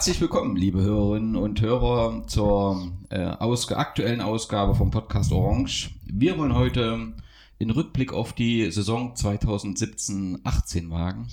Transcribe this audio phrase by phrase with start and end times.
[0.00, 5.90] Herzlich willkommen, liebe Hörerinnen und Hörer, zur äh, Ausg aktuellen Ausgabe vom Podcast Orange.
[6.06, 7.12] Wir wollen heute
[7.58, 11.28] in Rückblick auf die Saison 2017-18 wagen.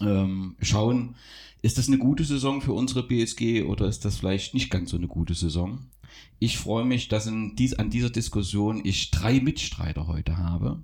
[0.00, 1.16] Ähm, schauen,
[1.62, 4.96] ist das eine gute Saison für unsere BSG oder ist das vielleicht nicht ganz so
[4.96, 5.80] eine gute Saison?
[6.38, 10.80] Ich freue mich, dass dies, an dieser Diskussion ich drei Mitstreiter heute habe.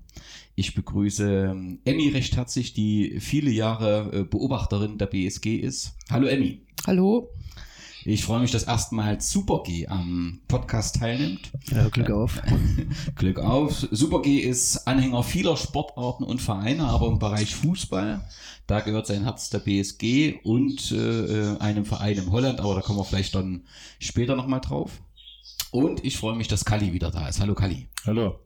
[0.57, 5.95] Ich begrüße ähm, Emmy recht herzlich, die viele Jahre äh, Beobachterin der BSG ist.
[6.11, 6.66] Hallo Emmy.
[6.87, 7.29] Hallo.
[8.05, 11.51] Ich freue mich, dass erstmals Super G am Podcast teilnimmt.
[11.69, 12.41] Ja, Glück auf.
[13.17, 13.89] Glück auf.
[13.91, 18.21] Super G ist Anhänger vieler Sportarten und Vereine, aber im Bereich Fußball,
[18.69, 22.83] da gehört sein Herz der BSG und äh, äh, einem Verein in Holland, aber da
[22.83, 23.65] kommen wir vielleicht dann
[23.99, 24.93] später nochmal drauf.
[25.73, 27.41] Und ich freue mich, dass Kali wieder da ist.
[27.41, 27.89] Hallo Kali.
[28.05, 28.39] Hallo.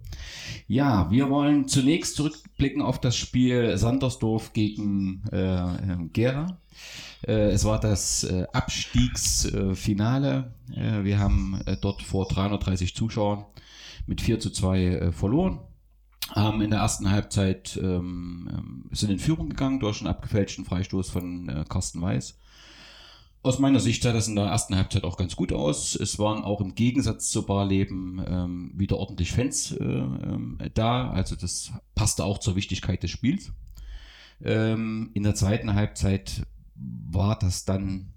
[0.67, 6.57] Ja, wir wollen zunächst zurückblicken auf das Spiel Sandersdorf gegen äh, Gera.
[7.27, 10.53] Äh, es war das äh, Abstiegsfinale.
[10.75, 13.47] Äh, wir haben dort vor 330 Zuschauern
[14.07, 15.61] mit 4 zu 2 äh, verloren.
[16.31, 21.11] Haben in der ersten Halbzeit ähm, ähm, sind in Führung gegangen durch einen abgefälschten Freistoß
[21.11, 22.39] von Carsten Weiß.
[23.43, 25.95] Aus meiner Sicht sah das in der ersten Halbzeit auch ganz gut aus.
[25.95, 31.11] Es waren auch im Gegensatz zu Barleben ähm, wieder ordentlich Fans äh, äh, da.
[31.11, 33.51] Also das passte auch zur Wichtigkeit des Spiels.
[34.45, 36.43] Ähm, in der zweiten Halbzeit
[37.11, 38.13] war das dann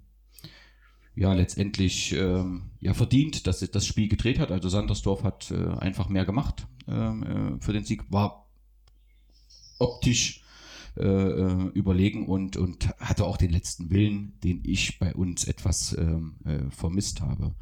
[1.14, 4.50] ja letztendlich ähm, ja verdient, dass das Spiel gedreht hat.
[4.50, 7.22] Also Sandersdorf hat äh, einfach mehr gemacht ähm,
[7.58, 8.48] äh, für den Sieg, war
[9.78, 10.42] optisch
[10.96, 15.96] äh, äh, überlegen und, und hatte auch den letzten Willen, den ich bei uns etwas
[15.98, 17.54] ähm, äh, vermisst habe.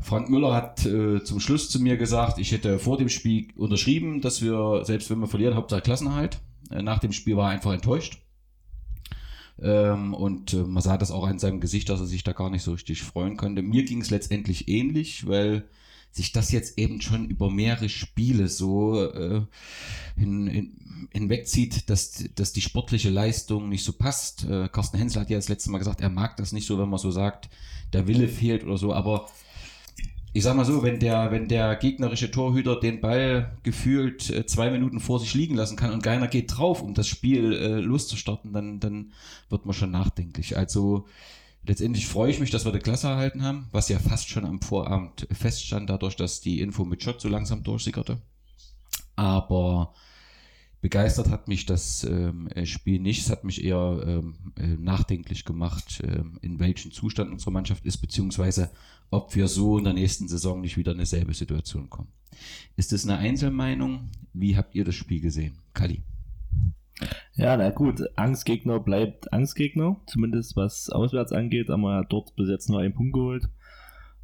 [0.00, 4.20] Frank Müller hat äh, zum Schluss zu mir gesagt, ich hätte vor dem Spiel unterschrieben,
[4.20, 6.40] dass wir, selbst wenn wir verlieren, Hauptsache Klassenerhalt.
[6.70, 8.21] Äh, nach dem Spiel war er einfach enttäuscht.
[9.62, 12.50] Ähm, und äh, man sah das auch an seinem Gesicht, dass er sich da gar
[12.50, 13.62] nicht so richtig freuen konnte.
[13.62, 15.64] Mir ging es letztendlich ähnlich, weil
[16.10, 19.42] sich das jetzt eben schon über mehrere Spiele so äh,
[20.16, 24.44] hin, hin, hinwegzieht, dass, dass die sportliche Leistung nicht so passt.
[24.44, 26.90] Äh, Carsten Hensel hat ja das letzte Mal gesagt, er mag das nicht so, wenn
[26.90, 27.48] man so sagt,
[27.94, 29.28] der Wille fehlt oder so, aber
[30.34, 34.70] ich sag mal so, wenn der, wenn der gegnerische Torhüter den Ball gefühlt äh, zwei
[34.70, 38.52] Minuten vor sich liegen lassen kann und keiner geht drauf, um das Spiel äh, loszustarten,
[38.52, 39.12] dann, dann
[39.50, 40.56] wird man schon nachdenklich.
[40.56, 41.06] Also
[41.66, 44.62] letztendlich freue ich mich, dass wir die Klasse erhalten haben, was ja fast schon am
[44.62, 48.18] Vorabend feststand, dadurch, dass die Info mit Schott so langsam durchsickerte.
[49.16, 49.92] Aber
[50.82, 53.22] begeistert hat mich das ähm, Spiel nicht.
[53.22, 57.98] Es hat mich eher ähm, äh, nachdenklich gemacht, ähm, in welchem Zustand unsere Mannschaft ist,
[57.98, 58.70] beziehungsweise
[59.10, 62.08] ob wir so in der nächsten Saison nicht wieder in dieselbe Situation kommen.
[62.76, 64.10] Ist das eine Einzelmeinung?
[64.32, 65.58] Wie habt ihr das Spiel gesehen?
[65.72, 66.02] Kali.
[67.34, 72.68] Ja, na gut, Angstgegner bleibt Angstgegner, zumindest was auswärts angeht, haben wir dort bis jetzt
[72.68, 73.48] nur einen Punkt geholt.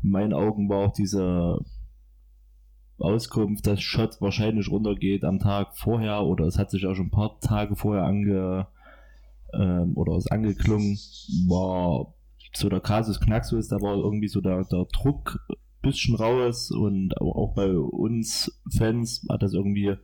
[0.02, 1.58] In meinen Augen war auch diese
[2.98, 7.10] Auskunft, dass Schott wahrscheinlich runtergeht am Tag vorher oder es hat sich auch schon ein
[7.10, 8.66] paar Tage vorher ange
[9.54, 10.98] ähm, oder ist angeklungen,
[11.48, 12.14] war
[12.54, 17.16] so der Kasus Knaxus, da war irgendwie so der, der Druck ein bisschen raus und
[17.20, 19.94] auch bei uns Fans hat das irgendwie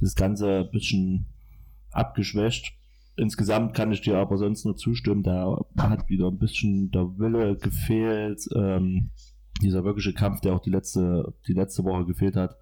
[0.00, 1.26] das Ganze ein bisschen
[1.90, 2.72] abgeschwächt.
[3.16, 7.56] Insgesamt kann ich dir aber sonst nur zustimmen, da hat wieder ein bisschen der Wille
[7.56, 8.46] gefehlt.
[8.54, 9.10] Ähm,
[9.62, 12.56] dieser wirkliche Kampf, der auch die letzte, die letzte Woche gefehlt hat.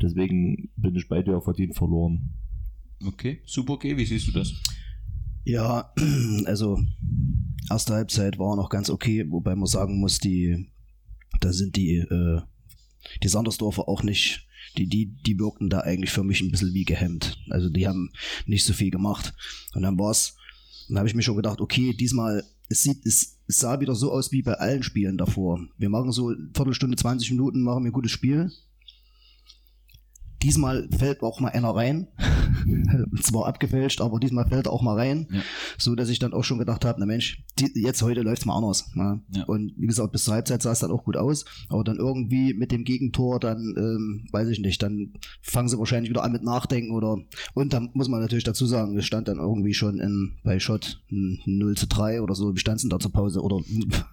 [0.00, 2.30] Deswegen bin ich bei dir verdient verloren.
[3.04, 3.96] Okay, super, okay.
[3.96, 4.52] Wie siehst du das?
[5.44, 5.92] Ja,
[6.44, 6.78] also
[7.70, 10.70] erste Halbzeit war noch ganz okay, wobei man sagen muss, die,
[11.40, 12.40] da sind die, äh,
[13.22, 14.46] die Sandersdorfer auch nicht,
[14.76, 17.38] die, die, die wirkten da eigentlich für mich ein bisschen wie gehemmt.
[17.50, 18.10] Also die haben
[18.46, 19.34] nicht so viel gemacht.
[19.74, 20.36] Und dann war's,
[20.88, 24.12] dann habe ich mir schon gedacht, okay, diesmal es sieht, es, es sah wieder so
[24.12, 25.60] aus wie bei allen Spielen davor.
[25.78, 28.50] Wir machen so Viertelstunde, 20 Minuten, machen wir ein gutes Spiel.
[30.42, 32.08] Diesmal fällt auch mal einer rein.
[33.22, 35.28] Zwar abgefälscht, aber diesmal fällt er auch mal rein.
[35.30, 35.40] Ja.
[35.78, 38.46] So dass ich dann auch schon gedacht habe, na Mensch, die, jetzt heute läuft es
[38.46, 38.90] mal anders.
[38.94, 39.20] Ne?
[39.34, 39.44] Ja.
[39.44, 41.44] Und wie gesagt, bis zur Halbzeit sah es dann auch gut aus.
[41.68, 46.10] Aber dann irgendwie mit dem Gegentor, dann ähm, weiß ich nicht, dann fangen sie wahrscheinlich
[46.10, 47.18] wieder an mit Nachdenken oder
[47.54, 51.02] und dann muss man natürlich dazu sagen, es stand dann irgendwie schon in, bei Schott
[51.10, 53.60] 0 zu 3 oder so, wie stand da zur Pause oder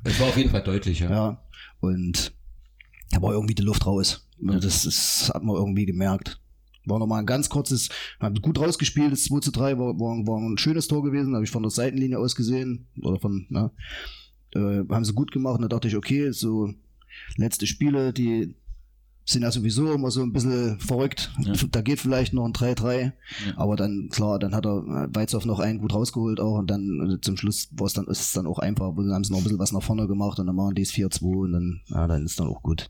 [0.04, 1.10] Es war auf jeden Fall deutlich, ja.
[1.10, 1.44] Ja.
[1.80, 2.34] Und
[3.12, 4.28] da war irgendwie die Luft raus.
[4.40, 6.40] Das, das hat man irgendwie gemerkt.
[6.86, 7.90] War nochmal ein ganz kurzes,
[8.20, 11.44] haben gut rausgespielt, das 2 zu 3 war, war, war ein schönes Tor gewesen, habe
[11.44, 13.72] ich von der Seitenlinie aus gesehen, oder von, ne,
[14.56, 16.74] äh, haben sie gut gemacht und da dachte ich, okay, so
[17.36, 18.56] letzte Spiele, die
[19.26, 21.32] sind ja sowieso immer so ein bisschen verrückt.
[21.44, 21.54] Ja.
[21.70, 23.12] Da geht vielleicht noch ein 3-3, Ja.
[23.58, 27.22] aber dann, klar, dann hat er Weizhoff noch einen gut rausgeholt auch und dann äh,
[27.22, 29.44] zum Schluss war es dann, ist es dann auch einfach, dann haben sie noch ein
[29.44, 32.26] bisschen was nach vorne gemacht und dann machen die es 4-2 und dann, ja, dann
[32.26, 32.90] ist dann auch gut.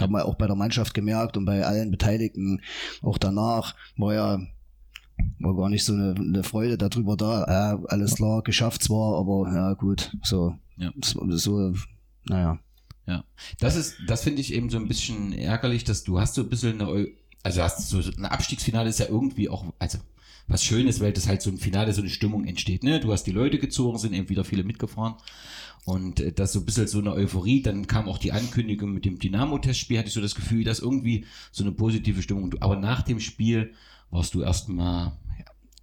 [0.00, 2.62] Haben wir auch bei der Mannschaft gemerkt und bei allen Beteiligten,
[3.02, 4.40] auch danach, war ja
[5.38, 7.44] war gar nicht so eine, eine Freude darüber da.
[7.48, 10.92] Ja, alles klar, geschafft zwar, aber ja gut, so, Ja.
[11.04, 11.74] so, so
[12.24, 12.58] naja.
[13.06, 13.24] Ja,
[13.58, 16.48] das ist, das finde ich eben so ein bisschen ärgerlich, dass du hast so ein
[16.48, 17.08] bisschen eine,
[17.42, 19.98] also hast so ein Abstiegsfinale ist ja irgendwie auch, also
[20.46, 23.00] was Schönes, weil das halt so ein Finale so eine Stimmung entsteht, ne?
[23.00, 25.14] Du hast die Leute gezogen, sind eben wieder viele mitgefahren
[25.84, 29.04] und äh, das so ein bisschen so eine Euphorie, dann kam auch die Ankündigung mit
[29.04, 33.02] dem Dynamo-Testspiel, hatte ich so das Gefühl, dass irgendwie so eine positive Stimmung, aber nach
[33.02, 33.72] dem Spiel
[34.10, 35.12] warst du erstmal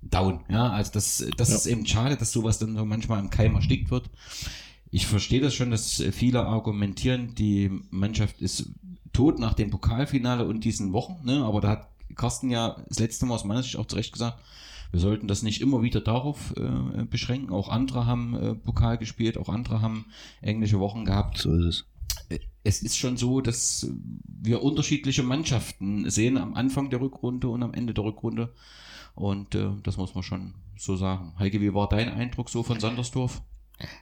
[0.01, 1.55] down, ja, also das, das Ja.
[1.55, 4.09] ist eben schade, dass sowas dann so manchmal im Keim erstickt wird.
[4.91, 8.69] Ich verstehe das schon, dass viele argumentieren, die Mannschaft ist
[9.13, 11.43] tot nach dem Pokalfinale und diesen Wochen, ne?
[11.43, 14.39] aber da hat Carsten ja das letzte Mal aus meiner Sicht auch zu Recht gesagt,
[14.91, 17.51] wir sollten das nicht immer wieder darauf äh, beschränken.
[17.53, 20.05] Auch andere haben äh, Pokal gespielt, auch andere haben
[20.41, 21.37] englische Wochen gehabt.
[21.39, 21.85] So ist es.
[22.63, 23.89] Es ist schon so, dass
[24.25, 28.53] wir unterschiedliche Mannschaften sehen am Anfang der Rückrunde und am Ende der Rückrunde.
[29.15, 31.33] Und äh, das muss man schon so sagen.
[31.39, 33.41] Heike, wie war dein Eindruck so von Sandersdorf?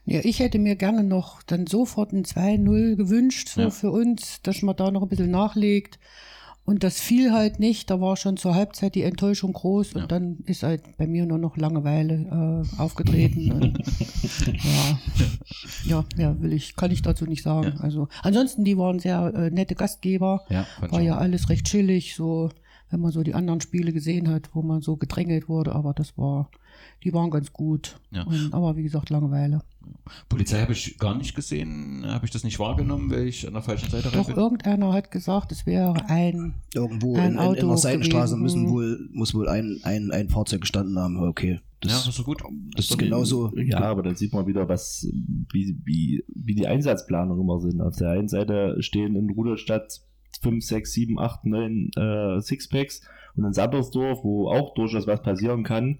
[0.05, 3.69] Ja, ich hätte mir gerne noch dann sofort ein 2-0 gewünscht, so Ja.
[3.69, 5.99] für uns, dass man da noch ein bisschen nachlegt.
[6.67, 7.89] Und das fiel halt nicht.
[7.89, 10.07] Da war schon zur Halbzeit die Enttäuschung groß und Ja.
[10.07, 13.53] dann ist halt bei mir nur noch Langeweile äh, aufgetreten.
[13.53, 13.77] und,
[14.47, 14.99] ja.
[15.85, 17.73] ja, ja, will ich, kann ich dazu nicht sagen.
[17.77, 17.79] Ja.
[17.79, 20.43] Also ansonsten, die waren sehr äh, nette Gastgeber.
[20.89, 22.49] War ja alles recht chillig, so
[22.89, 26.17] wenn man so die anderen Spiele gesehen hat, wo man so gedrängelt wurde, aber das
[26.17, 26.49] war,
[27.03, 27.99] die waren ganz gut.
[28.11, 28.23] Ja.
[28.23, 29.61] Und, aber wie gesagt, Langeweile.
[30.29, 33.61] Polizei habe ich gar nicht gesehen, habe ich das nicht wahrgenommen, weil ich an der
[33.61, 34.35] falschen Seite Doch bin.
[34.35, 38.63] irgendeiner hat gesagt, es wäre ein Irgendwo Ein in, in, in Auto der Seitenstraße gewesen.
[38.63, 41.17] müssen wohl, muss wohl ein, ein, ein Fahrzeug gestanden haben.
[41.17, 41.59] Okay.
[41.81, 42.41] Das, ja, das ist so gut.
[42.75, 43.55] das ist genauso.
[43.55, 45.07] Ja, aber dann sieht man wieder, was,
[45.51, 47.81] wie, wie, wie die Einsatzplanungen immer sind.
[47.81, 50.01] Auf der einen Seite stehen in Ruderstadt
[50.41, 53.01] 5, 6, 7, 8, 9 äh, Sixpacks
[53.35, 55.99] und in Sandersdorf, wo auch durchaus was passieren kann,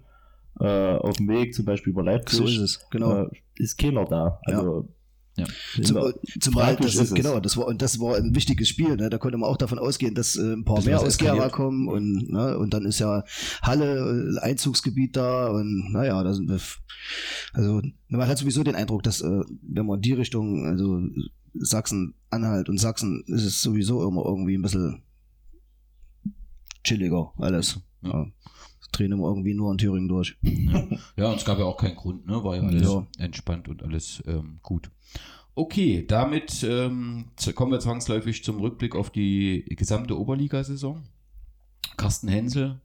[0.60, 3.24] äh, auf dem Weg zum Beispiel über Leipzig, So ist es, genau.
[3.24, 4.40] äh, ist keiner da.
[4.44, 4.88] Also,
[5.36, 5.46] Ja.
[5.84, 7.14] Zum, immer- zumal das ist ist, es.
[7.14, 9.08] genau, das war und das war ein wichtiges Spiel, ne?
[9.08, 12.28] Da konnte man auch davon ausgehen, dass äh, ein paar mehr aus Gera kommen und
[12.32, 13.22] ne, und dann ist ja
[13.62, 16.58] Halle äh, Einzugsgebiet da und naja, da sind wir
[17.52, 21.00] also man hat sowieso den Eindruck, dass äh, wenn man in die Richtung, also
[21.54, 25.02] Sachsen, Anhalt und Sachsen, ist es sowieso immer irgendwie ein bisschen
[26.84, 27.80] chilliger alles.
[28.02, 28.10] Ja.
[28.10, 28.26] Ja.
[28.92, 30.36] Drehen immer irgendwie nur in Thüringen durch.
[30.42, 30.84] Ja.
[31.16, 32.42] ja, und es gab ja auch keinen Grund, ne?
[32.42, 33.06] War ja alles Ja.
[33.18, 34.90] entspannt und alles ähm, gut.
[35.54, 41.02] Okay, damit ähm, kommen wir zwangsläufig zum Rückblick auf die gesamte Oberligasaison.
[41.96, 42.80] Carsten Hensel,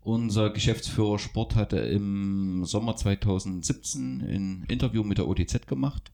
[0.00, 6.12] unser Geschäftsführer Sport, hatte im Sommer 2017 ein Interview mit der OTZ gemacht,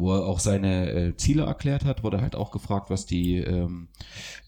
[0.00, 3.88] wo er auch seine äh, Ziele erklärt hat, wurde halt auch gefragt, was die ähm,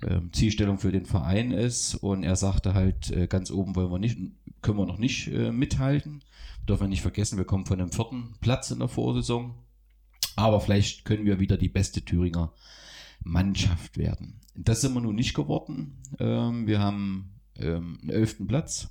[0.06, 3.98] ähm, Zielstellung für den Verein ist und er sagte halt, äh, ganz oben wollen wir
[3.98, 4.18] nicht,
[4.62, 6.24] können wir noch nicht äh, mithalten.
[6.68, 9.54] Dürfen wir nicht vergessen, wir kommen von einem vierten Platz in der Vorsaison.
[10.36, 12.52] Aber vielleicht können wir wieder die beste Thüringer
[13.24, 14.40] Mannschaft werden.
[14.54, 15.98] Das sind wir nun nicht geworden.
[16.18, 18.88] Ähm, wir haben ähm, einen elften Platz.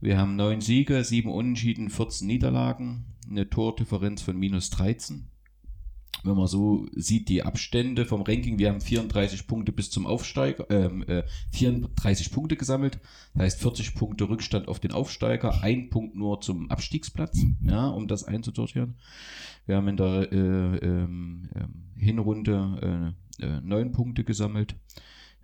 [0.00, 5.28] Wir haben neun Siege, sieben Unentschieden, 14 Niederlagen, eine Tordifferenz von minus 13.
[6.26, 10.66] Wenn man so sieht, die Abstände vom Ranking, wir haben 34 Punkte bis zum Aufsteiger,
[10.70, 12.98] ähm, äh, 34 Punkte gesammelt,
[13.34, 18.08] das heißt 40 Punkte Rückstand auf den Aufsteiger, ein Punkt nur zum Abstiegsplatz, ja, um
[18.08, 18.96] das einzusortieren.
[19.66, 24.76] Wir haben in der äh, ähm, ähm, Hinrunde äh, äh, 9 Punkte gesammelt,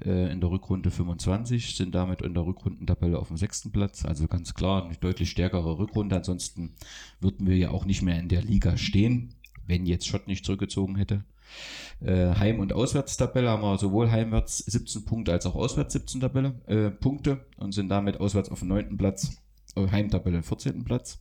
[0.04, 4.04] äh, in der Rückrunde 25, sind damit in der Rückrundentabelle auf dem sechsten Platz.
[4.04, 6.16] Also ganz klar eine deutlich stärkere Rückrunde.
[6.16, 6.74] Ansonsten
[7.20, 9.34] würden wir ja auch nicht mehr in der Liga stehen,
[9.72, 11.24] wenn jetzt Schott nicht zurückgezogen hätte.
[12.00, 16.60] Äh, Heim- und Auswärtstabelle haben wir sowohl heimwärts 17 Punkte als auch auswärts 17 Tabelle,
[16.66, 18.98] äh, Punkte und sind damit auswärts auf dem 9.
[18.98, 19.36] Platz,
[19.76, 20.84] äh, Heimtabelle 14.
[20.84, 21.20] Platz.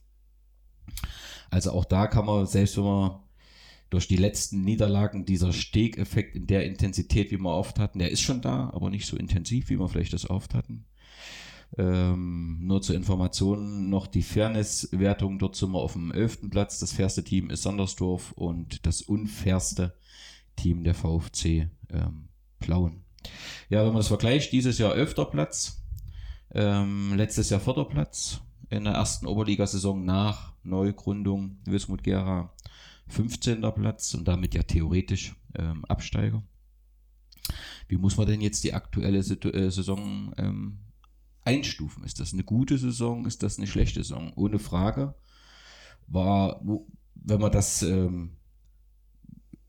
[1.49, 3.19] Also auch da kann man, selbst wenn man
[3.89, 8.21] durch die letzten Niederlagen dieser Stegeffekt in der Intensität, wie wir oft hatten, der ist
[8.21, 10.85] schon da, aber nicht so intensiv, wie wir vielleicht das oft hatten.
[11.77, 15.39] Ähm, nur zur Information noch die Fairness-Wertung.
[15.39, 16.49] Dort sind wir auf dem 11.
[16.49, 16.79] Platz.
[16.79, 19.95] Das fairste Team ist Sandersdorf und das unfairste
[20.55, 22.27] Team der VfC ähm,
[22.59, 23.03] Plauen.
[23.69, 25.15] Ja, wenn man das vergleicht, dieses Jahr 11.
[25.31, 25.81] Platz,
[26.53, 27.85] ähm, letztes Jahr 4.
[27.85, 32.53] Platz in der ersten Oberligasaison nach Neugründung Wismut Gera
[33.07, 33.61] 15.
[33.75, 36.43] Platz und damit ja theoretisch ähm, Absteiger.
[37.87, 40.79] Wie muss man denn jetzt die aktuelle äh, Saison ähm,
[41.43, 42.03] einstufen?
[42.03, 43.25] Ist das eine gute Saison?
[43.25, 44.33] Ist das eine schlechte Saison?
[44.35, 45.15] Ohne Frage
[46.07, 46.61] war,
[47.15, 48.31] wenn man das ähm,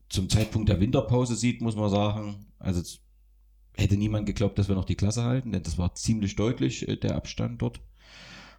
[0.09, 2.81] zum Zeitpunkt der Winterpause sieht, muss man sagen, also
[3.75, 6.97] hätte niemand geglaubt, dass wir noch die Klasse halten, denn das war ziemlich deutlich äh,
[6.97, 7.81] der Abstand dort.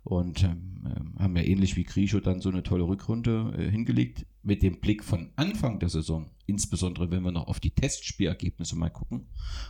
[0.02, 4.26] Und ähm, ähm, haben ja ähnlich wie Grisho dann so eine tolle Rückrunde äh, hingelegt.
[4.42, 8.90] Mit dem Blick von Anfang der Saison, insbesondere wenn wir noch auf die Testspielergebnisse mal
[8.90, 9.28] gucken,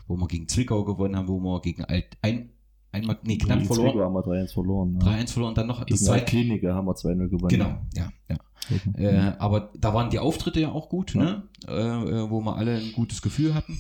[0.08, 2.50] wo wir gegen Zwickau gewonnen haben, wo wir gegen Alt, ein,
[2.94, 3.92] einmal, nee, knapp Gegen verloren.
[3.92, 4.98] Zwickau haben wir 3-1 verloren.
[4.98, 6.24] 3-1 verloren, dann noch das Gegen zweite.
[6.24, 7.48] Kliniker haben wir 2-0 gewonnen.
[7.48, 8.36] Genau, ja, ja.
[8.70, 8.94] Mhm.
[8.96, 11.42] Äh, aber da waren die Auftritte ja auch gut, ne?
[11.68, 13.78] Äh, äh, wo wir alle ein gutes Gefühl hatten.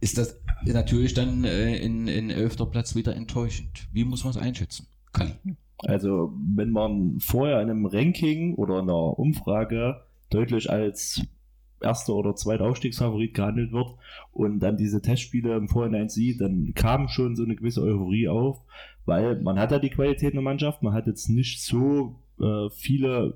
[0.00, 3.88] Ist das natürlich dann äh, in, in elfter Platz wieder enttäuschend.
[3.92, 4.86] Wie muss man es einschätzen?
[5.12, 5.32] Kalli.
[5.78, 11.22] Also, wenn man vorher in einem Ranking oder in einer Umfrage deutlich als
[11.84, 13.94] erster oder zweiter Aufstiegsfavorit gehandelt wird
[14.32, 18.60] und dann diese Testspiele im Vorhinein sieht, dann kam schon so eine gewisse Euphorie auf,
[19.06, 22.68] weil man hat ja die Qualität in der Mannschaft, man hat jetzt nicht so äh,
[22.70, 23.34] viele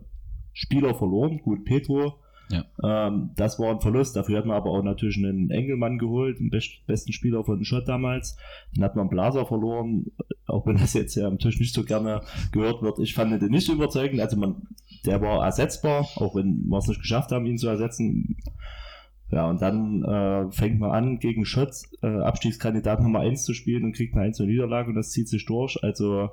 [0.52, 1.40] Spieler verloren.
[1.40, 2.14] Gut, Petro,
[2.50, 2.64] Ja.
[2.82, 4.16] ähm, das war ein Verlust.
[4.16, 7.88] Dafür hat man aber auch natürlich einen Engelmann geholt, den best besten Spieler von Schott
[7.88, 8.36] damals.
[8.74, 10.06] Dann hat man Blaser verloren,
[10.46, 12.98] auch wenn das jetzt ja am Tisch nicht so gerne gehört wird.
[13.00, 14.20] Ich fand den nicht überzeugend.
[14.20, 14.68] Also man,
[15.04, 18.36] der war ersetzbar, auch wenn wir es nicht geschafft haben, ihn zu ersetzen.
[19.30, 23.84] Ja, und dann äh, fängt man an, gegen Schott äh, Abstiegskandidat Nummer 1 zu spielen
[23.84, 25.78] und kriegt eine 1 Niederlage und das zieht sich durch.
[25.82, 26.30] Also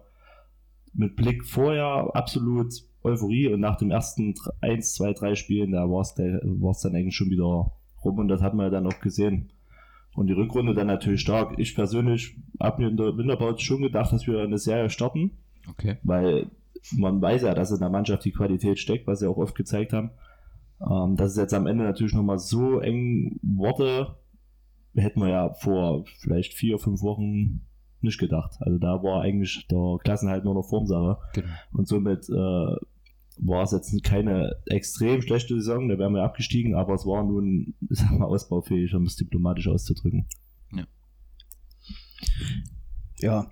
[0.93, 2.73] mit Blick vorher absolut
[3.05, 6.13] Euphorie und nach dem ersten 1, 2, 3 Spielen, da war es
[6.81, 7.71] dann eigentlich schon wieder
[8.03, 9.49] rum und das hat man ja dann auch gesehen.
[10.15, 11.55] Und die Rückrunde dann natürlich stark.
[11.59, 15.31] Ich persönlich habe mir in der Winterpause schon gedacht, dass wir eine Serie starten,
[15.69, 15.97] Okay.
[16.03, 16.47] weil
[16.95, 19.91] man weiß ja, dass in der Mannschaft die Qualität steckt, was sie auch oft gezeigt
[19.93, 20.11] haben.
[20.81, 24.15] Ähm, dass es jetzt am Ende natürlich nochmal so eng wurde,
[24.93, 27.61] hätten wir ja vor vielleicht vier, fünf Wochen
[28.01, 28.55] nicht gedacht.
[28.59, 31.17] Also da war eigentlich der Klassenhalt nur noch Formsache.
[31.33, 31.47] Genau.
[31.73, 32.75] Und somit äh,
[33.37, 37.75] war es jetzt keine extrem schlechte Saison, da wären wir abgestiegen, aber es war nun,
[37.89, 40.25] sag mal, ausbaufähig, um es diplomatisch auszudrücken.
[43.19, 43.51] Ja,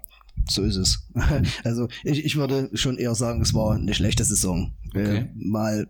[0.49, 1.09] so ist es.
[1.63, 4.73] Also ich, ich würde schon eher sagen, es war eine schlechte Saison.
[4.89, 5.17] Okay.
[5.17, 5.89] Äh, mal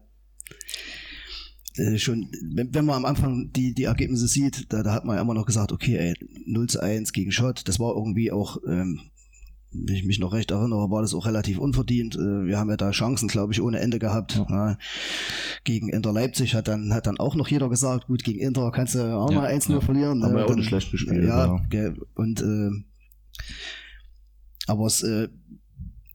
[1.76, 5.16] äh, schon, wenn, wenn man am Anfang die, die Ergebnisse sieht, da, da hat man
[5.16, 6.14] ja immer noch gesagt, okay, ey,
[6.46, 9.02] 0 zu 1 gegen Schott, das war irgendwie auch, ähm,
[9.74, 12.16] wenn ich mich noch recht erinnere, war das auch relativ unverdient.
[12.16, 14.36] Äh, Wir haben ja da Chancen, glaube ich, ohne Ende gehabt.
[14.50, 14.78] Ja.
[15.64, 18.96] Gegen Inter Leipzig hat dann, hat dann auch noch jeder gesagt, gut, gegen Inter kannst
[18.96, 19.82] du auch Ja, mal 1-0 ja.
[19.82, 20.24] verlieren.
[20.24, 21.26] Haben wir Äh, auch dann- nicht schlecht gespielt.
[21.26, 21.94] ja, ja.
[22.16, 22.70] und äh,
[24.68, 25.28] aber es, äh,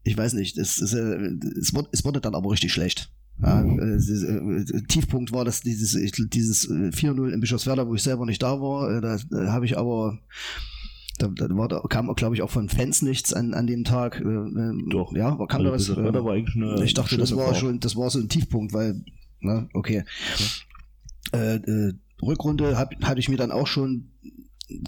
[0.05, 3.12] ich weiß nicht, es, es, äh, es, wurde, es wurde dann aber richtig schlecht.
[3.43, 5.93] Ja, äh, äh, Tiefpunkt war das dieses,
[6.31, 8.91] dieses äh, 4-0 in Bischofswerda, wo ich selber nicht da war.
[8.97, 10.19] Äh, da da habe ich aber,
[11.19, 14.21] da, da, war, da kam, glaube ich, auch von Fans nichts an, an dem Tag.
[14.21, 15.15] Äh, äh, Doch.
[15.15, 15.89] Ja, kam da was?
[15.89, 17.57] Also, das Wetter war eigentlich eine ich dachte, das war Fahrt.
[17.59, 19.05] schon, das war so ein Tiefpunkt, weil,
[19.41, 20.05] ne, okay.
[21.33, 24.11] Äh, äh, Rückrunde hab, hatte ich mir dann auch schon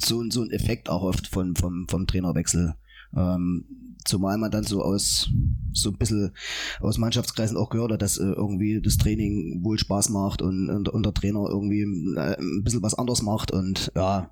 [0.01, 2.75] so, so einen Effekt erhofft von, vom, vom Trainerwechsel.
[3.17, 3.65] Ähm,
[4.05, 5.31] zumal man dann so aus
[5.73, 6.33] so ein bisschen
[6.81, 10.89] aus Mannschaftskreisen auch gehört hat, dass äh, irgendwie das Training wohl Spaß macht und, und,
[10.89, 11.83] und der Trainer irgendwie
[12.17, 14.31] äh, ein bisschen was anders macht und ja,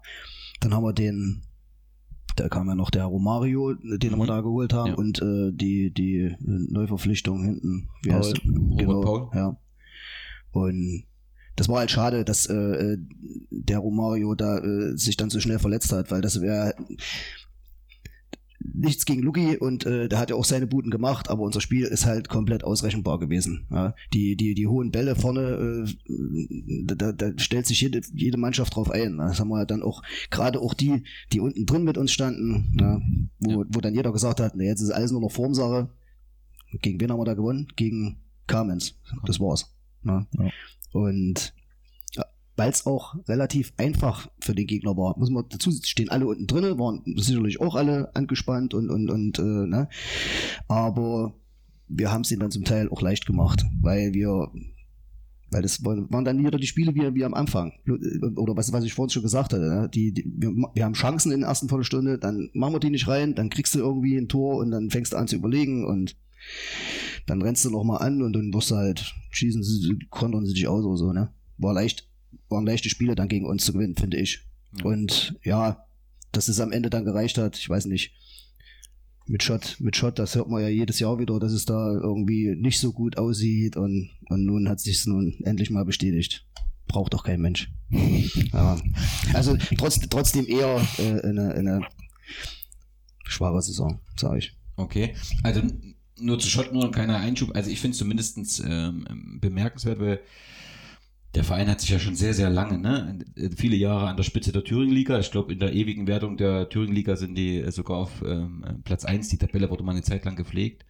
[0.60, 1.42] dann haben wir den
[2.36, 4.18] da kam ja noch der Romario, den Mhm.
[4.18, 4.94] wir da geholt haben Ja.
[4.94, 7.88] und äh, die, die Neuverpflichtung hinten.
[8.02, 8.18] Wie Paul.
[8.18, 9.28] heißt Robert Paul.
[9.34, 9.56] Ja.
[10.52, 11.04] Und
[11.56, 12.98] das war halt schade, dass äh, äh,
[13.50, 16.74] der Romario da äh, sich dann so schnell verletzt hat, weil das wäre
[18.60, 21.84] nichts gegen Luki und äh, der hat ja auch seine Buden gemacht, aber unser Spiel
[21.84, 23.66] ist halt komplett ausrechenbar gewesen.
[23.70, 23.94] Ja.
[24.12, 28.90] Die, die, die hohen Bälle vorne, äh, da, da stellt sich jede, jede Mannschaft drauf
[28.90, 29.18] ein.
[29.18, 33.00] Das haben wir dann auch, gerade auch die, die unten drin mit uns standen, ja,
[33.38, 35.88] wo, wo dann jeder gesagt hat, na, jetzt ist alles nur noch Formsache.
[36.82, 37.68] Gegen wen haben wir da gewonnen?
[37.76, 38.98] Gegen Carmens.
[39.24, 39.72] Das war's.
[40.04, 40.26] Ja.
[40.38, 40.50] Ja.
[40.92, 41.54] Und
[42.58, 46.46] weil es auch relativ einfach für den Gegner war, muss man dazu stehen, alle unten
[46.46, 49.88] drinnen, waren sicherlich auch alle angespannt und, und, und äh, ne?
[50.66, 51.34] Aber
[51.88, 54.50] wir haben es ihnen dann zum Teil auch leicht gemacht, weil wir
[55.50, 57.72] weil das waren dann wieder die Spiele wie, wie am Anfang.
[58.36, 59.62] Oder was, was ich vorhin schon gesagt hatte.
[59.62, 59.88] Ne?
[59.88, 63.08] Die, die, wir, wir haben Chancen in der ersten Viertelstunde, dann machen wir die nicht
[63.08, 66.16] rein, dann kriegst du irgendwie ein Tor und dann fängst du an zu überlegen und
[67.26, 70.68] dann rennst du nochmal an und dann wirst du halt, schießen sie, kontern sie dich
[70.68, 71.30] aus oder so, ne?
[71.56, 72.07] War leicht,
[72.48, 74.40] waren leichte Spiele dann gegen uns zu gewinnen, finde ich.
[74.78, 74.84] Ja.
[74.84, 75.84] Und ja,
[76.32, 78.12] dass es am Ende dann gereicht hat, ich weiß nicht.
[79.30, 82.54] Mit Schott, mit Schott, das hört man ja jedes Jahr wieder, dass es da irgendwie
[82.56, 86.46] nicht so gut aussieht und, und nun hat sich's nun endlich mal bestätigt.
[86.86, 87.70] Braucht doch kein Mensch.
[88.52, 88.78] Ja.
[89.34, 91.80] Also trotz, trotzdem eher äh, eine, eine
[93.24, 94.56] schwache Saison, sage ich.
[94.76, 95.62] Okay, also
[96.18, 97.54] nur zu Schott, nur ein kleiner Einschub.
[97.54, 100.20] Also ich finde es zumindest ähm, bemerkenswert, weil
[101.34, 103.18] der Verein hat sich ja schon sehr, sehr lange, ne,
[103.56, 105.18] viele Jahre an der Spitze der Thüringen-Liga.
[105.18, 109.28] Ich glaube, in der ewigen Wertung der Thüringen-Liga sind die sogar auf ähm, Platz 1.
[109.28, 110.86] Die Tabelle wurde mal eine Zeit lang gepflegt.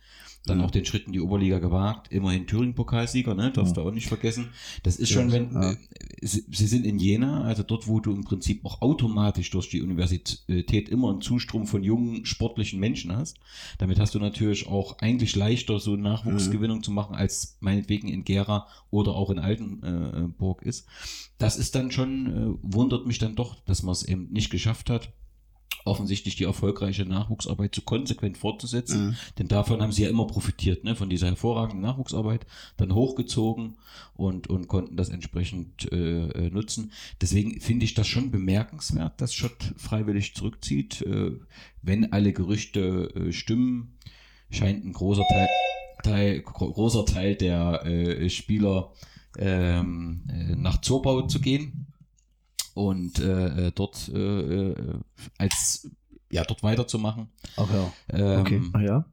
[0.46, 0.64] Dann Mhm.
[0.64, 2.10] auch den Schritt in die Oberliga gewagt.
[2.10, 3.50] Immerhin Thüringen-Pokalsieger, ne?
[3.52, 4.48] Darfst du auch nicht vergessen.
[4.82, 5.72] Das ist schon, wenn, Ja.
[5.72, 5.76] äh,
[6.22, 9.82] sie, sie sind in Jena, also dort, wo du im Prinzip auch automatisch durch die
[9.82, 13.36] Universität immer einen Zustrom von jungen, sportlichen Menschen hast.
[13.78, 18.66] Damit hast du natürlich auch eigentlich leichter, so Nachwuchsgewinnung zu machen, als meinetwegen in Gera
[18.90, 20.86] oder auch in Altenburg ist.
[21.38, 24.88] Das ist dann schon, äh, wundert mich dann doch, dass man es eben nicht geschafft
[24.88, 25.12] hat,
[25.88, 29.06] offensichtlich die erfolgreiche Nachwuchsarbeit so konsequent fortzusetzen.
[29.08, 29.16] Mhm.
[29.38, 30.94] Denn davon haben sie ja immer profitiert, ne?
[30.94, 33.76] von dieser hervorragenden Nachwuchsarbeit, dann hochgezogen
[34.14, 36.92] und, und konnten das entsprechend äh, äh, nutzen.
[37.20, 41.02] Deswegen finde ich das schon bemerkenswert, dass Schott freiwillig zurückzieht.
[41.02, 41.32] Äh,
[41.82, 43.96] wenn alle Gerüchte äh, stimmen,
[44.50, 45.48] scheint ein großer Teil,
[46.04, 48.92] Teil, gro- großer Teil der äh, Spieler
[49.36, 51.87] ähm, äh, nach Zorbau zu gehen
[52.78, 54.74] und äh, äh, dort äh, äh,
[55.38, 55.90] als
[56.30, 57.28] ja dort weiterzumachen.
[57.56, 57.92] Ach ja.
[58.10, 58.62] Ähm, Okay.
[58.74, 59.04] Ach ja?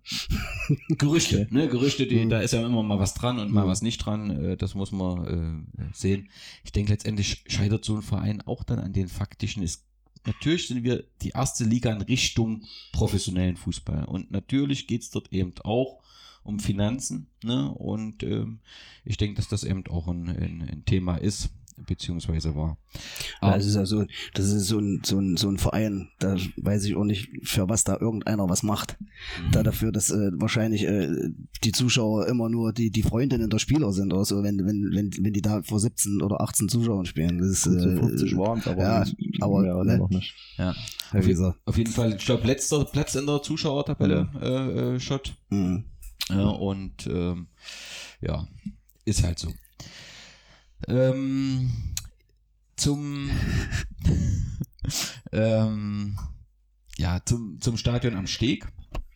[0.97, 1.67] Gerüchte, ne?
[1.67, 2.29] Gerüchte, die, Mhm.
[2.29, 3.69] da ist ja immer mal was dran und mal Mhm.
[3.69, 4.29] was nicht dran.
[4.31, 6.29] Äh, das muss man äh, sehen.
[6.63, 9.63] Ich denke, letztendlich scheitert so ein Verein auch dann an den faktischen.
[9.63, 9.85] Ist,
[10.25, 14.05] natürlich sind wir die erste Liga in Richtung professionellen Fußball.
[14.05, 16.01] Und natürlich geht's dort eben auch
[16.43, 17.27] um Finanzen.
[17.43, 17.71] Ne?
[17.71, 18.59] Und ähm,
[19.05, 22.77] ich denke, dass das eben auch ein, ein, ein Thema ist, beziehungsweise war.
[23.41, 26.35] Ja, das ist ja so, das ist so ein, so ein, so ein Verein, da
[26.57, 28.97] weiß ich auch nicht, für was da irgendeiner was macht.
[29.51, 31.09] Da dafür, dass äh, wahrscheinlich äh,
[31.63, 35.11] die Zuschauer immer nur die, die Freundinnen der Spieler sind oder so, wenn, wenn, wenn,
[35.19, 37.39] wenn die da vor 17 oder 18 Zuschauern spielen.
[37.39, 39.97] Das ist, äh, 50 waren es, aber, ja, nicht- aber, mehr ne?
[39.97, 40.33] noch nicht.
[40.57, 40.73] ja.
[41.13, 41.59] ich gesagt.
[41.65, 45.35] Auf jeden Fall, ich glaube, letzter Platz in der Zuschauertabelle, äh, äh, Schott.
[45.49, 45.85] Mhm.
[46.29, 47.47] Ja, und ähm,
[48.21, 48.47] ja,
[49.05, 49.51] ist halt so.
[50.87, 51.71] Ähm,
[52.75, 53.29] zum
[55.31, 56.17] ähm,
[56.97, 58.67] ja, zum, zum Stadion am Steg.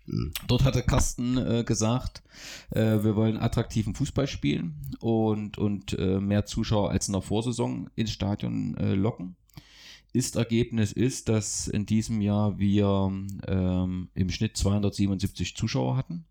[0.06, 0.34] Mhm.
[0.48, 2.24] Dort hatte Carsten äh, gesagt,
[2.72, 7.90] äh, wir wollen attraktiven Fußball spielen und, und äh, mehr Zuschauer als in der Vorsaison
[7.96, 9.36] ins Stadion äh, locken.
[10.12, 13.12] Ist-Ergebnis ist, dass in diesem Jahr wir
[13.48, 16.26] ähm, im Schnitt 277 Zuschauer hatten.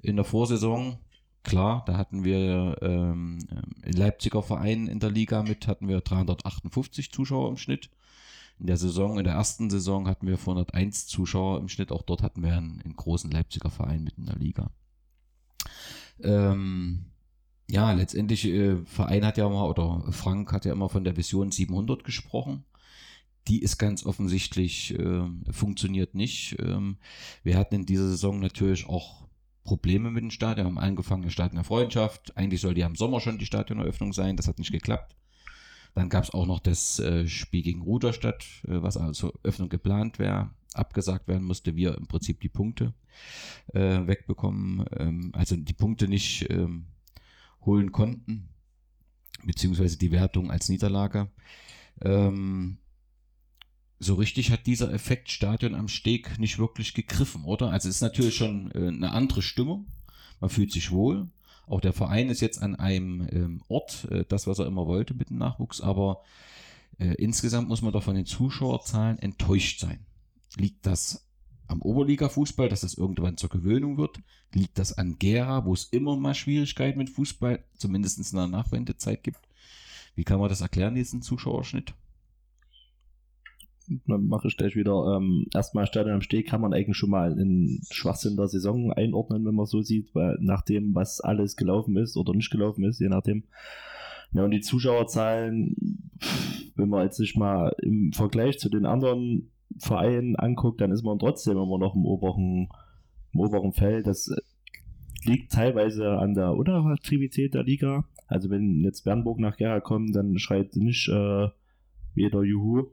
[0.00, 0.98] In der Vorsaison,
[1.44, 3.38] klar, da hatten wir ähm,
[3.84, 7.90] Leipziger Verein in der Liga mit, hatten wir 358 Zuschauer im Schnitt.
[8.58, 11.92] In der Saison, in der ersten Saison hatten wir 401 Zuschauer im Schnitt.
[11.92, 14.70] Auch dort hatten wir einen, einen großen Leipziger Verein mit in der Liga.
[16.22, 17.06] Ähm,
[17.68, 21.50] ja, letztendlich, äh, Verein hat ja mal, oder Frank hat ja immer von der Vision
[21.50, 22.64] 700 gesprochen.
[23.48, 26.56] Die ist ganz offensichtlich, äh, funktioniert nicht.
[26.60, 26.96] Ähm,
[27.42, 29.23] wir hatten in dieser Saison natürlich auch
[29.64, 30.66] Probleme mit dem Stadion.
[30.66, 32.36] Wir haben angefangen, das Stadion der Freundschaft.
[32.36, 34.36] Eigentlich sollte ja im Sommer schon die Stadioneröffnung sein.
[34.36, 35.16] Das hat nicht geklappt.
[35.94, 40.18] Dann gab es auch noch das äh, Spiel gegen Ruderstadt, äh, was also Öffnung geplant
[40.18, 41.76] wäre, abgesagt werden musste.
[41.76, 42.94] Wir im Prinzip die Punkte
[43.72, 46.86] äh, wegbekommen, ähm, also die Punkte nicht ähm,
[47.64, 48.48] holen konnten,
[49.44, 51.30] beziehungsweise die Wertung als Niederlage.
[52.02, 52.78] Ähm,
[53.98, 57.70] so richtig hat dieser Effekt Stadion am Steg nicht wirklich gegriffen, oder?
[57.70, 59.86] Also es ist natürlich schon äh, eine andere Stimmung.
[60.40, 61.28] Man fühlt sich wohl.
[61.66, 65.14] Auch der Verein ist jetzt an einem ähm, Ort, äh, das, was er immer wollte
[65.14, 66.22] mit dem Nachwuchs, aber
[66.98, 70.04] äh, insgesamt muss man doch von den Zuschauerzahlen enttäuscht sein.
[70.56, 71.26] Liegt das
[71.66, 74.20] am Oberliga-Fußball, dass das irgendwann zur Gewöhnung wird?
[74.52, 79.22] Liegt das an Gera, wo es immer mal Schwierigkeiten mit Fußball, zumindest in der Nachwendezeit
[79.22, 79.40] gibt?
[80.14, 81.94] Wie kann man das erklären, diesen Zuschauerschnitt?
[84.06, 85.16] Dann mache ich gleich wieder.
[85.16, 89.44] Ähm, erstmal Stadion am Steg kann man eigentlich schon mal in Schwachsinn der Saison einordnen,
[89.44, 93.00] wenn man so sieht, weil nach dem, was alles gelaufen ist oder nicht gelaufen ist,
[93.00, 93.44] je nachdem.
[94.32, 96.10] Ja, und die Zuschauerzahlen,
[96.76, 101.18] wenn man jetzt sich mal im Vergleich zu den anderen Vereinen anguckt, dann ist man
[101.18, 102.68] trotzdem immer noch im oberen,
[103.32, 104.06] im oberen Feld.
[104.06, 104.40] Das äh,
[105.24, 108.04] liegt teilweise an der Unattraktivität der Liga.
[108.26, 111.48] Also wenn jetzt Bernburg nach Gera kommt, dann schreit nicht äh,
[112.14, 112.86] jeder Juhu.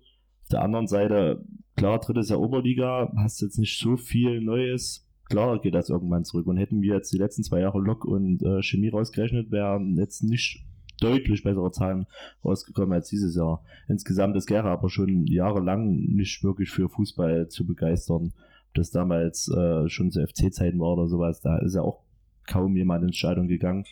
[0.52, 1.44] Der anderen Seite,
[1.76, 5.08] klar, drittes Jahr Oberliga, hast jetzt nicht so viel Neues.
[5.26, 6.48] Klar geht das irgendwann zurück.
[6.48, 10.24] Und hätten wir jetzt die letzten zwei Jahre Lok und äh, Chemie rausgerechnet, wären jetzt
[10.24, 10.66] nicht
[11.00, 12.06] deutlich bessere Zahlen
[12.44, 13.64] rausgekommen als dieses Jahr.
[13.88, 18.34] Insgesamt ist Gera aber schon jahrelang nicht wirklich für Fußball zu begeistern.
[18.68, 22.04] Ob das damals äh, schon zu FC-Zeiten war oder sowas, da ist ja auch
[22.48, 23.86] kaum jemand ins Stadion gegangen.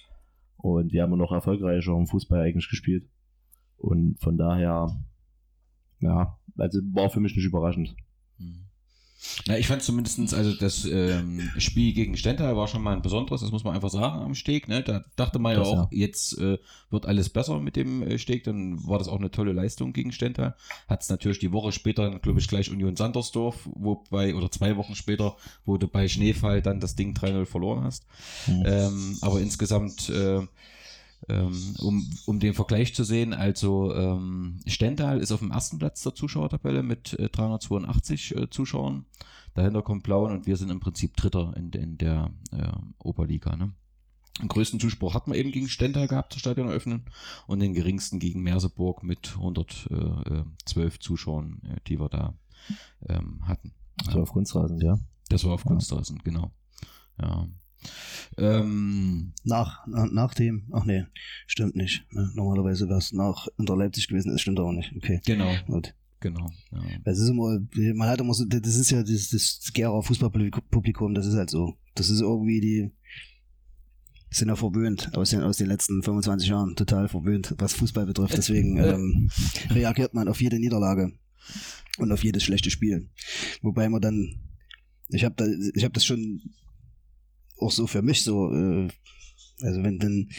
[0.58, 3.08] Und die haben noch erfolgreicher im Fußball eigentlich gespielt.
[3.78, 4.89] Und von daher,
[6.00, 7.96] ja, also war für mich nicht überraschend.
[8.38, 8.70] Mhm.
[9.46, 13.42] Ja, ich fand zumindestens also das ähm, Spiel gegen Stendal war schon mal ein besonderes,
[13.42, 14.70] das muss man einfach sagen am Steg.
[14.70, 14.82] Ne?
[14.82, 16.58] Da dachte man ja Das, auch, jetzt äh,
[16.90, 20.14] wird alles besser mit dem äh, Steg, dann war das auch eine tolle Leistung gegen
[20.14, 20.56] Stendal.
[20.88, 24.96] Hat es natürlich die Woche später, glaube ich, gleich Union Sandersdorf, wobei, oder zwei Wochen
[24.96, 25.36] später,
[25.66, 28.06] wo du bei Schneefall dann das Ding 3-0 verloren hast.
[28.48, 28.64] Mhm.
[28.66, 30.42] Ähm, aber insgesamt, äh,
[31.27, 36.15] um, um den Vergleich zu sehen, also ähm, Stendal ist auf dem ersten Platz der
[36.15, 39.05] Zuschauertabelle mit äh, 382 äh, Zuschauern.
[39.53, 43.55] Dahinter kommt Blauen und wir sind im Prinzip Dritter in, in der äh, Oberliga.
[43.55, 43.73] Ne?
[44.41, 47.01] Den größten Zuspruch hat man eben gegen Stendal gehabt zur Stadioneröffnung
[47.47, 52.34] und den geringsten gegen Merseburg mit 112 Zuschauern, äh, die wir da
[53.08, 53.73] ähm, hatten.
[54.10, 54.97] So auf Kunstrasen, ja.
[55.27, 56.51] Das war auf Kunstrasen, genau.
[57.21, 57.47] Ja.
[58.38, 61.06] Ähm, Nach, nach, dem, ach nee,
[61.48, 62.06] stimmt nicht.
[62.12, 62.30] Ne?
[62.36, 64.94] Normalerweise wäre es nach unter Leipzig gewesen, das stimmt auch nicht.
[64.96, 65.94] Okay, genau, gut.
[66.20, 66.50] genau.
[66.72, 66.82] Ja.
[67.04, 67.60] Das ist immer,
[67.96, 71.76] man hat immer so, das ist ja das, das Gera Fußballpublikum, das ist halt so.
[71.96, 72.92] Das ist irgendwie die,
[74.32, 78.38] sind ja verwöhnt aus den, aus den letzten 25 Jahren, total verwöhnt, was Fußball betrifft.
[78.38, 79.30] Deswegen ähm,
[79.70, 81.12] reagiert man auf jede Niederlage
[81.98, 83.10] und auf jedes schlechte Spiel.
[83.62, 84.36] Wobei man dann,
[85.10, 86.42] ich habe da, ich habe das schon
[87.60, 88.88] auch so für mich so, äh,
[89.62, 90.30] also wenn dann,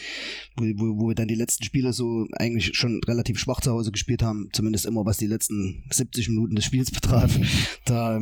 [0.56, 4.22] wo, wo, wir dann die letzten Spiele so eigentlich schon relativ schwach zu Hause gespielt
[4.22, 7.38] haben, zumindest immer was die letzten 70 Minuten des Spiels betraf,
[7.84, 8.20] da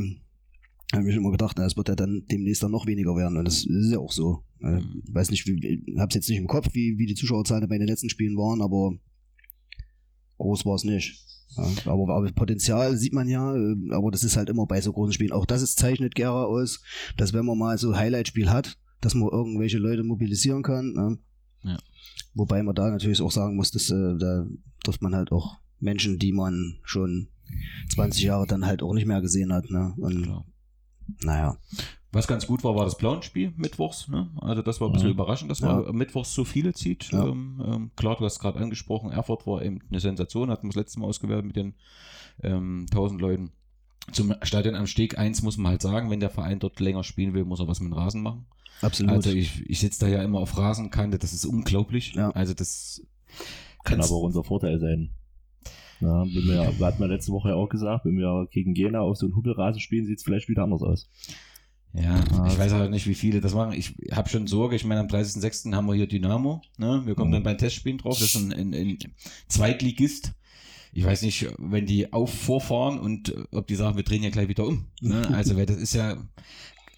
[0.92, 3.44] habe ich immer gedacht, na, es wird ja dann demnächst dann noch weniger werden und
[3.44, 4.42] das ist ja auch so.
[4.60, 4.80] Äh,
[5.12, 8.08] weiß nicht, wie, hab's jetzt nicht im Kopf, wie, wie die Zuschauerzahlen bei den letzten
[8.08, 8.98] Spielen waren, aber
[10.38, 11.24] groß war es nicht.
[11.56, 14.92] Ja, aber, aber Potenzial sieht man ja, äh, aber das ist halt immer bei so
[14.92, 15.32] großen Spielen.
[15.32, 16.82] Auch das ist, zeichnet Gera aus,
[17.16, 20.92] dass wenn man mal so ein Highlight-Spiel hat, dass man irgendwelche Leute mobilisieren kann.
[20.92, 21.18] Ne?
[21.62, 21.78] Ja.
[22.34, 24.46] Wobei man da natürlich auch sagen muss, dass äh, da
[24.84, 27.28] trifft man halt auch Menschen, die man schon
[27.94, 29.70] 20 Jahre dann halt auch nicht mehr gesehen hat.
[29.70, 29.94] Ne?
[29.96, 30.44] Und Klar.
[31.22, 31.56] naja,
[32.10, 34.08] Was ganz gut war, war das Blauenspiel mittwochs.
[34.08, 34.30] Ne?
[34.40, 35.14] Also das war ein bisschen Mhm.
[35.14, 35.80] überraschend, dass Ja.
[35.82, 37.10] man mittwochs so viele zieht.
[37.12, 37.26] Ja.
[37.28, 40.76] Ähm, ähm, klar, du hast gerade angesprochen, Erfurt war eben eine Sensation, hatten wir das
[40.76, 41.74] letzte Mal ausgewertet mit den
[42.42, 43.50] ähm, 1000 Leuten.
[44.12, 47.34] Zum Stadion am Steg 1 muss man halt sagen, wenn der Verein dort länger spielen
[47.34, 48.46] will, muss er was mit dem Rasen machen.
[48.80, 49.12] Absolut.
[49.12, 52.14] Also ich, ich sitze da ja immer auf Rasenkante, das ist unglaublich.
[52.14, 52.30] Ja.
[52.30, 53.02] Also das
[53.84, 55.10] Kann aber auch unser Vorteil sein.
[56.00, 59.16] Ja, wenn wir, hatten wir letzte Woche ja auch gesagt, wenn wir gegen Jena auf
[59.16, 61.10] so einen Hubbelrasen spielen, sieht es vielleicht wieder anders aus.
[61.92, 63.72] Ja, Ah, ich weiß halt nicht, wie viele das machen.
[63.72, 64.76] Ich habe schon Sorge.
[64.76, 65.74] Ich meine, am 30.06.
[65.74, 66.60] haben wir hier Dynamo.
[66.76, 67.02] Ne?
[67.04, 67.34] Wir kommen Mhm.
[67.34, 68.18] dann beim Testspielen drauf.
[68.18, 68.98] Das ist ein, ein, ein
[69.48, 70.34] Zweitligist.
[70.92, 74.30] Ich weiß nicht, wenn die auf vorfahren und äh, ob die sagen, wir drehen ja
[74.30, 74.86] gleich wieder um.
[75.00, 75.28] Ne?
[75.34, 76.16] Also, weil das ist ja,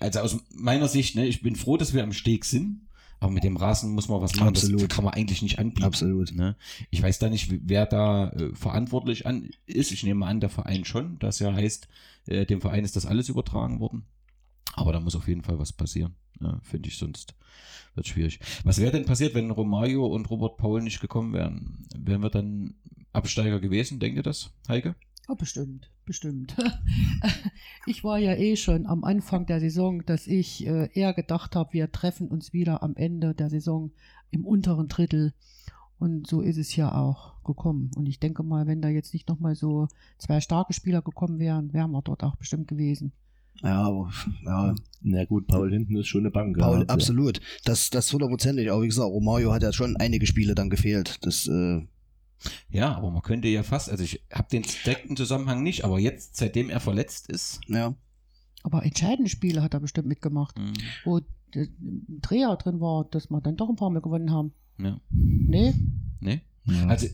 [0.00, 2.86] also aus meiner Sicht, ne, ich bin froh, dass wir am Steg sind.
[3.22, 4.48] Aber mit dem Rasen muss man was machen.
[4.48, 4.80] Absolut.
[4.80, 5.84] Das kann man eigentlich nicht anbieten.
[5.84, 6.34] Absolut.
[6.34, 6.56] Ne?
[6.90, 9.92] Ich weiß da nicht, wer da äh, verantwortlich an ist.
[9.92, 11.18] Ich nehme an, der Verein schon.
[11.18, 11.86] Das ja heißt,
[12.28, 14.04] äh, dem Verein ist das alles übertragen worden.
[14.72, 16.14] Aber da muss auf jeden Fall was passieren.
[16.40, 17.34] Ja, Finde ich, sonst
[17.94, 18.40] wird schwierig.
[18.64, 21.86] Was wäre denn passiert, wenn Romario und Robert Paul nicht gekommen wären?
[21.94, 22.74] Wären wir dann
[23.12, 24.94] Absteiger gewesen, denkt ihr das, Heike?
[25.30, 26.56] Ja, bestimmt, bestimmt.
[27.86, 31.72] Ich war ja eh schon am Anfang der Saison, dass ich äh, eher gedacht habe,
[31.72, 33.90] wir treffen uns wieder am Ende der Saison
[34.30, 35.32] im unteren Drittel.
[35.98, 37.90] Und so ist es ja auch gekommen.
[37.96, 39.88] Und ich denke mal, wenn da jetzt nicht nochmal so
[40.18, 43.12] zwei starke Spieler gekommen wären, wären wir dort auch bestimmt gewesen.
[43.62, 44.10] Ja, aber
[44.44, 46.58] ja, Na gut, Paul hinten ist schon eine Bank.
[46.58, 46.86] Paul, ja.
[46.86, 47.40] absolut.
[47.64, 48.70] Das, das hundertprozentig.
[48.70, 51.18] Aber wie gesagt, Romario hat ja schon einige Spiele dann gefehlt.
[51.24, 51.82] Das, äh,
[52.70, 56.36] Ja, aber man könnte ja fast, also ich habe den direkten Zusammenhang nicht, aber jetzt,
[56.36, 57.94] seitdem er verletzt ist, ja.
[58.62, 60.72] Aber entscheidende Spiele hat er bestimmt mitgemacht, mh,
[61.04, 61.20] wo
[61.54, 64.52] der ein Dreher drin war, dass wir dann doch ein paar mehr gewonnen haben.
[64.78, 65.74] ja, Nee?
[66.20, 66.42] ne?
[66.66, 66.86] Ja.
[66.86, 67.06] Also,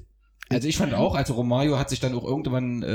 [0.48, 2.86] also ich fand auch, also Romario hat sich dann auch irgendwann, äh,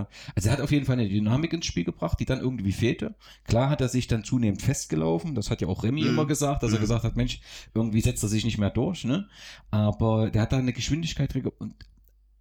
[0.00, 0.04] äh,
[0.36, 3.14] also er hat auf jeden Fall eine Dynamik ins Spiel gebracht, die dann irgendwie fehlte.
[3.44, 6.08] Klar hat er sich dann zunehmend festgelaufen, das hat ja auch Remy Mhm.
[6.08, 6.82] immer gesagt, dass er Mhm.
[6.82, 7.40] gesagt hat, Mensch,
[7.74, 9.28] irgendwie setzt er sich nicht mehr durch, ne?
[9.70, 11.74] Aber der hat da eine Geschwindigkeit und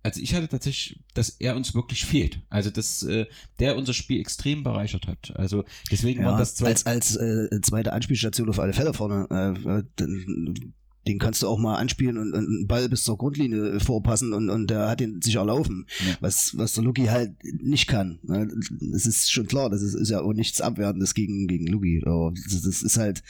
[0.03, 2.41] also ich hatte tatsächlich, dass er uns wirklich fehlt.
[2.49, 3.27] Also dass äh,
[3.59, 5.31] der unser Spiel extrem bereichert hat.
[5.35, 9.27] Also deswegen ja war das zwei als, als äh, zweite Anspielstation auf alle Fälle vorne.
[9.29, 10.53] Äh, äh,
[11.07, 14.49] den, kannst du auch mal anspielen und, und einen Ball bis zur Grundlinie vorpassen und,
[14.49, 15.85] und der hat ihn sich erlaufen.
[15.99, 16.17] Ja.
[16.19, 18.19] Was, was der Luki halt nicht kann.
[18.93, 22.01] Es ist schon klar, das ist, ist ja auch nichts Abwertendes gegen, gegen Luki.
[22.05, 23.23] Aber das, das ist halt,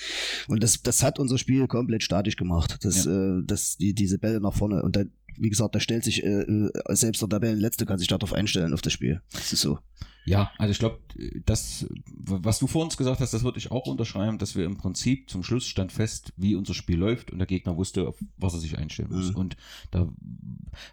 [0.47, 2.79] und das, das hat unser Spiel komplett statisch gemacht.
[2.81, 4.84] Das, äh, das, die, diese Bälle nach vorne.
[4.84, 5.03] Und da,
[5.37, 8.81] wie gesagt, da stellt sich, äh, äh, selbst der Tabellenletzte kann sich darauf einstellen, auf
[8.81, 9.21] das Spiel.
[9.31, 9.79] Das ist so.
[10.23, 10.99] Ja, also ich glaube,
[11.47, 14.77] das, was du vor uns gesagt hast, das würde ich auch unterschreiben, dass wir im
[14.77, 18.53] Prinzip zum Schluss stand fest, wie unser Spiel läuft und der Gegner wusste, auf was
[18.53, 19.31] er sich einstellen muss.
[19.31, 19.35] Mhm.
[19.35, 19.57] Und
[19.89, 20.07] da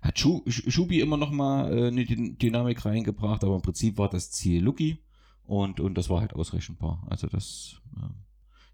[0.00, 4.08] hat Schu Schubi immer noch mal äh, eine Dyn- Dynamik reingebracht, aber im Prinzip war
[4.08, 5.04] das Ziel Lucky
[5.44, 7.06] und, und das war halt ausrechenbar.
[7.10, 8.08] Also das, äh,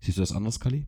[0.01, 0.87] siehst du das anders, Kali?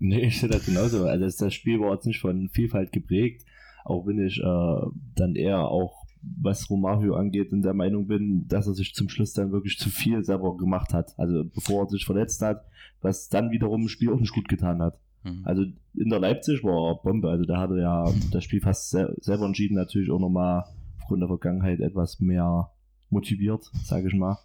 [0.00, 1.06] Nee, ich sehe das genauso.
[1.06, 3.46] Also das Spiel war jetzt nicht von Vielfalt geprägt,
[3.84, 8.66] auch wenn ich äh, dann eher auch, was Romario angeht, in der Meinung bin, dass
[8.66, 11.18] er sich zum Schluss dann wirklich zu viel selber gemacht hat.
[11.18, 12.64] Also bevor er sich verletzt hat,
[13.00, 14.98] was dann wiederum im Spiel auch nicht gut getan hat.
[15.22, 15.42] Mhm.
[15.44, 15.62] Also
[15.94, 17.30] in der Leipzig war er Bombe.
[17.30, 20.64] Also da hat er ja das Spiel fast sel selber entschieden, natürlich auch nochmal
[20.98, 22.70] aufgrund der Vergangenheit etwas mehr
[23.10, 24.38] motiviert, sage ich mal.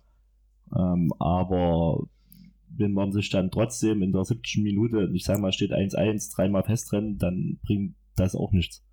[0.76, 2.08] Ähm, aber
[2.76, 4.64] wenn man sich dann trotzdem in der 70.
[4.64, 8.84] Minute, ich sag mal, steht 1-1, dreimal festrennen, dann bringt das auch nichts.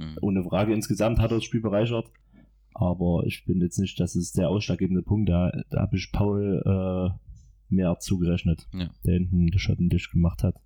[0.00, 0.16] Mhm.
[0.20, 2.10] Ohne Frage, insgesamt hat er das Spiel bereichert.
[2.74, 5.28] Aber ich finde jetzt nicht, dass es der ausschlaggebende Punkt.
[5.28, 8.90] Da, da habe ich Paul äh, mehr zugerechnet, Ja.
[9.04, 10.56] der hinten den Schatten dicht gemacht hat.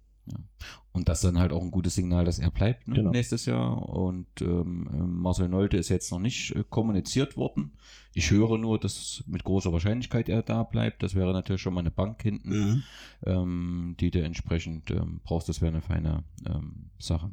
[0.92, 3.10] Und das dann halt auch ein gutes Signal, dass er bleibt ne, Genau.
[3.10, 3.86] nächstes Jahr.
[3.90, 7.72] Und ähm, ähm, Marcel Nolte ist jetzt noch nicht äh, kommuniziert worden.
[8.14, 11.02] Ich höre nur, dass mit großer Wahrscheinlichkeit er da bleibt.
[11.02, 12.82] Das wäre natürlich schon mal eine Bank hinten, Mhm.
[13.26, 15.48] ähm, die du entsprechend ähm, brauchst.
[15.50, 17.30] Das wäre eine feine ähm, Sache.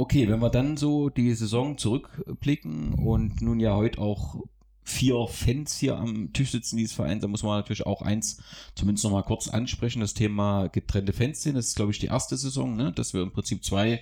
[0.00, 4.42] Okay, wenn wir dann so die Saison zurückblicken und nun ja heute auch
[4.82, 8.42] vier Fans hier am Tisch sitzen dieses Vereins, da muss man natürlich auch eins
[8.74, 11.56] zumindest noch mal kurz ansprechen, das Thema getrennte Fanszene.
[11.56, 12.92] Das ist, glaube ich, die erste Saison, ne?
[12.92, 14.00] dass wir im Prinzip zwei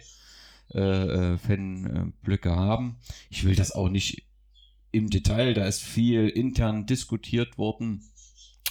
[0.72, 2.98] äh, äh, Fanblöcke haben.
[3.28, 4.22] Ich will das auch nicht
[4.92, 8.04] im Detail, da ist viel intern diskutiert worden.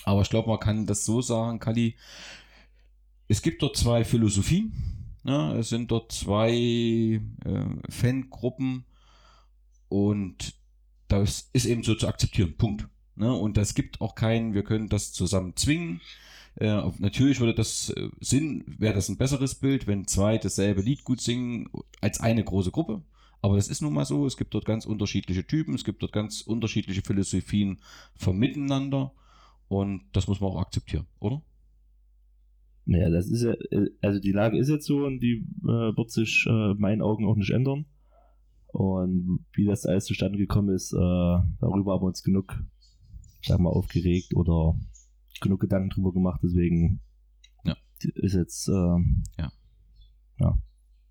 [0.06, 1.98] Aber ich glaube, man kann das so sagen, Kali,
[3.28, 4.97] es gibt dort zwei Philosophien.
[5.28, 5.58] Ne?
[5.60, 7.20] Es sind dort zwei äh,
[7.90, 8.86] Fangruppen
[9.90, 10.54] und
[11.10, 12.56] das ist eben so zu akzeptieren.
[12.58, 12.88] Punkt.
[13.16, 13.34] Ne?
[13.34, 16.00] Und das gibt auch keinen, wir können das zusammen zwingen.
[16.56, 21.04] Äh, natürlich würde das äh, Sinn, wäre das ein besseres Bild, wenn zwei dasselbe Lied
[21.04, 23.02] gut singen als eine große Gruppe.
[23.42, 24.26] Aber das ist nun mal so.
[24.26, 27.82] Es gibt dort ganz unterschiedliche Typen, es gibt dort ganz unterschiedliche Philosophien
[28.16, 29.12] vom Miteinander.
[29.68, 31.42] Und das muss man auch akzeptieren, oder?
[32.90, 33.54] Naja, das ist ja,
[34.02, 35.66] also die Lage ist jetzt so und die äh,
[35.98, 37.86] wird sich äh, in meinen Augen auch nicht ändern.
[38.68, 42.64] Und wie das alles zustande gekommen ist, äh, darüber haben wir uns genug,
[43.44, 44.80] sag mal, aufgeregt oder
[45.42, 46.40] genug Gedanken drüber gemacht.
[46.42, 47.02] Deswegen
[47.66, 47.76] Ja.
[48.16, 49.44] ist jetzt äh,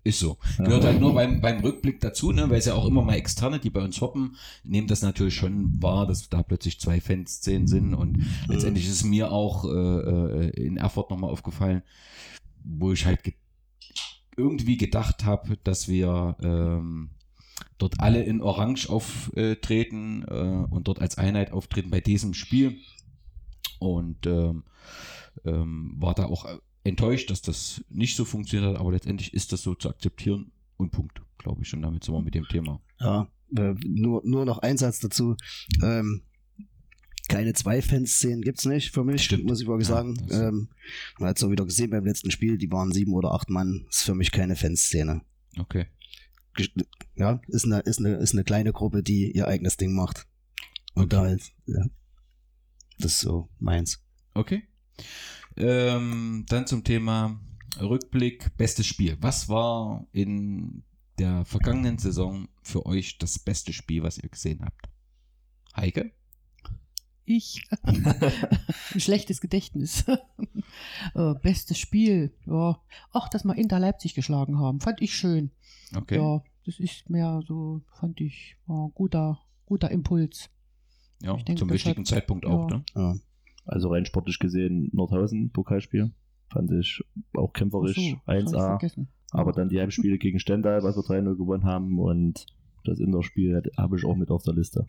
[0.07, 0.37] Ist so.
[0.57, 2.49] Gehört halt nur beim, beim Rückblick dazu, ne?
[2.49, 5.81] weil es ja auch immer mal Externe, die bei uns hoppen, nehmen das natürlich schon
[5.83, 7.93] wahr, dass da plötzlich zwei Fanszenen sind.
[7.93, 11.83] Und letztendlich ist es mir auch äh, äh, in Erfurt nochmal aufgefallen,
[12.63, 13.33] wo ich halt ge
[14.37, 17.09] irgendwie gedacht habe, dass wir ähm,
[17.77, 22.77] dort alle in Orange auftreten äh, und dort als Einheit auftreten bei diesem Spiel.
[23.79, 24.63] Und ähm,
[25.43, 26.45] ähm, war da auch
[26.87, 30.91] enttäuscht, dass das nicht so funktioniert hat, aber letztendlich ist das so zu akzeptieren und
[30.91, 31.73] Punkt, glaube ich.
[31.73, 32.81] Und damit sind wir mit dem Thema.
[32.99, 35.35] Ja, äh, nur, nur noch ein Satz dazu.
[35.83, 36.23] Ähm,
[37.29, 39.45] keine zwei Fanszenen gibt's nicht für mich, Stimmt.
[39.45, 40.15] muss ich wirklich Ja, sagen.
[40.31, 40.69] ähm,
[41.19, 43.85] man hat so wieder gesehen beim letzten Spiel, die waren sieben oder acht Mann.
[43.89, 45.21] Ist für mich keine Fanszene.
[45.59, 45.87] Okay.
[47.15, 50.25] Ja, ist eine, ist eine, ist eine kleine Gruppe, die ihr eigenes Ding macht.
[50.93, 51.85] Und da halt, ja.
[52.97, 54.01] Das ist so meins.
[54.33, 54.63] Okay.
[55.57, 57.39] Ähm, dann zum Thema
[57.79, 59.17] Rückblick, bestes Spiel.
[59.21, 60.83] Was war in
[61.19, 64.89] der vergangenen Saison für euch das beste Spiel, was ihr gesehen habt?
[65.75, 66.11] Heike?
[67.25, 67.61] Ich.
[67.81, 70.05] Ein schlechtes Gedächtnis.
[71.15, 72.33] äh, bestes Spiel.
[72.45, 72.81] Ja.
[73.11, 74.79] Ach, dass wir Inter Leipzig geschlagen haben.
[74.79, 75.51] Fand ich schön.
[75.95, 76.17] Okay.
[76.17, 80.49] Ja, das ist mehr so, fand ich, war ein guter, guter Impuls.
[81.21, 82.77] Ja, denke, zum wichtigen hat- Zeitpunkt auch, ja.
[82.77, 82.83] ne?
[82.95, 83.15] Ja.
[83.67, 86.11] Also rein sportlich gesehen Nordhausen Pokalspiel.
[86.51, 87.03] Fand ich
[87.35, 88.67] auch kämpferisch so, das hab ich 1A.
[88.67, 89.07] vergessen.
[89.31, 92.45] Aber dann die Heimspiele gegen Stendal, was wir 3-0 gewonnen haben und
[92.85, 94.87] das Indoor-Spiel habe ich auch mit auf der Liste.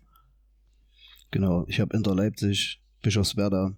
[1.31, 3.77] Genau, ich habe Inter Leipzig, Bischofswerda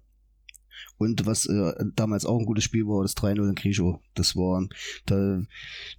[0.97, 3.99] und was äh, damals auch ein gutes Spiel war, das 3-0 in Krischow.
[4.13, 4.67] Das war,
[5.05, 5.41] da,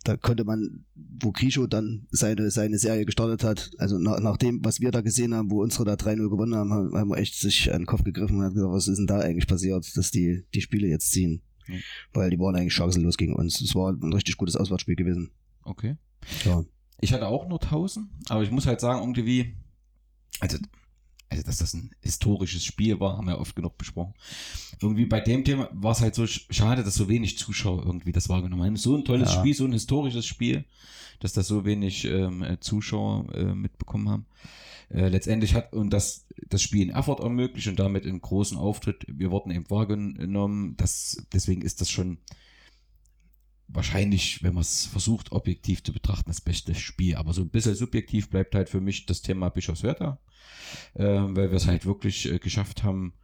[0.04, 4.64] da konnte man, wo Krischow dann seine, seine Serie gestartet hat, also nach, nach dem,
[4.64, 7.34] was wir da gesehen haben, wo unsere da 3-0 gewonnen haben, haben, haben wir echt
[7.34, 10.10] sich an den Kopf gegriffen und hat gesagt, was ist denn da eigentlich passiert, dass
[10.10, 11.42] die die Spiele jetzt ziehen.
[11.66, 11.82] Mhm.
[12.12, 13.60] Weil die waren eigentlich chancenlos gegen uns.
[13.60, 15.30] Es war ein richtig gutes Auswärtsspiel gewesen.
[15.64, 15.96] Okay.
[16.44, 16.64] Ja.
[17.00, 19.56] Ich hatte auch nur 1000, aber ich muss halt sagen, irgendwie,
[20.38, 20.58] also
[21.32, 24.14] also dass das ein historisches Spiel war, haben wir oft genug besprochen.
[24.80, 28.28] Irgendwie bei dem Thema war es halt so schade, dass so wenig Zuschauer irgendwie das
[28.28, 28.76] wahrgenommen haben.
[28.76, 29.40] So ein tolles Ja.
[29.40, 30.64] Spiel, so ein historisches Spiel,
[31.20, 34.26] dass das so wenig ähm, äh, Zuschauer äh, mitbekommen haben.
[34.90, 39.04] Äh, letztendlich hat und das das Spiel in Erfurt ermöglicht und damit einen großen Auftritt.
[39.08, 40.76] Wir wurden eben wahrgenommen.
[40.76, 42.18] Das, deswegen ist das schon
[43.72, 47.16] wahrscheinlich, wenn man es versucht, objektiv zu betrachten, das beste Spiel.
[47.16, 50.18] Aber so ein bisschen subjektiv bleibt halt für mich das Thema Bischofswerda,
[50.94, 53.14] äh, weil wir es halt wirklich äh, geschafft haben,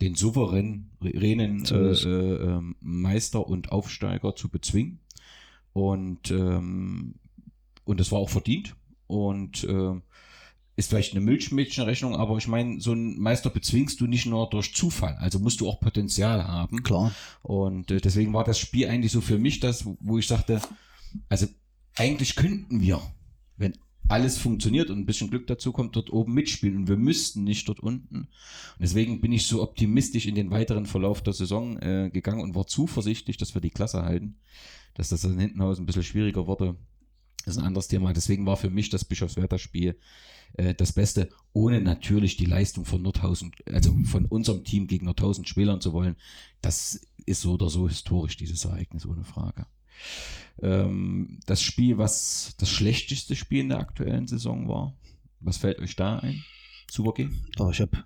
[0.00, 5.00] den souveränen äh, äh, äh, Meister und Aufsteiger zu bezwingen.
[5.72, 7.14] Und, ähm,
[7.84, 8.76] und das war auch verdient.
[9.06, 10.00] Und äh,
[10.76, 14.74] ist vielleicht eine Milchmädchenrechnung, aber ich meine, so einen Meister bezwingst du nicht nur durch
[14.74, 16.82] Zufall, also musst du auch Potenzial haben.
[16.82, 17.12] Klar.
[17.42, 20.60] Und äh, deswegen war das Spiel eigentlich so für mich das, wo ich sagte,
[21.28, 21.46] also
[21.96, 23.00] eigentlich könnten wir,
[23.56, 27.44] wenn alles funktioniert und ein bisschen Glück dazu kommt, dort oben mitspielen und wir müssten
[27.44, 28.16] nicht dort unten.
[28.16, 28.28] Und
[28.78, 32.66] deswegen bin ich so optimistisch in den weiteren Verlauf der Saison äh, gegangen und war
[32.66, 34.36] zuversichtlich, dass wir die Klasse halten.
[34.94, 36.76] Dass das dann hinten raus ein bisschen schwieriger wurde,
[37.46, 38.12] ist ein anderes Thema.
[38.12, 39.96] Deswegen war für mich das Bischofswerder-Spiel
[40.54, 45.46] äh, das Beste, ohne natürlich die Leistung von Nordhausen, also von unserem Team gegen Nordhausen
[45.46, 46.16] spielern zu wollen.
[46.60, 49.66] Das ist so oder so historisch, dieses Ereignis, ohne Frage.
[50.62, 54.94] Ähm, das Spiel, was das schlechteste Spiel in der aktuellen Saison war,
[55.40, 56.42] was fällt euch da ein?
[56.90, 57.28] Super G?
[57.58, 58.04] Oh, ich habe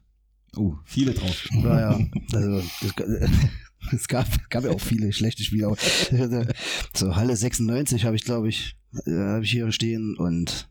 [0.56, 1.48] Uh, viele drauf.
[1.62, 2.06] Ja, ja.
[2.32, 2.62] Also,
[3.92, 5.74] es gab, gab ja auch viele schlechte Spiele.
[6.94, 10.68] so Halle 96 habe ich, glaube ich, äh, habe ich hier stehen und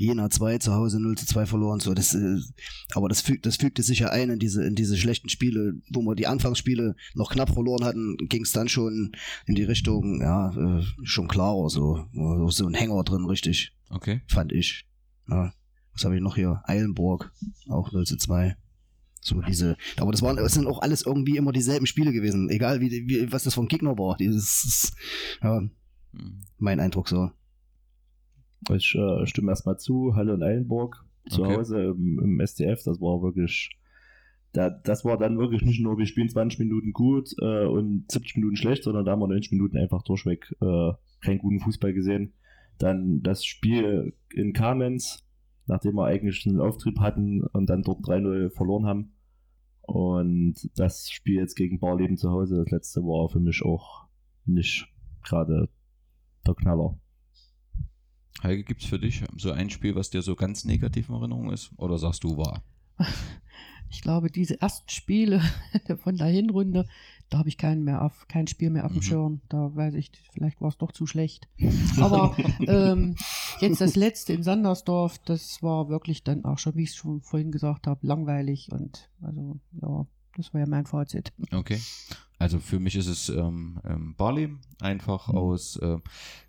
[0.00, 1.80] Jena 2 zu Hause 0 zu 2 verloren.
[1.80, 2.36] So, das, äh,
[2.94, 6.02] aber das, fügt, das fügte sich ja ein in diese, in diese schlechten Spiele, wo
[6.02, 9.10] wir die Anfangsspiele noch knapp verloren hatten, ging es dann schon
[9.46, 12.06] in die Richtung, ja, äh, schon klarer, so,
[12.48, 14.20] so ein Hänger drin, richtig, Okay.
[14.28, 14.86] fand ich.
[15.28, 15.52] Ja.
[15.94, 16.62] Was habe ich noch hier?
[16.64, 17.32] Eilenburg,
[17.68, 18.56] auch 0 zu 2.
[19.20, 22.80] So diese, aber das waren, das sind auch alles irgendwie immer dieselben Spiele gewesen, egal
[22.80, 24.16] wie, wie was das von Gegner war.
[24.16, 24.92] Dieses,
[25.42, 25.60] ja,
[26.12, 26.44] Hm.
[26.56, 27.32] mein Eindruck so.
[28.70, 31.56] Ich äh, stimme erstmal zu, Halle und Eilenburg zu Okay.
[31.56, 33.70] Hause im, im SDF, das war wirklich,
[34.52, 38.36] da, das war dann wirklich nicht nur, wir spielen 20 Minuten gut äh, und 70
[38.36, 42.32] Minuten schlecht, sondern da haben wir 90 Minuten einfach durchweg äh, keinen guten Fußball gesehen.
[42.78, 45.24] Dann das Spiel in Kamenz,
[45.66, 49.12] nachdem wir eigentlich einen Auftrieb hatten und dann dort 3-0 verloren haben.
[49.82, 54.06] Und das Spiel jetzt gegen Barleben zu Hause, das letzte war für mich auch
[54.44, 54.86] nicht
[55.24, 55.68] gerade
[56.46, 56.98] der Knaller.
[58.42, 61.70] Heike, gibt's für dich so ein Spiel, was dir so ganz negativ in Erinnerung ist?
[61.76, 62.62] Oder sagst du, war?
[63.90, 65.40] Ich glaube, diese ersten Spiele
[66.04, 66.86] von der Hinrunde,
[67.30, 69.02] da habe ich keinen mehr auf, kein Spiel mehr auf dem Mhm.
[69.02, 69.40] Schirm.
[69.48, 71.48] Da weiß ich, vielleicht war es doch zu schlecht.
[71.98, 73.16] Aber ähm,
[73.60, 77.22] jetzt das letzte in Sandersdorf, das war wirklich dann auch schon, wie ich es schon
[77.22, 81.32] vorhin gesagt habe, langweilig und also ja, das war ja mein Fazit.
[81.50, 81.80] Okay.
[82.38, 85.34] Also für mich ist es ähm, ähm, Barley, einfach Mhm.
[85.38, 85.96] aus, äh,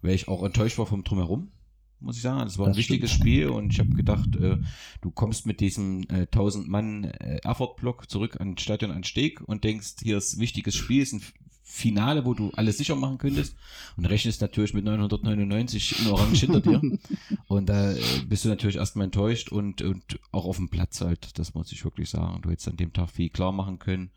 [0.02, 1.54] weil ich auch enttäuscht war vom Drumherum,
[2.02, 2.40] muss ich sagen.
[2.42, 3.24] Das war ein Das wichtiges stimmt.
[3.24, 4.58] Spiel und ich habe gedacht, äh,
[5.02, 9.64] du kommst mit diesem äh, 1000 Mann äh, Erfurt-Block zurück an Stadion an Steg und
[9.64, 11.22] denkst, hier ist ein wichtiges Spiel, ist ein
[11.62, 13.56] Finale, wo du alles sicher machen könntest
[13.96, 16.82] und rechnest natürlich mit 999 in Orange hinter dir
[17.48, 21.38] und da äh, bist du natürlich erstmal enttäuscht und, und auch auf dem Platz halt,
[21.38, 22.42] das muss ich wirklich sagen.
[22.42, 24.10] Du hättest an dem Tag viel klar machen können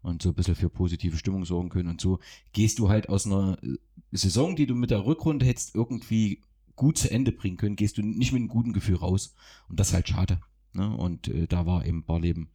[0.00, 1.88] und so ein bisschen für positive Stimmung sorgen können.
[1.88, 2.20] Und so
[2.52, 3.76] gehst du halt aus einer äh,
[4.12, 6.40] Saison, die du mit der Rückrunde hättest irgendwie
[6.76, 9.34] gut zu Ende bringen können, gehst du nicht mit einem guten Gefühl raus.
[9.68, 10.40] Und das ist halt schade.
[10.72, 10.94] Ne?
[10.96, 12.48] Und äh, da war eben Barleben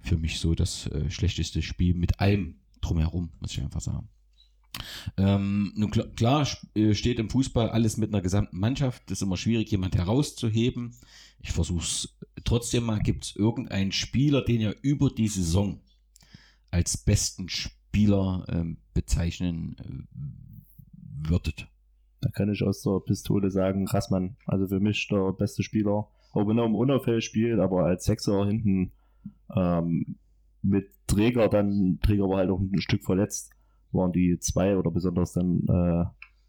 [0.00, 4.08] für mich so das äh, schlechteste Spiel mit allem drumherum, muss ich einfach sagen.
[5.16, 9.02] Ähm, nun klar, klar äh, steht im Fußball alles mit einer gesamten Mannschaft.
[9.06, 10.96] Das ist immer schwierig, jemand herauszuheben.
[11.40, 13.00] Ich versuche es trotzdem mal.
[13.00, 15.80] Gibt es irgendeinen Spieler, den ihr über die Saison
[16.70, 21.68] als besten Spieler ähm, bezeichnen äh, würdet?
[22.24, 26.08] Da kann ich aus der Pistole sagen, Rassmann, also für mich der beste Spieler.
[26.32, 28.92] Auch wenn er im Unauffällig spielt, aber als Sechser hinten
[29.54, 30.16] ähm,
[30.62, 33.52] mit Träger, dann Träger war halt auch ein Stück verletzt,
[33.92, 36.04] waren die zwei oder besonders dann äh,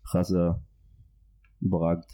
[0.05, 0.61] Rasse
[1.59, 2.05] überragend.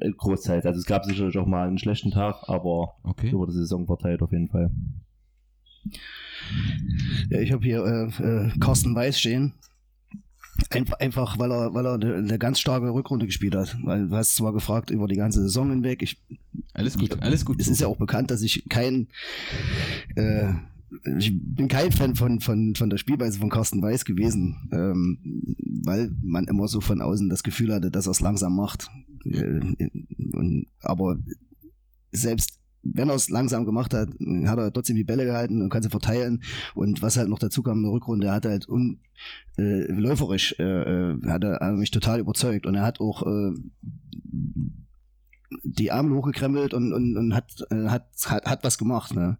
[0.00, 0.64] Äh, Großzeit.
[0.64, 3.30] Also es gab sicherlich auch mal einen schlechten Tag, aber Okay.
[3.30, 4.70] über die Saison verteilt auf jeden Fall.
[7.28, 9.52] Ja, ich habe hier äh, äh, Carsten Weiß stehen.
[10.98, 13.76] Einfach, weil er, weil er eine, ganz starke Rückrunde gespielt hat.
[13.82, 16.02] Weil du hast zwar gefragt über die ganze Saison hinweg.
[16.02, 16.18] Ich,
[16.74, 17.60] Alles gut, alles gut.
[17.60, 19.08] es ist ja auch bekannt, dass ich kein,
[20.16, 20.52] äh,
[21.18, 25.18] ich bin kein Fan von, von, von der Spielweise von Carsten Weiß gewesen, ähm,
[25.84, 28.88] weil man immer so von außen das Gefühl hatte, dass er es langsam macht.
[29.24, 29.60] Äh,
[30.32, 31.16] und, aber
[32.12, 35.82] selbst wenn er es langsam gemacht hat, hat er trotzdem die Bälle gehalten und kann
[35.82, 36.42] sie verteilen.
[36.74, 39.00] Und was halt noch dazu kam in der Rückrunde, er hat halt un,
[39.58, 42.66] äh, läuferisch, äh, äh hat er, hat mich total überzeugt.
[42.66, 43.52] Und er hat auch äh,
[45.62, 49.14] die Arme hochgekrempelt und, und, und hat, äh, hat, hat, hat was gemacht.
[49.14, 49.38] Ne?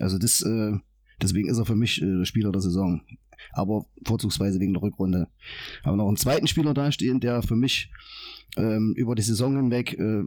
[0.00, 0.72] Also das, äh,
[1.20, 3.02] deswegen ist er für mich äh, Spieler der Saison.
[3.52, 5.28] Aber vorzugsweise wegen der Rückrunde.
[5.82, 7.90] Aber noch einen zweiten Spieler dastehen, der für mich
[8.56, 10.24] ähm, über die Saison hinweg äh,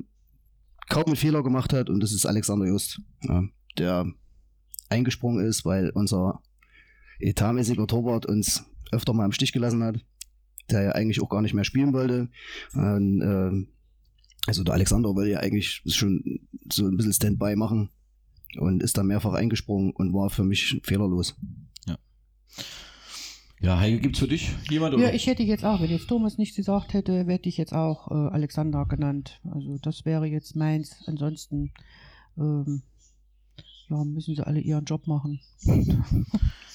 [0.89, 3.43] kaum einen Fehler gemacht hat und das ist Alexander Just, ja,
[3.77, 4.05] der
[4.89, 6.41] eingesprungen ist, weil unser
[7.19, 9.97] etatmäßiger Torwart uns öfter mal im Stich gelassen hat,
[10.69, 12.29] der ja eigentlich auch gar nicht mehr spielen wollte.
[12.73, 13.67] Und, äh,
[14.47, 16.39] also der Alexander wollte ja eigentlich schon
[16.71, 17.89] so ein bisschen Standby machen
[18.57, 21.35] und ist da mehrfach eingesprungen und war für mich fehlerlos.
[21.87, 21.97] Ja.
[23.65, 24.93] Ja, Heike, gibt es für dich jemand?
[24.93, 25.07] Oder?
[25.07, 28.11] Ja, ich hätte jetzt auch, wenn jetzt Thomas nichts gesagt hätte, hätte ich jetzt auch
[28.11, 29.41] äh, Alexander genannt.
[29.51, 31.03] Also das wäre jetzt meins.
[31.07, 31.71] Ansonsten
[32.37, 32.83] ähm,
[33.89, 35.39] ja, müssen sie alle ihren Job machen.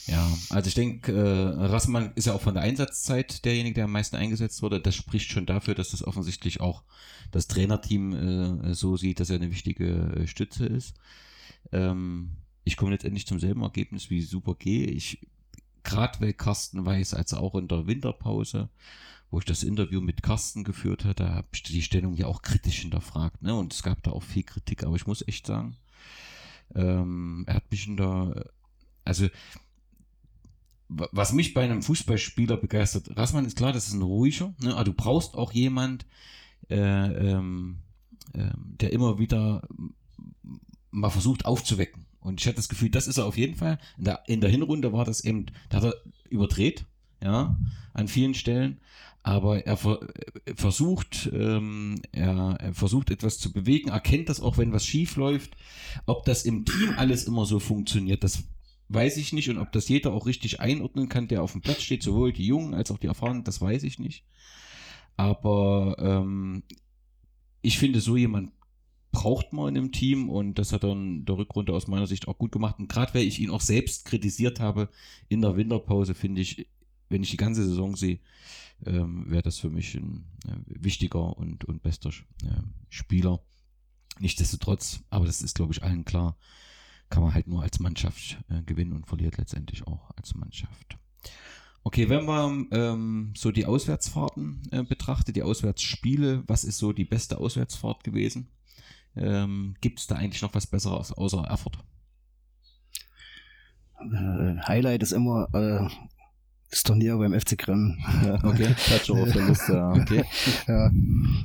[0.07, 3.93] Ja, also ich denke, äh, Rassmann ist ja auch von der Einsatzzeit derjenige, der am
[3.93, 4.81] meisten eingesetzt wurde.
[4.81, 6.83] Das spricht schon dafür, dass das offensichtlich auch
[7.31, 9.87] das Trainerteam äh, so sieht, dass er eine wichtige
[10.17, 10.97] äh, Stütze ist.
[11.71, 12.31] Ähm,
[12.65, 14.85] ich komme letztendlich zum selben Ergebnis wie Super G.
[14.87, 15.21] Ich
[15.91, 18.69] gerade weil Carsten Weiß, als auch in der Winterpause,
[19.31, 22.81] wo ich das Interview mit Carsten geführt hatte, habe ich die Stellung ja auch kritisch
[22.81, 23.43] hinterfragt.
[23.43, 23.55] Ne?
[23.55, 25.77] Und es gab da auch viel Kritik, aber ich muss echt sagen,
[26.75, 28.51] ähm, er hat mich in der,
[29.05, 29.29] also
[30.89, 34.75] was mich bei einem Fußballspieler begeistert, Rassmann ist klar, das ist ein ruhiger, ne?
[34.75, 36.05] aber du brauchst auch jemand,
[36.69, 37.79] äh, ähm,
[38.33, 39.69] äh, der immer wieder
[40.91, 42.07] mal versucht aufzuwecken.
[42.21, 43.79] Und ich hatte das Gefühl, das ist er auf jeden Fall.
[43.99, 45.95] In der, in der Hinrunde war das eben, da hat er
[46.29, 46.85] überdreht,
[47.23, 47.59] ja,
[47.95, 48.81] an vielen Stellen.
[49.23, 50.01] Aber er ver,
[50.57, 55.57] versucht, ähm, er, er, versucht etwas zu bewegen, erkennt das auch, wenn was schief läuft.
[56.07, 58.45] Ob das im Team alles immer so funktioniert, das
[58.89, 59.51] weiß ich nicht.
[59.51, 62.47] Und ob das jeder auch richtig einordnen kann, der auf dem Platz steht, sowohl die
[62.47, 64.25] Jungen als auch die Erfahrenen, das weiß ich nicht.
[65.17, 66.63] Aber ähm,
[67.61, 68.53] ich finde, so jemand
[69.13, 72.39] braucht man in einem Team und das hat dann der Rückrunde aus meiner Sicht auch
[72.39, 72.79] gut gemacht.
[72.79, 74.89] Und gerade weil ich ihn auch selbst kritisiert habe
[75.29, 76.69] in der Winterpause, finde ich,
[77.09, 78.21] wenn ich die ganze Saison sehe,
[78.87, 83.41] ähm, wäre das für mich ein äh, wichtiger und, und bester äh, Spieler.
[84.21, 86.37] Nichtsdestotrotz, aber das ist, glaube ich, allen klar,
[87.09, 90.99] kann man halt nur als Mannschaft äh, gewinnen und verliert letztendlich auch als Mannschaft.
[91.83, 97.07] Okay, wenn man ähm, so die Auswärtsfahrten äh, betrachtet, die Auswärtsspiele, was ist so die
[97.07, 98.49] beste Auswärtsfahrt gewesen?
[99.17, 101.79] Ähm, Gibt es da eigentlich noch was Besseres außer Erfurt?
[104.01, 105.89] Äh, Highlight ist immer äh,
[106.71, 107.99] das Turnier beim FC Grimm.
[108.45, 109.73] okay, Touch auf der Liste.
[109.73, 109.93] Ja.
[109.93, 110.25] Okay.
[110.69, 110.91] ja.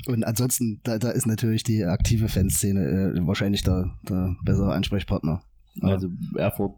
[0.07, 5.41] Und ansonsten, da, da ist natürlich die aktive Fanszene äh, wahrscheinlich der, der bessere Ansprechpartner.
[5.75, 5.89] Ja.
[5.89, 6.75] Also Erfurt,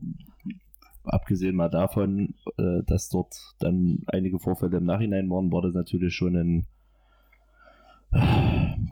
[1.03, 6.15] abgesehen mal davon, äh, dass dort dann einige Vorfälle im Nachhinein waren, war das natürlich
[6.15, 6.67] schon ein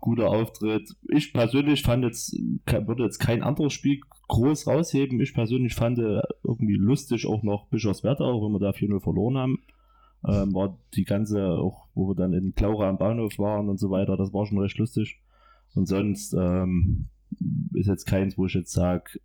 [0.01, 0.95] guter Auftritt.
[1.09, 5.20] Ich persönlich fand jetzt, würde jetzt kein anderes Spiel groß rausheben.
[5.20, 9.59] Ich persönlich fand irgendwie lustig auch noch Bischofswerda, auch wenn wir da 4-0 verloren haben.
[10.28, 13.91] Ähm, war die ganze, auch wo wir dann in Klaura am Bahnhof waren und so
[13.91, 15.22] weiter, das war schon recht lustig.
[15.76, 17.09] Und sonst ähm,
[17.74, 19.20] ist jetzt keins, wo ich jetzt sage,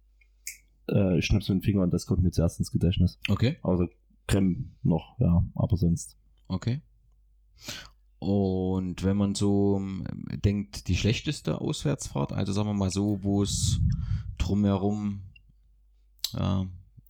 [0.91, 3.19] äh, ich schnapp so den Finger und das kommt mir zuerst ins Gedächtnis.
[3.29, 3.57] Okay.
[3.63, 3.89] Außer
[4.27, 6.17] Krem noch, ja, aber sonst.
[6.49, 6.83] Okay.
[8.21, 10.05] Und wenn man so ähm,
[10.45, 13.81] denkt, die schlechteste Auswärtsfahrt, also sagen wir mal so, wo es
[14.37, 15.23] drumherum,
[16.35, 16.65] äh,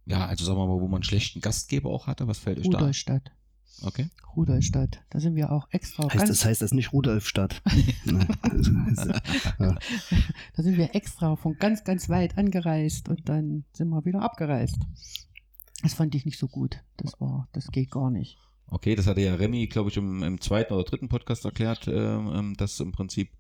[0.07, 2.71] ja, also sagen wir mal, wo man einen schlechten Gastgeber auch hatte, was fällt euch
[2.71, 2.79] da?
[2.79, 3.33] Rudolstadt.
[3.83, 4.09] Okay.
[4.37, 5.01] Rudolstadt.
[5.11, 6.09] Da sind wir auch extra.
[6.13, 7.61] Heißt das heißt das nicht Rudolfstadt?
[9.59, 9.79] da
[10.57, 14.79] sind wir extra von ganz, ganz weit angereist und dann sind wir wieder abgereist.
[15.83, 16.85] Das fand ich nicht so gut.
[16.99, 18.39] Das war, das geht gar nicht.
[18.71, 22.19] Okay, das hatte ja Remy, glaube ich, im, im, zweiten oder dritten Podcast erklärt, äh,
[22.57, 23.31] dass im Prinzip,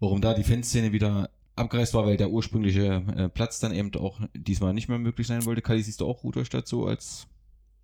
[0.00, 4.20] warum da die Fanszene wieder abgereist war, weil der ursprüngliche äh, Platz dann eben auch
[4.34, 5.62] diesmal nicht mehr möglich sein wollte.
[5.62, 7.28] Kali, siehst du auch Rudolstadt so als,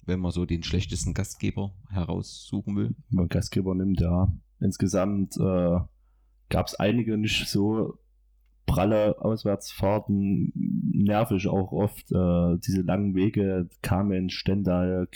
[0.02, 2.94] wenn man so den schlechtesten Gastgeber heraussuchen will?
[3.10, 4.32] Wenn man Gastgeber nimmt, ja.
[4.60, 5.78] Insgesamt äh,
[6.48, 7.98] gab es einige nicht so
[8.66, 12.10] pralle Auswärtsfahrten, nervig auch oft.
[12.12, 15.06] Äh, diese langen Wege, Kamen, Stendal, äh,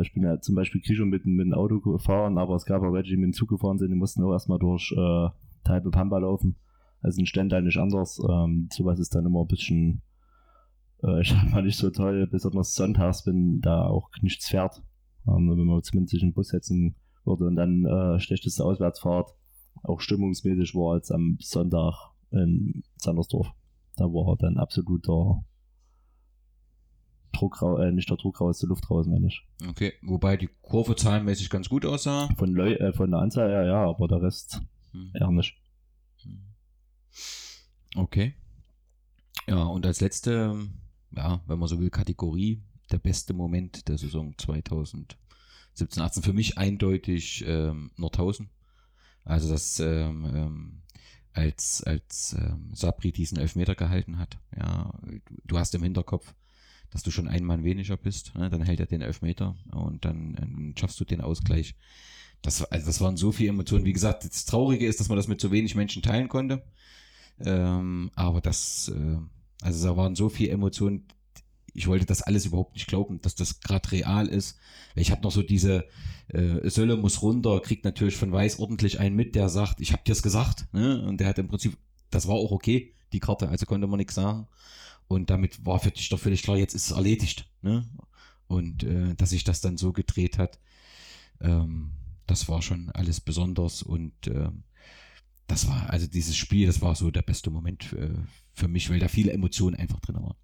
[0.00, 2.92] ich bin ja zum Beispiel schon mit, mit dem Auto gefahren, aber es gab auch
[2.92, 5.28] welche, die mit dem Zug gefahren sind, die mussten auch erstmal durch äh,
[5.64, 6.56] Talpe Pampa laufen.
[7.02, 8.20] Also ein Ständer nicht anders.
[8.28, 10.02] Ähm, sowas ist dann immer ein bisschen,
[11.04, 14.82] äh, ich sag mal, nicht so toll, besonders sonntags, wenn da auch nichts fährt.
[15.28, 19.34] Ähm, wenn man zumindest sich in den Bus setzen würde und dann äh, schlechteste Auswärtsfahrt
[19.82, 23.48] auch stimmungsmäßig war als am Sonntag in Sandersdorf.
[23.96, 25.44] Da war er dann absoluter
[27.36, 29.42] Druck raus, äh, nicht der Druck raus, die Luft raus, meine ich.
[29.68, 32.28] Okay, wobei die Kurve zahlenmäßig ganz gut aussah.
[32.36, 34.60] Von, Leu äh, von der Anzahl her, ja, aber der Rest
[34.96, 35.10] Hm.
[35.14, 35.54] eher nicht.
[37.94, 38.34] Okay.
[39.46, 40.68] Ja, und als letzte,
[41.12, 46.58] ja, wenn man so will, Kategorie, der beste Moment der Saison 2017, 18 für mich
[46.58, 48.50] eindeutig ähm, Nordhausen.
[49.24, 50.82] Also das ähm, ähm,
[51.32, 54.38] als als ähm, Sabri diesen Elfmeter gehalten hat.
[54.56, 54.92] Ja,
[55.44, 56.34] du hast im Hinterkopf,
[56.90, 58.34] dass du schon ein Mann weniger bist.
[58.34, 58.50] Ne?
[58.50, 61.74] Dann hält er den Elfmeter und dann, dann schaffst du den Ausgleich.
[62.42, 63.84] Das, also das waren so viele Emotionen.
[63.84, 66.62] Wie gesagt, das Traurige ist, dass man das mit so wenig Menschen teilen konnte.
[67.44, 69.18] Ähm, aber das, äh,
[69.62, 71.06] also da waren so viele Emotionen.
[71.72, 74.58] Ich wollte das alles überhaupt nicht glauben, dass das gerade real ist.
[74.94, 75.84] Ich habe noch so diese
[76.28, 80.02] äh, Sölle muss runter, kriegt natürlich von Weiß ordentlich einen mit, der sagt, ich habe
[80.06, 80.72] dir's gesagt.
[80.72, 81.02] Ne?
[81.06, 81.76] Und der hat im Prinzip,
[82.10, 84.46] das war auch okay, die Karte, also konnte man nichts sagen.
[85.08, 87.48] Und damit war für dich doch völlig klar, jetzt ist es erledigt.
[87.62, 87.84] Ne?
[88.48, 90.58] Und äh, dass sich das dann so gedreht hat,
[91.40, 91.92] ähm,
[92.26, 94.64] das war schon alles besonders und ähm,
[95.46, 98.14] das war, also dieses Spiel, das war so der beste Moment äh,
[98.52, 100.36] für mich, weil da viele Emotionen einfach drin waren.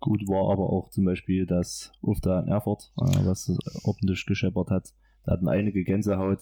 [0.00, 3.52] Gut war aber auch zum Beispiel das Ufda in Erfurt, äh, was
[3.84, 4.94] ordentlich gescheppert hat.
[5.24, 6.40] Da hatten einige Gänsehaut.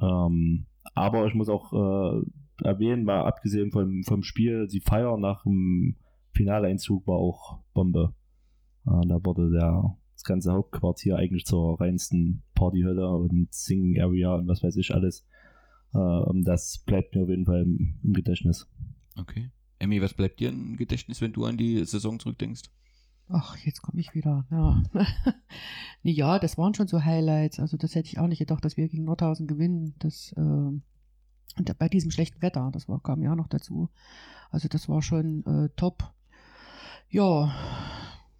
[0.00, 2.22] Ähm, aber ich muss auch äh,
[2.62, 5.96] erwähnen, mal abgesehen vom, vom Spiel, die Feier nach dem
[6.32, 8.14] Finaleinzug war auch Bombe.
[8.86, 14.48] Äh, da wurde der, das ganze Hauptquartier eigentlich zur reinsten Partyhölle und Singing Area und
[14.48, 15.26] was weiß ich alles.
[15.94, 18.68] Äh, und das bleibt mir auf jeden Fall im, im Gedächtnis.
[19.16, 19.50] Okay.
[19.78, 22.70] Emmy, was bleibt dir im Gedächtnis, wenn du an die Saison zurückdenkst?
[23.28, 24.46] Ach, jetzt komme ich wieder.
[24.50, 24.82] Ja.
[26.02, 27.60] Ja, das waren schon so Highlights.
[27.60, 29.94] Also das hätte ich auch nicht gedacht, dass wir gegen Nordhausen gewinnen.
[29.98, 33.90] Das äh, und bei diesem schlechten Wetter, das war, kam ja noch dazu.
[34.50, 36.14] Also das war schon äh, top.
[37.10, 37.52] Ja,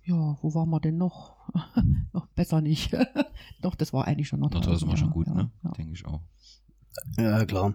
[0.05, 1.37] ja, wo waren wir denn noch?
[2.12, 2.93] noch besser nicht.
[3.62, 4.71] Doch, das war eigentlich schon Nordhausen.
[4.71, 5.51] Nordhausen war schon ja, gut, ja, ne?
[5.64, 5.71] Ja.
[5.73, 6.21] Denke ich auch.
[7.18, 7.75] Ja, klar.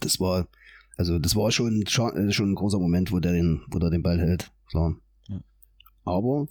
[0.00, 0.46] Das war,
[0.96, 3.90] also das war schon, schon, äh, schon ein großer Moment, wo der den, wo der
[3.90, 4.52] den Ball hält.
[4.66, 4.94] Klar.
[5.28, 5.40] Ja.
[6.04, 6.46] Aber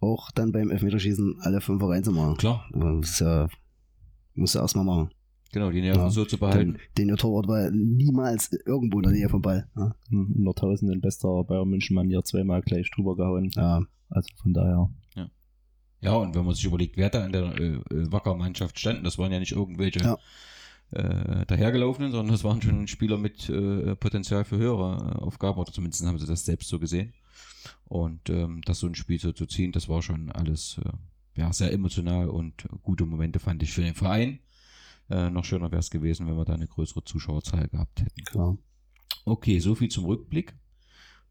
[0.00, 2.36] auch dann beim Elfmeterschießen alle fünf reinzumachen.
[2.36, 3.48] Klar, Das ist ja,
[4.34, 5.10] musst du erstmal machen.
[5.52, 6.10] Genau, die Nerven Ja.
[6.10, 6.72] so zu behalten.
[6.74, 9.68] Den, den der Torwart war niemals irgendwo in der Nähe vom Ball.
[9.76, 13.50] Ja, In Nordhausen in bester Bayern München Mann hier zweimal gleich drüber gehauen.
[13.54, 14.90] ja Also von daher.
[16.02, 19.18] Ja, und wenn man sich überlegt, wer da in der äh, äh, Wacker-Mannschaft standen, das
[19.18, 20.18] waren ja nicht irgendwelche Ja.
[20.90, 25.72] äh, dahergelaufenen, sondern das waren schon Spieler mit äh, Potenzial für höhere äh, Aufgaben, oder
[25.72, 27.14] zumindest haben sie das selbst so gesehen.
[27.86, 31.52] Und ähm, das so ein Spiel so zu ziehen, das war schon alles äh, ja,
[31.52, 34.38] sehr emotional und gute Momente fand ich für den Verein.
[35.08, 38.24] Äh, noch schöner wäre es gewesen, wenn wir da eine größere Zuschauerzahl gehabt hätten.
[38.24, 38.58] klar.
[39.24, 40.54] Okay, so viel zum Rückblick.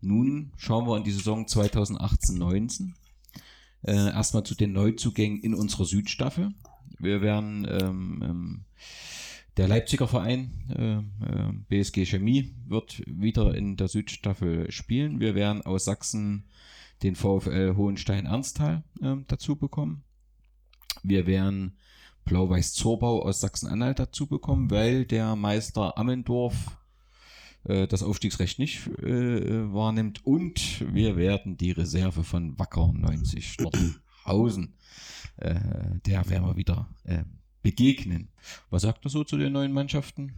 [0.01, 2.93] Nun schauen wir in die Saison 2018-19.
[3.83, 6.53] Äh, erstmal zu den Neuzugängen in unserer Südstaffel.
[6.99, 8.65] Wir werden ähm, ähm,
[9.57, 15.19] der Leipziger Verein äh, äh, BSG Chemie wird wieder in der Südstaffel spielen.
[15.19, 16.45] Wir werden aus Sachsen
[17.03, 20.03] den VfL Hohenstein-Ernsthal äh, dazu bekommen.
[21.03, 21.77] Wir werden
[22.25, 26.55] Blau-Weiß Zorbau aus Sachsen-Anhalt dazu bekommen, weil der Meister Ammendorf
[27.65, 34.73] äh, das Aufstiegsrecht nicht äh, wahrnimmt und wir werden die Reserve von Wacker 90 Nordhausen,
[35.37, 35.55] äh,
[36.05, 37.23] der werden wir wieder äh,
[37.61, 38.29] begegnen.
[38.69, 40.33] Was sagt er so zu den neuen Mannschaften?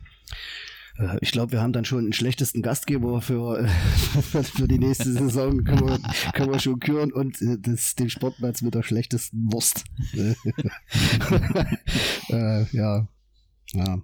[0.97, 3.67] Äh, Ich glaube, wir haben dann schon den schlechtesten Gastgeber für, äh,
[4.43, 5.63] für, die nächste Saison.
[5.63, 5.99] Können wir,
[6.33, 9.83] können wir schon küren und äh, das, den Sportplatz mit der schlechtesten Wurst.
[12.29, 13.07] äh, ja.
[13.73, 14.01] ja.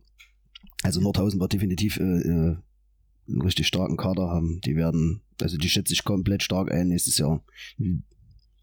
[0.83, 2.61] Also Nordhausen wird definitiv äh, einen
[3.41, 4.59] richtig starken Kader haben.
[4.61, 7.43] Die werden, also die schätze ich komplett stark ein nächstes Jahr.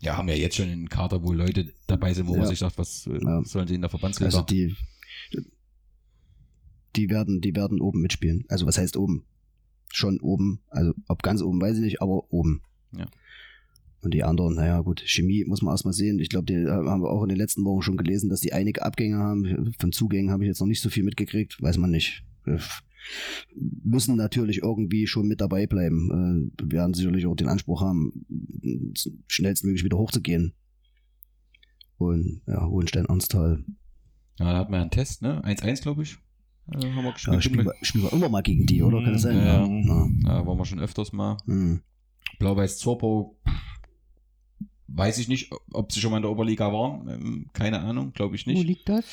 [0.00, 2.46] Ja, haben ja jetzt schon einen Kader, wo Leute dabei sind, wo man Ja.
[2.48, 3.42] sich sagt, was Ja.
[3.44, 4.26] sollen sie in der Verbandsliga?
[4.26, 4.74] Also die,
[6.96, 8.44] die werden, die werden oben mitspielen.
[8.48, 9.24] Also was heißt oben?
[9.92, 10.60] Schon oben.
[10.68, 12.62] Also ob ganz oben, weiß ich nicht, aber oben.
[12.96, 13.06] Ja.
[14.02, 16.18] Und die anderen, naja gut, Chemie muss man erstmal sehen.
[16.20, 18.52] Ich glaube, die äh, haben wir auch in den letzten Wochen schon gelesen, dass die
[18.52, 19.74] einige Abgänge haben.
[19.78, 22.24] Von Zugängen habe ich jetzt noch nicht so viel mitgekriegt, weiß man nicht.
[22.46, 22.58] Äh,
[23.56, 26.52] Müssen natürlich irgendwie schon mit dabei bleiben.
[26.58, 28.26] Äh, werden sicherlich auch den Anspruch haben,
[29.26, 30.52] schnellstmöglich wieder hochzugehen.
[31.98, 33.64] Und ja, Hohenstein-Ernsthal
[34.40, 35.42] ja, da hatten wir einen Test, ne?
[35.44, 36.16] 1-1, glaube ich.
[36.72, 37.44] Haben wir Ja, gespielt.
[37.44, 39.02] spielen, wir, spielen wir immer mal gegen die, oder?
[39.02, 39.36] Kann das sein?
[39.36, 39.64] Ja.
[39.66, 40.08] ja.
[40.24, 41.36] Ja, waren wir schon öfters mal.
[41.46, 41.80] Hm.
[42.38, 43.36] Blau-Weiß Zorpo
[44.88, 47.08] weiß ich nicht, ob sie schon mal in der Oberliga waren.
[47.08, 48.64] Ähm, keine Ahnung, glaube ich Wo nicht.
[48.66, 49.04] liegt das?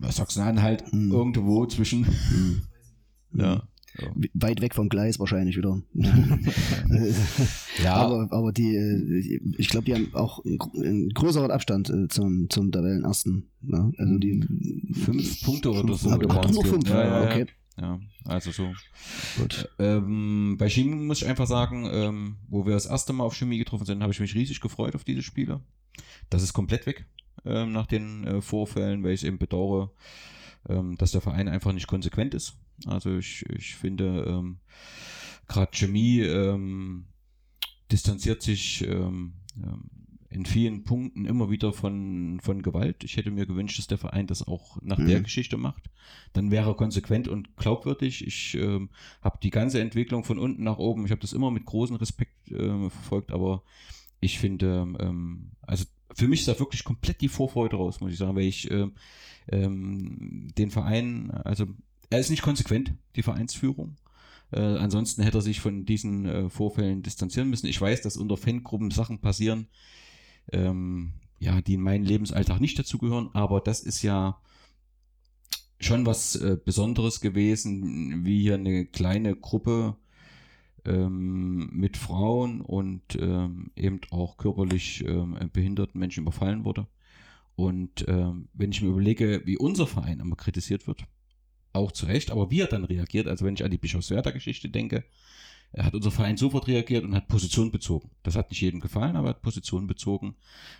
[0.00, 1.10] Sachsen-Anhalt Hm.
[1.12, 2.06] irgendwo zwischen.
[2.06, 2.62] Hm.
[3.38, 3.62] Ja.
[4.00, 4.08] Ja.
[4.34, 5.80] Weit weg vom Gleis wahrscheinlich wieder.
[7.82, 7.94] Ja.
[7.94, 12.08] aber, aber die, äh, ich glaube, die haben auch einen, gr- einen größeren Abstand äh,
[12.08, 13.48] zum, zum Tabellenersten.
[13.62, 13.92] Ne?
[13.98, 14.40] Also die
[14.92, 16.10] Fünf Punkte oder so.
[16.10, 17.30] Ach, ach, nur fünf, ja, ja, ja.
[17.30, 17.46] okay.
[17.78, 18.72] Ja, also so.
[19.38, 19.68] Gut.
[19.78, 23.58] Ähm, bei Chemie muss ich einfach sagen, ähm, wo wir das erste Mal auf Chemie
[23.58, 25.60] getroffen sind, habe ich mich riesig gefreut auf diese Spiele.
[26.30, 27.04] Das ist komplett weg
[27.44, 29.90] ähm, nach den äh, Vorfällen, weil ich eben bedauere,
[30.70, 32.54] ähm, dass der Verein einfach nicht konsequent ist.
[32.84, 34.58] Also ich, ich finde, ähm,
[35.48, 37.06] gerade Chemie ähm,
[37.90, 39.84] distanziert sich ähm, ähm,
[40.28, 43.04] in vielen Punkten immer wieder von, von Gewalt.
[43.04, 45.24] Ich hätte mir gewünscht, dass der Verein das auch nach der Mhm.
[45.24, 45.88] Geschichte macht.
[46.34, 48.26] Dann wäre er konsequent und glaubwürdig.
[48.26, 48.90] Ich ähm,
[49.22, 52.50] habe die ganze Entwicklung von unten nach oben, ich habe das immer mit großem Respekt
[52.50, 53.62] äh, verfolgt, aber
[54.20, 58.18] ich finde, ähm, also für mich ist da wirklich komplett die Vorfreude raus, muss ich
[58.18, 58.92] sagen, weil ich ähm,
[59.48, 61.66] ähm, den Verein, also
[62.10, 63.96] er ist nicht konsequent, die Vereinsführung.
[64.52, 67.66] Äh, ansonsten hätte er sich von diesen äh, Vorfällen distanzieren müssen.
[67.66, 69.68] Ich weiß, dass unter Fangruppen Sachen passieren,
[70.52, 74.40] ähm, ja, die in meinen Lebensalltag nicht dazugehören, aber das ist ja
[75.78, 79.96] schon was äh, Besonderes gewesen, wie hier eine kleine Gruppe
[80.84, 86.86] ähm, mit Frauen und ähm, eben auch körperlich ähm, behinderten Menschen überfallen wurde.
[87.56, 91.04] Und ähm, wenn ich mir überlege, wie unser Verein immer kritisiert wird,
[91.76, 95.04] auch zu Recht, aber wie er dann reagiert, also wenn ich an die Bischofswerder-Geschichte denke,
[95.72, 98.10] er hat unser Verein sofort reagiert und hat Position bezogen.
[98.22, 100.36] Das hat nicht jedem gefallen, aber er hat Position bezogen,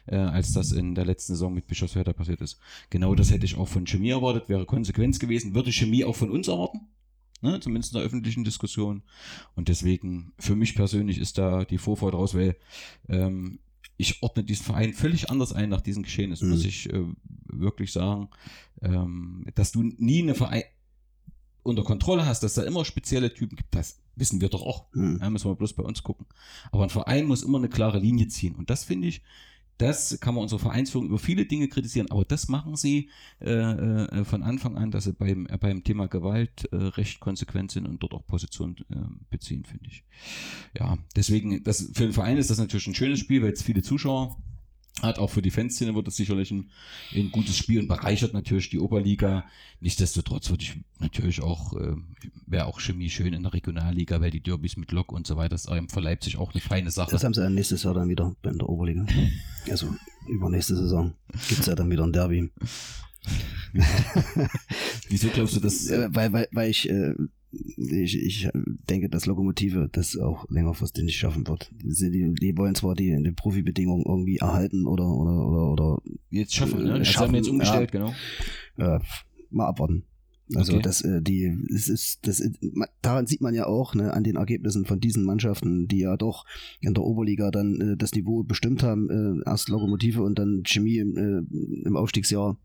[0.06, 2.58] äh, als das in der letzten Saison mit Bischofswerder passiert ist.
[2.88, 6.30] Genau das hätte ich auch von Chemie erwartet, wäre Konsequenz gewesen, würde Chemie auch von
[6.30, 6.80] uns erwarten.
[7.42, 9.02] Ne, zumindest in der öffentlichen Diskussion.
[9.54, 12.56] Und deswegen, für mich persönlich ist da die Vorfreude raus, weil
[13.10, 13.58] ähm,
[13.98, 16.54] ich ordne diesen Verein völlig anders ein nach diesen Geschehnissen, Mhm.
[16.54, 17.04] muss ich äh,
[17.44, 18.30] wirklich sagen,
[18.80, 20.62] ähm, dass du nie eine Verein
[21.66, 24.92] unter Kontrolle hast, dass da immer spezielle Typen gibt, das wissen wir doch auch.
[24.92, 25.18] Hm.
[25.18, 26.26] Da müssen wir bloß bei uns gucken.
[26.72, 28.54] Aber ein Verein muss immer eine klare Linie ziehen.
[28.54, 29.22] Und das finde ich,
[29.78, 33.10] das kann man unsere Vereinsführung über viele Dinge kritisieren, aber das machen sie
[33.40, 37.72] äh, äh, von Anfang an, dass sie beim, äh, beim Thema Gewalt äh, recht konsequent
[37.72, 38.96] sind und dort auch Position äh,
[39.28, 40.02] beziehen, finde ich.
[40.78, 43.82] Ja, deswegen, das, für den Verein ist das natürlich ein schönes Spiel, weil es viele
[43.82, 44.38] Zuschauer
[45.02, 45.18] hat.
[45.18, 46.70] Auch für die Fanszene wird es sicherlich ein,
[47.14, 49.44] ein gutes Spiel und bereichert natürlich die Oberliga.
[49.80, 51.96] Nichtsdestotrotz würde ich natürlich auch, äh,
[52.46, 55.54] wäre auch Chemie schön in der Regionalliga, weil die Derbys mit Lok und so weiter
[55.54, 57.10] ist für Leipzig auch eine feine Sache.
[57.10, 59.06] Das haben sie ja nächstes Jahr dann wieder in der Oberliga.
[59.68, 59.92] Also
[60.28, 61.12] übernächste Saison
[61.48, 62.52] gibt es ja dann wieder ein Derby.
[65.08, 65.88] Wieso glaubst du das?
[65.88, 67.14] Äh, weil, weil, weil ich, äh,
[67.76, 68.48] ich, ich
[68.88, 71.70] denke, dass Lokomotive das auch längerfristig nicht schaffen wird.
[71.82, 76.84] Die, die, wollen zwar die, die Profibedingungen irgendwie erhalten oder, oder, oder, oder Jetzt schaffen,
[76.84, 76.96] ne?
[76.96, 78.12] äh, Das haben wir jetzt umgestellt, genau.
[78.76, 78.98] äh,
[79.50, 80.04] mal abwarten.
[80.54, 80.82] Also Okay.
[80.82, 82.40] das, äh, die, es ist, das,
[83.02, 86.44] daran sieht man ja auch ne, an den Ergebnissen von diesen Mannschaften, die ja doch
[86.80, 90.98] in der Oberliga dann äh, das Niveau bestimmt haben, äh, erst Lokomotive und dann Chemie
[90.98, 91.16] im,
[91.84, 92.58] äh, Aufstiegsjahr,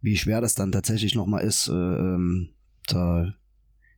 [0.00, 2.48] wie schwer das dann tatsächlich nochmal ist, äh, ähm,
[2.88, 3.34] da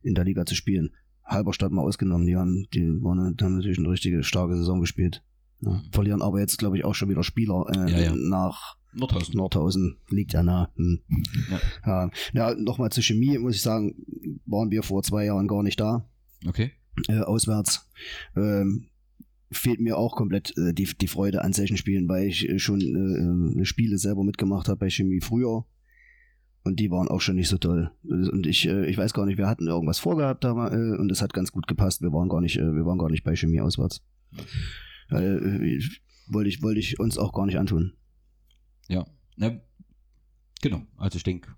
[0.03, 0.91] in der Liga zu spielen.
[1.25, 5.23] Halberstadt mal ausgenommen, die haben, die waren, haben natürlich eine richtige starke Saison gespielt.
[5.61, 8.15] Ja, verlieren aber jetzt, glaube ich, auch schon wieder Spieler äh, Ja, ja.
[8.15, 9.35] nach Nordhausen.
[9.35, 10.71] Nordhausen liegt ja nah.
[10.75, 10.99] Hm.
[11.51, 11.59] Ja.
[11.85, 13.95] Ja, ja nochmal zur Chemie, muss ich sagen,
[14.45, 16.09] waren wir vor zwei Jahren gar nicht da,
[16.47, 16.71] Okay.
[17.07, 17.87] äh, auswärts.
[18.35, 18.87] Ähm,
[19.51, 22.79] fehlt mir auch komplett äh, die, die Freude an solchen Spielen, weil ich äh, schon
[22.81, 25.65] äh, äh, Spiele selber mitgemacht habe bei Chemie früher.
[26.63, 27.91] Und die waren auch schon nicht so toll.
[28.03, 31.21] Und ich, äh, ich weiß gar nicht, wir hatten irgendwas vorgehabt da äh, und es
[31.21, 32.01] hat ganz gut gepasst.
[32.01, 34.01] Wir waren gar nicht, äh, wir waren gar nicht bei Chemie auswärts.
[35.09, 35.79] Äh,
[36.27, 37.93] wollte ich, wollte ich uns auch gar nicht antun.
[38.87, 39.05] Ja.
[39.37, 39.59] Na,
[40.61, 40.81] genau.
[40.97, 41.55] Also ich denke,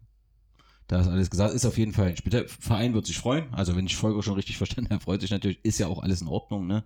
[0.88, 1.54] da ist alles gesagt.
[1.54, 2.46] Ist auf jeden Fall ein Spiel.
[2.48, 3.54] Verein wird sich freuen.
[3.54, 5.64] Also wenn ich Folger schon richtig verstanden habe, freut sich natürlich.
[5.64, 6.84] Ist ja auch alles in Ordnung, ne?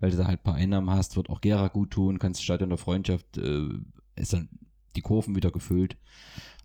[0.00, 2.70] Weil du da halt ein paar Einnahmen hast, wird auch Gera gut tun, kannst Stadion
[2.70, 3.68] der Freundschaft, äh,
[4.16, 4.48] ist dann
[4.96, 5.96] die Kurven wieder gefüllt.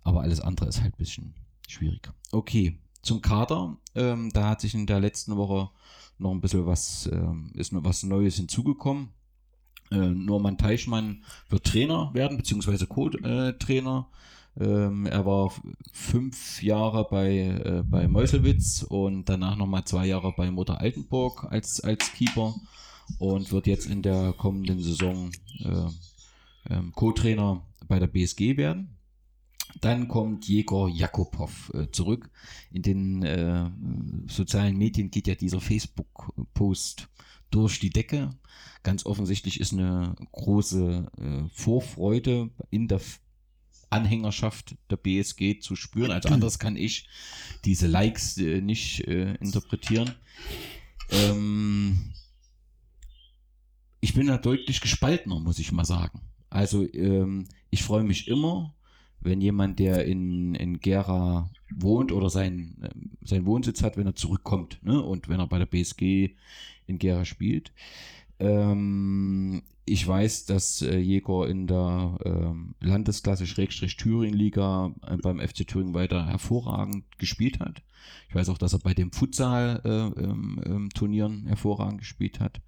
[0.02, 1.34] Aber alles andere ist halt ein bisschen
[1.68, 2.10] schwierig.
[2.32, 2.78] Okay.
[3.02, 5.68] Zum Kader, ähm, da hat sich in der letzten Woche
[6.18, 9.10] noch ein bisschen was, ähm, ist noch was Neues hinzugekommen.
[9.90, 14.08] Äh, Norman Teichmann wird Trainer werden, beziehungsweise Co-Trainer.
[14.58, 15.52] Ähm, er war
[15.92, 21.80] fünf Jahre bei, äh, bei Meuselwitz und danach nochmal zwei Jahre bei Mutter Altenburg als,
[21.80, 22.54] als Keeper
[23.18, 25.88] und wird jetzt in der kommenden Saison äh,
[26.70, 28.96] ähm, Co-Trainer bei der BSG werden.
[29.80, 32.30] Dann kommt Jegor Jakobow äh, zurück.
[32.70, 33.70] In den äh,
[34.28, 37.08] sozialen Medien geht ja dieser Facebook-Post
[37.50, 38.30] durch die Decke.
[38.82, 43.00] Ganz offensichtlich ist eine große äh, Vorfreude in der
[43.90, 46.10] Anhängerschaft der BSG zu spüren.
[46.10, 47.08] Also anders kann ich
[47.64, 50.14] diese Likes äh, nicht äh, interpretieren.
[51.10, 52.12] Ähm,
[54.00, 56.20] ich bin da deutlich gespaltener, muss ich mal sagen.
[56.50, 58.72] Also ähm, ich freue mich immer,
[59.20, 64.14] wenn jemand, der in, in Gera wohnt oder sein, ähm, sein Wohnsitz hat, wenn er
[64.14, 65.02] zurückkommt ne?
[65.02, 66.36] und wenn er bei der BSG
[66.86, 67.72] in Gera spielt.
[68.38, 75.66] Ähm, ich weiß, dass äh, Jäger in der ähm, Landesklasse Schrägstrich Thüringen-Liga äh, beim FC
[75.66, 77.82] Thüringen weiter hervorragend gespielt hat.
[78.28, 82.60] Ich weiß auch, dass er bei dem Futsal-Turnieren äh, ähm, hervorragend gespielt hat.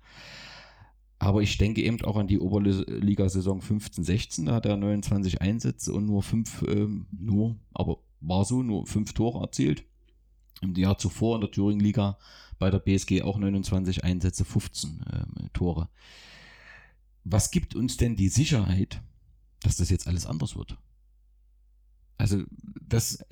[1.19, 6.05] Aber ich denke eben auch an die Oberliga-Saison 15-16, da hat er 29 Einsätze und
[6.05, 9.85] nur fünf, ähm, nur, aber war so, nur fünf Tore erzielt.
[10.61, 12.19] Im Jahr zuvor in der Thüringen-Liga
[12.59, 15.89] bei der BSG auch 29 Einsätze, 15 ähm, Tore.
[17.25, 19.03] Was gibt uns denn die Sicherheit,
[19.61, 20.79] dass das jetzt alles anders wird?
[22.19, 22.45] Also,
[22.81, 23.25] das,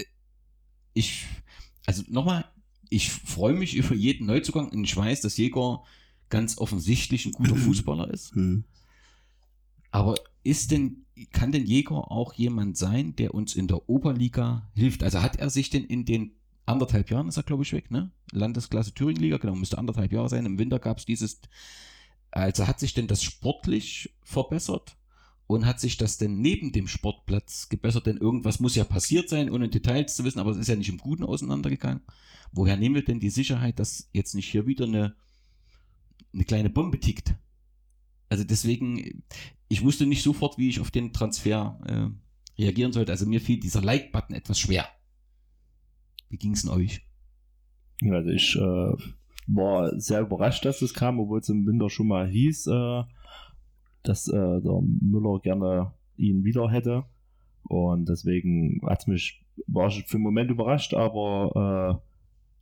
[0.93, 1.27] ich,
[1.87, 2.45] also nochmal,
[2.91, 5.83] ich freue mich über jeden Neuzugang und ich weiß, dass Jäger
[6.35, 8.35] ganz offensichtlich ein guter Fußballer ist.
[8.35, 8.65] Hm.
[9.93, 15.05] Aber ist denn, kann denn Jäger auch jemand sein, der uns in der Oberliga hilft?
[15.05, 16.33] Also hat er sich denn in den
[16.67, 18.11] anderthalb Jahren, ist er glaube ich weg, ne?
[18.33, 20.45] Landesklasse Thüringen-Liga, genau, müsste anderthalb Jahre sein.
[20.45, 21.41] Im Winter gab es dieses,
[22.33, 24.97] also hat sich denn das sportlich verbessert?
[25.47, 28.07] Und hat sich das denn neben dem Sportplatz gebessert?
[28.07, 30.89] Denn irgendwas muss ja passiert sein, ohne Details zu wissen, aber es ist ja nicht
[30.89, 32.03] im Guten auseinandergegangen.
[32.51, 35.15] Woher nehmen wir denn die Sicherheit, dass jetzt nicht hier wieder eine
[36.33, 37.35] eine kleine Bombe tickt.
[38.29, 39.23] Also deswegen,
[39.69, 43.13] ich wusste nicht sofort, wie ich auf den Transfer äh, reagieren sollte.
[43.13, 44.87] Also mir fiel dieser Like-Button etwas schwer.
[46.29, 47.07] Wie ging es denn euch?
[48.03, 49.13] Also ich äh,
[49.47, 53.03] war sehr überrascht, dass es kam, obwohl es im Winter schon mal hieß, äh,
[54.03, 57.05] dass äh, der Müller gerne ihn wieder hätte.
[57.63, 62.14] Und deswegen hat mich, war ich für einen Moment überrascht, aber äh,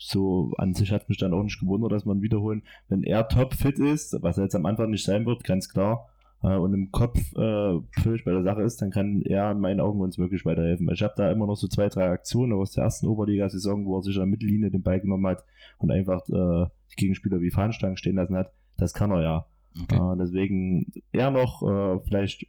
[0.05, 3.79] so an sich hat mich dann auch nicht gewundert, dass man wiederholen, wenn er topfit
[3.79, 6.09] ist, was er jetzt am Anfang nicht sein wird, ganz klar,
[6.43, 9.81] äh, und im Kopf äh, völlig bei der Sache ist, dann kann er in meinen
[9.81, 10.91] Augen uns wirklich weiterhelfen.
[10.93, 14.03] Ich habe da immer noch so zwei, drei Aktionen aus der ersten Oberliga-Saison, wo er
[14.03, 15.45] sich an der Mittellinie den Ball genommen hat
[15.79, 18.53] und einfach äh, die Gegenspieler wie Fahnenstangen stehen lassen hat.
[18.77, 19.47] Das kann er ja.
[19.81, 19.97] Okay.
[19.97, 22.47] Äh, deswegen eher noch äh, vielleicht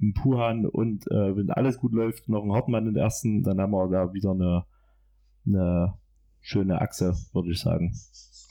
[0.00, 3.60] ein Puhan und äh, wenn alles gut läuft, noch ein Hartmann in der ersten, dann
[3.60, 4.64] haben wir da wieder eine,
[5.46, 5.94] eine
[6.42, 7.98] schöne Achse, würde ich sagen.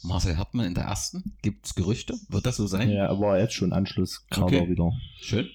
[0.04, 1.36] Marcel Hartmann in der ersten?
[1.42, 2.16] Gibt es Gerüchte?
[2.30, 2.90] Wird das so sein?
[2.90, 4.68] Ja, aber jetzt schon Anschluss okay.
[4.68, 4.92] wieder.
[5.22, 5.48] Schön.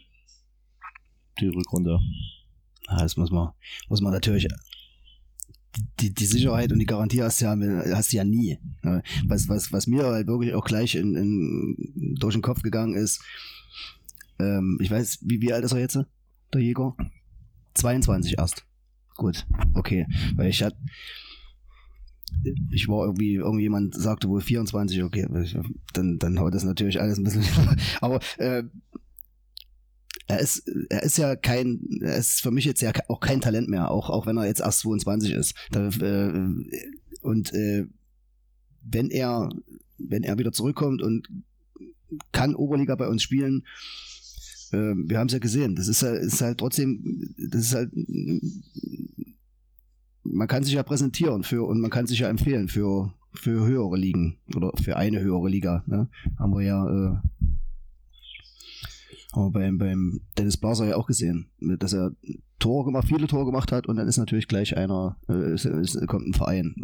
[1.41, 1.99] Die Rückrunde.
[2.89, 3.51] Ja, das muss man,
[3.89, 4.47] muss man natürlich.
[6.01, 7.57] Die, die Sicherheit und die Garantie hast du ja,
[7.95, 8.59] hast du ja nie.
[9.27, 13.23] Was, was, was mir halt wirklich auch gleich in, in, durch den Kopf gegangen ist,
[14.39, 15.99] ähm, ich weiß, wie, wie alt ist er jetzt,
[16.55, 16.97] der Jäger?
[17.75, 18.65] 22 erst.
[19.17, 20.07] Gut, okay.
[20.35, 20.79] Weil ich hatte
[22.71, 25.27] ich war irgendwie, irgendjemand sagte wohl 24, okay,
[25.93, 27.45] dann, dann haut das natürlich alles ein bisschen.
[28.01, 28.65] Aber äh,
[30.29, 33.69] er ist, er ist ja kein, er ist für mich jetzt ja auch kein Talent
[33.69, 35.55] mehr, auch, auch wenn er jetzt erst 22 ist.
[35.71, 36.51] Da, äh,
[37.23, 37.87] und äh,
[38.83, 39.49] wenn er,
[39.99, 41.29] wenn er wieder zurückkommt und
[42.33, 43.65] kann Oberliga bei uns spielen,
[44.73, 47.93] äh, wir haben es ja gesehen, das ist, ist halt trotzdem, das ist halt
[50.33, 53.97] man kann sich ja präsentieren für und man kann sich ja empfehlen für, für höhere
[53.97, 55.83] Ligen oder für eine höhere Liga.
[55.87, 56.09] Ne?
[56.39, 57.17] Haben wir ja äh,
[59.37, 62.13] haben beim, beim Dennis Blaser ja auch gesehen, dass er
[62.59, 66.07] Tore gemacht, viele Tore gemacht hat und dann ist natürlich gleich einer, äh, ist, ist,
[66.07, 66.75] kommt ein Verein.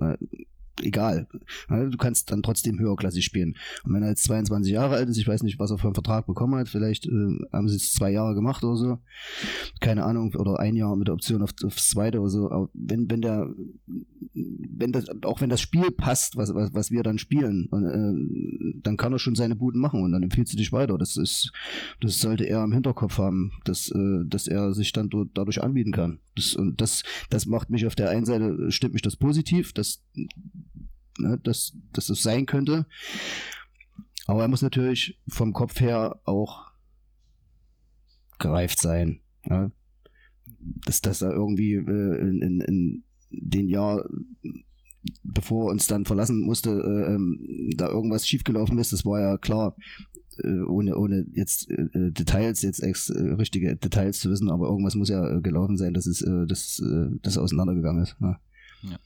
[0.81, 1.27] Egal.
[1.69, 3.57] Du kannst dann trotzdem höherklassig spielen.
[3.85, 5.95] Und wenn er jetzt 22 Jahre alt ist, ich weiß nicht, was er für einen
[5.95, 8.99] Vertrag bekommen hat, vielleicht äh, haben sie es zwei Jahre gemacht oder so.
[9.81, 12.51] Keine Ahnung, oder ein Jahr mit der Option auf, aufs zweite oder so.
[12.51, 13.51] Aber wenn, wenn der,
[14.35, 18.81] wenn das, auch wenn das Spiel passt, was, was, was wir dann spielen, und, äh,
[18.83, 20.97] dann kann er schon seine Buden machen und dann empfiehlt du dich weiter.
[20.97, 21.53] Das ist,
[22.01, 26.21] das sollte er im Hinterkopf haben, dass, äh, dass er sich dann dadurch anbieten kann.
[26.35, 30.03] Das, und das, das macht mich auf der einen Seite, stimmt mich das positiv, dass
[31.19, 32.87] ne, dass, dass das sein könnte.
[34.27, 36.73] Aber er muss natürlich vom Kopf her auch
[38.39, 39.21] gereift sein.
[39.45, 39.73] Ne?
[40.85, 44.09] Dass, dass er irgendwie äh, in, in, in den Jahr,
[45.23, 49.39] bevor er uns dann verlassen musste, äh, ähm, da irgendwas schiefgelaufen ist, das war ja
[49.39, 49.75] klar,
[50.39, 54.95] äh, ohne, ohne jetzt äh, äh, Details, jetzt ex, richtige Details zu wissen, aber irgendwas
[54.95, 56.83] muss ja gelaufen sein, dass es, dass,
[57.23, 58.21] dass auseinandergegangen ist.
[58.21, 58.39] Ne?
[58.83, 58.99] Ja.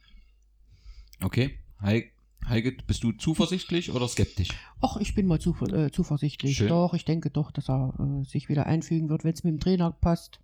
[1.21, 1.59] Okay.
[1.83, 4.49] Heike, bist du zuversichtlich oder skeptisch?
[4.81, 6.57] Ach, ich bin mal zu, äh, zuversichtlich.
[6.57, 6.69] Schön.
[6.69, 9.61] Doch, ich denke doch, dass er äh, sich wieder einfügen wird, wenn es mit dem
[9.61, 10.39] Trainer passt.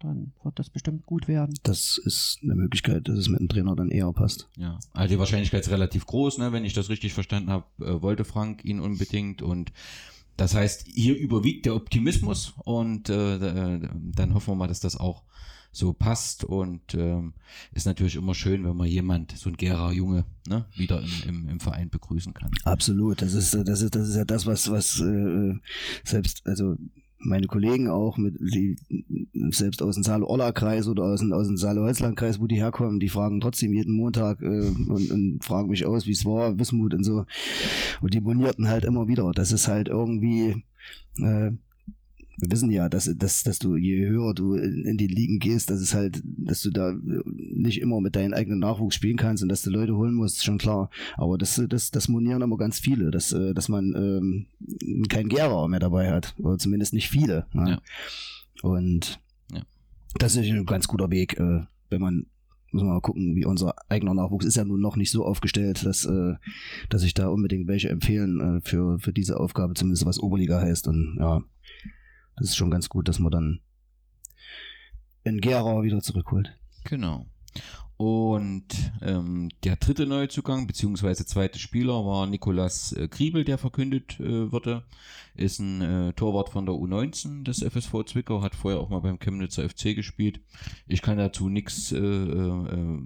[0.00, 1.58] dann wird das bestimmt gut werden.
[1.62, 4.48] Das ist eine Möglichkeit, dass es mit dem Trainer dann eher passt.
[4.56, 6.52] Ja, also die Wahrscheinlichkeit ist relativ groß, ne?
[6.52, 9.72] wenn ich das richtig verstanden habe, äh, wollte Frank ihn unbedingt und
[10.36, 14.96] das heißt, hier überwiegt der Optimismus und äh, äh, dann hoffen wir mal, dass das
[14.96, 15.22] auch
[15.76, 17.34] so passt und ähm,
[17.72, 21.48] ist natürlich immer schön, wenn man jemand, so ein Gera Junge, ne, wieder im, im,
[21.50, 22.50] im Verein begrüßen kann.
[22.64, 25.54] Absolut, das ist das ist das ist ja das, was was äh,
[26.02, 26.76] selbst also
[27.18, 28.76] meine Kollegen auch mit die
[29.50, 33.40] selbst aus dem Saale-Orla-Kreis oder aus dem, aus dem Saale-Holzland-Kreis, wo die herkommen, die fragen
[33.40, 37.26] trotzdem jeden Montag äh, und, und fragen mich aus, wie es war, Wismut und so.
[38.00, 39.30] Und die bonierten halt immer wieder.
[39.32, 40.64] Das ist halt irgendwie
[41.18, 41.52] äh,
[42.38, 45.80] wir wissen ja, dass, dass, dass du, je höher du in, die Ligen gehst, dass
[45.80, 46.94] es halt, dass du da
[47.34, 50.58] nicht immer mit deinem eigenen Nachwuchs spielen kannst und dass du Leute holen musst, schon
[50.58, 50.90] klar.
[51.16, 55.66] Aber das, das, das monieren immer ganz viele, dass, äh, dass man ähm, keinen Gera
[55.68, 56.34] mehr dabei hat.
[56.38, 57.46] Oder zumindest nicht viele.
[57.52, 57.70] Ne?
[57.70, 57.80] Ja.
[58.62, 59.20] Und
[59.52, 59.62] Ja.
[60.18, 61.60] das ist ein ganz guter Weg, äh,
[61.90, 62.26] wenn man
[62.72, 65.86] muss man mal gucken, wie unser eigener Nachwuchs ist ja nun noch nicht so aufgestellt,
[65.86, 66.34] dass, äh,
[66.90, 70.88] dass ich da unbedingt welche empfehlen äh, für, für diese Aufgabe, zumindest was Oberliga heißt.
[70.88, 71.42] Und ja,
[72.36, 73.60] das ist schon ganz gut, dass man dann
[75.24, 76.52] in Gera wieder zurückholt.
[76.84, 77.26] Genau.
[77.96, 78.66] Und
[79.00, 84.84] ähm, der dritte Neuzugang, beziehungsweise zweite Spieler, war Nikolas äh, Kriebel, der verkündet äh, wurde.
[85.34, 89.18] Ist ein äh, Torwart von der U19 des FSV Zwickau, hat vorher auch mal beim
[89.18, 90.40] Chemnitzer FC gespielt.
[90.86, 92.98] Ich kann dazu nichts äh, äh,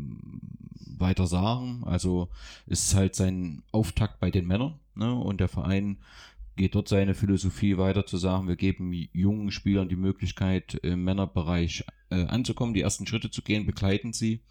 [0.98, 1.82] weiter sagen.
[1.84, 2.28] Also
[2.66, 4.74] ist halt sein Auftakt bei den Männern.
[4.96, 5.14] Ne?
[5.14, 5.98] Und der Verein
[6.60, 11.84] geht dort seine Philosophie weiter zu sagen, wir geben jungen Spielern die Möglichkeit, im Männerbereich
[12.10, 14.42] äh, anzukommen, die ersten Schritte zu gehen, begleiten sie.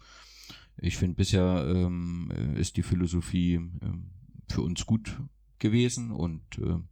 [0.76, 4.10] Ich finde, bisher ähm, ist die Philosophie ähm,
[4.48, 5.20] für uns gut
[5.60, 6.88] gewesen und ähm,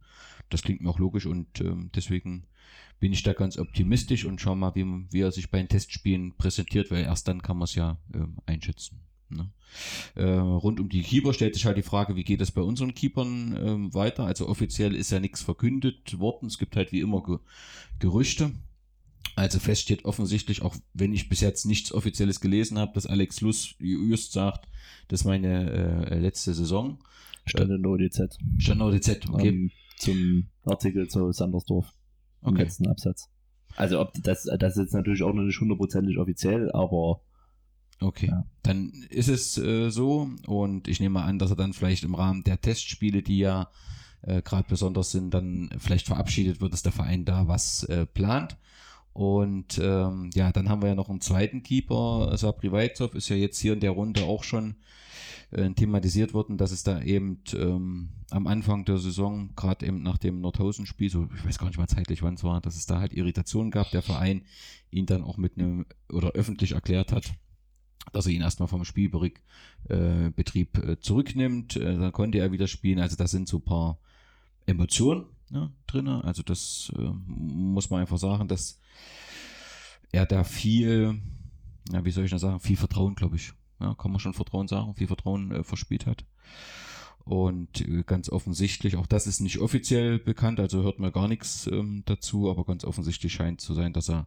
[0.49, 2.45] das klingt mir auch logisch und ähm, deswegen
[3.01, 6.37] bin ich da ganz optimistisch und schau mal, wie, wie er sich bei den Testspielen
[6.37, 9.01] präsentiert, weil erst dann kann man es ja ähm, einschätzen.
[9.29, 9.49] Ne?
[10.15, 12.93] Äh, rund um die Keeper stellt sich halt die Frage, wie geht es bei unseren
[12.93, 14.25] Keepern ähm, weiter?
[14.25, 16.47] Also offiziell ist ja nichts verkündet worden.
[16.47, 17.37] Es gibt halt wie immer Ge
[17.99, 18.51] Gerüchte.
[19.35, 23.41] Also fest steht offensichtlich, auch wenn ich bis jetzt nichts Offizielles gelesen habe, dass Alex
[23.41, 24.67] Lust just sagt,
[25.07, 26.99] das ist meine äh, letzte Saison.
[27.45, 28.37] Stand in der ODZ.
[28.57, 29.49] Stand ODZ, okay.
[29.49, 31.93] Ähm, zum Artikel zu Sandersdorf.
[32.41, 32.63] Im okay.
[32.63, 33.29] letzten Absatz.
[33.75, 37.21] Also ob das, das ist jetzt natürlich auch noch nicht hundertprozentig offiziell, aber
[38.01, 38.45] Okay, Ja.
[38.63, 42.43] dann ist es äh, so und ich nehme an, dass er dann vielleicht im Rahmen
[42.43, 43.69] der Testspiele, die ja
[44.21, 48.57] äh, gerade besonders sind, dann vielleicht verabschiedet wird, dass der Verein da was äh, plant.
[49.11, 53.35] Und ähm, ja, dann haben wir ja noch einen zweiten Keeper, Sabri Weizov ist ja
[53.35, 54.75] jetzt hier in der Runde auch schon
[55.51, 60.19] äh, thematisiert worden, dass es da eben ähm, am Anfang der Saison, gerade eben nach
[60.19, 62.99] dem Nordhausen-Spiel, so ich weiß gar nicht mal zeitlich, wann es war, dass es da
[62.99, 64.43] halt Irritationen gab, der Verein
[64.91, 67.33] ihn dann auch mit einem oder öffentlich erklärt hat,
[68.11, 69.39] dass er ihn erstmal vom Spielbetrieb
[69.89, 71.75] äh, äh, zurücknimmt.
[71.75, 72.99] Äh, dann konnte er wieder spielen.
[72.99, 73.99] Also da sind so ein paar
[74.65, 76.07] Emotionen ne, drin.
[76.07, 78.79] Also das äh, muss man einfach sagen, dass
[80.11, 81.21] er da viel,
[81.91, 83.53] ja, wie soll ich das sagen, viel Vertrauen, glaube ich.
[83.79, 86.25] Ja, kann man schon Vertrauen sagen, viel Vertrauen äh, verspielt hat.
[87.25, 92.01] Und ganz offensichtlich, auch das ist nicht offiziell bekannt, also hört man gar nichts ähm,
[92.05, 94.25] dazu, aber ganz offensichtlich scheint zu sein, dass er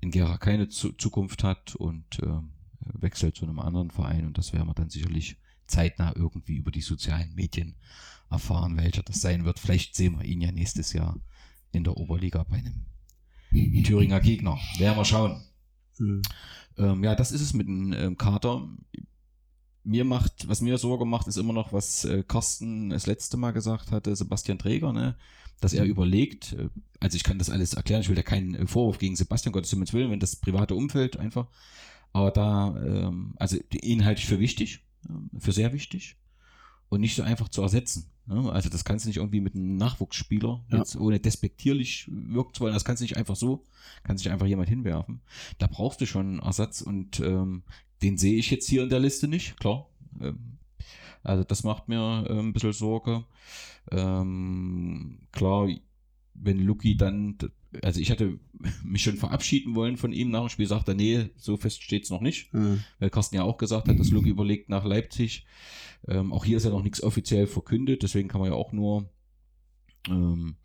[0.00, 2.50] in Gera keine zu Zukunft hat und ähm,
[2.94, 6.80] wechselt zu einem anderen Verein und das werden wir dann sicherlich zeitnah irgendwie über die
[6.80, 7.76] sozialen Medien
[8.30, 9.58] erfahren, welcher das sein wird.
[9.58, 11.18] Vielleicht sehen wir ihn ja nächstes Jahr
[11.72, 14.58] in der Oberliga bei einem Thüringer Gegner.
[14.78, 15.42] Werden wir schauen.
[15.98, 16.22] Hm.
[16.78, 18.68] Ähm, ja, das ist es mit dem ähm, Kader.
[19.82, 23.52] Mir macht, was mir Sorge macht, ist immer noch, was äh, Carsten das letzte Mal
[23.52, 25.16] gesagt hatte, Sebastian Träger, ne?
[25.60, 26.68] dass er überlegt, äh,
[27.00, 29.70] also ich kann das alles erklären, ich will da keinen äh, Vorwurf gegen Sebastian, Gottes
[29.70, 31.48] Himmels Willen, wenn das private Umfeld einfach,
[32.16, 36.16] aber da, ähm, also ihn halte ich für wichtig, ähm, für sehr wichtig
[36.88, 38.06] und nicht so einfach zu ersetzen.
[38.24, 38.50] Ne?
[38.50, 40.78] Also das kannst du nicht irgendwie mit einem Nachwuchsspieler, Ja.
[40.78, 43.64] jetzt ohne despektierlich wirken zu wollen, das kannst du nicht einfach so,
[44.02, 45.20] kannst nicht einfach jemand hinwerfen.
[45.58, 47.62] Da brauchst du schon einen Ersatz und ähm,
[48.02, 49.86] den sehe ich jetzt hier in der Liste nicht, klar.
[50.20, 50.56] Ähm,
[51.22, 53.24] also das macht mir äh, ein bisschen Sorge.
[53.90, 55.68] Ähm, klar,
[56.34, 57.36] wenn Luki dann,
[57.82, 58.38] also ich hatte
[58.84, 62.10] mich schon verabschieden wollen von ihm nach dem Spiel, sagt er, nee, so fest steht's
[62.10, 62.82] noch nicht Hm.
[62.98, 65.46] weil Carsten ja auch gesagt hat, dass Luki überlegt nach Leipzig.
[66.08, 69.08] Ähm, auch hier ist ja noch nichts offiziell verkündet, deswegen kann man ja auch nur,
[70.08, 70.56] ähm,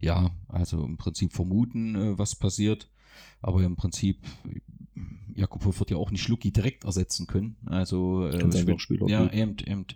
[0.00, 2.90] ja, also im Prinzip vermuten, äh, was passiert.
[3.40, 4.18] Aber im Prinzip,
[5.34, 7.56] Jakubow wird ja auch nicht Luki direkt ersetzen können.
[7.66, 9.86] Also, äh, noch Spieler ja, eben, eben.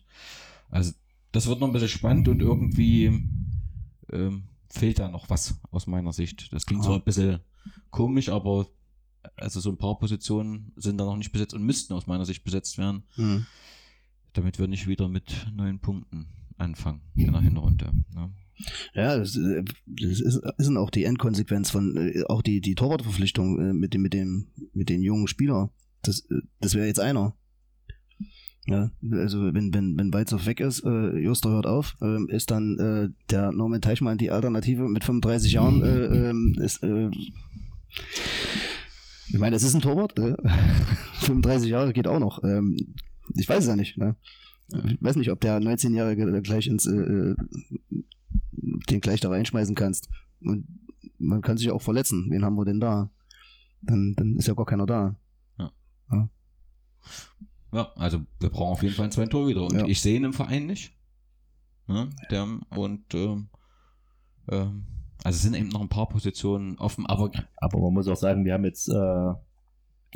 [0.71, 0.93] Also,
[1.33, 3.25] das wird noch ein bisschen spannend und irgendwie
[4.13, 6.53] ähm, fehlt da noch was aus meiner Sicht.
[6.53, 6.97] Das klingt so Ah.
[6.97, 7.41] ein bisschen
[7.91, 8.67] komisch, aber
[9.37, 12.43] also so ein paar Positionen sind da noch nicht besetzt und müssten aus meiner Sicht
[12.43, 13.47] besetzt werden, Mhm.
[14.33, 17.93] damit wir nicht wieder mit neun Punkten anfangen in der Hinrunde.
[18.15, 18.33] Ne?
[18.95, 22.75] Ja, das, äh, das ist, ist dann auch die Endkonsequenz von äh, auch die, die
[22.75, 25.71] Torwartverpflichtung äh, mit dem, mit dem, mit den jungen Spielern.
[26.03, 26.27] Das,
[26.61, 27.35] das wäre jetzt einer.
[28.67, 32.79] Ja, also wenn, wenn, wenn Weizer weg ist, äh, Juster hört auf, ähm, ist dann
[32.79, 37.11] äh, der Norman Teichmann die Alternative mit 35 Jahren äh, ähm, ist, äh,
[39.29, 40.37] ich meine, es ist ein Torwart, äh,
[41.23, 42.45] 35 Jahre geht auch noch.
[42.45, 42.95] Ähm,
[43.35, 44.15] ich weiß es ja nicht, ne?
[44.69, 47.37] Ich weiß nicht, ob der 19-Jährige gleich ins äh, äh,
[48.89, 50.09] den gleich da reinschmeißen kannst.
[50.41, 50.67] Und
[51.19, 52.27] man kann sich auch verletzen.
[52.31, 53.11] Wen haben wir denn da?
[53.83, 55.17] Dann, dann ist ja gar keiner da.
[55.59, 55.73] Ja,
[57.73, 59.63] also wir brauchen auf jeden Fall einen zweiten Torhüter.
[59.63, 59.87] Und Ja.
[59.87, 60.93] ich sehe ihn im Verein nicht.
[61.89, 62.11] Ne?
[62.31, 63.49] Der, und ähm,
[64.51, 64.87] ähm,
[65.25, 68.45] also es sind eben noch ein paar Positionen offen, aber Aber man muss auch sagen,
[68.45, 69.33] wir haben jetzt äh,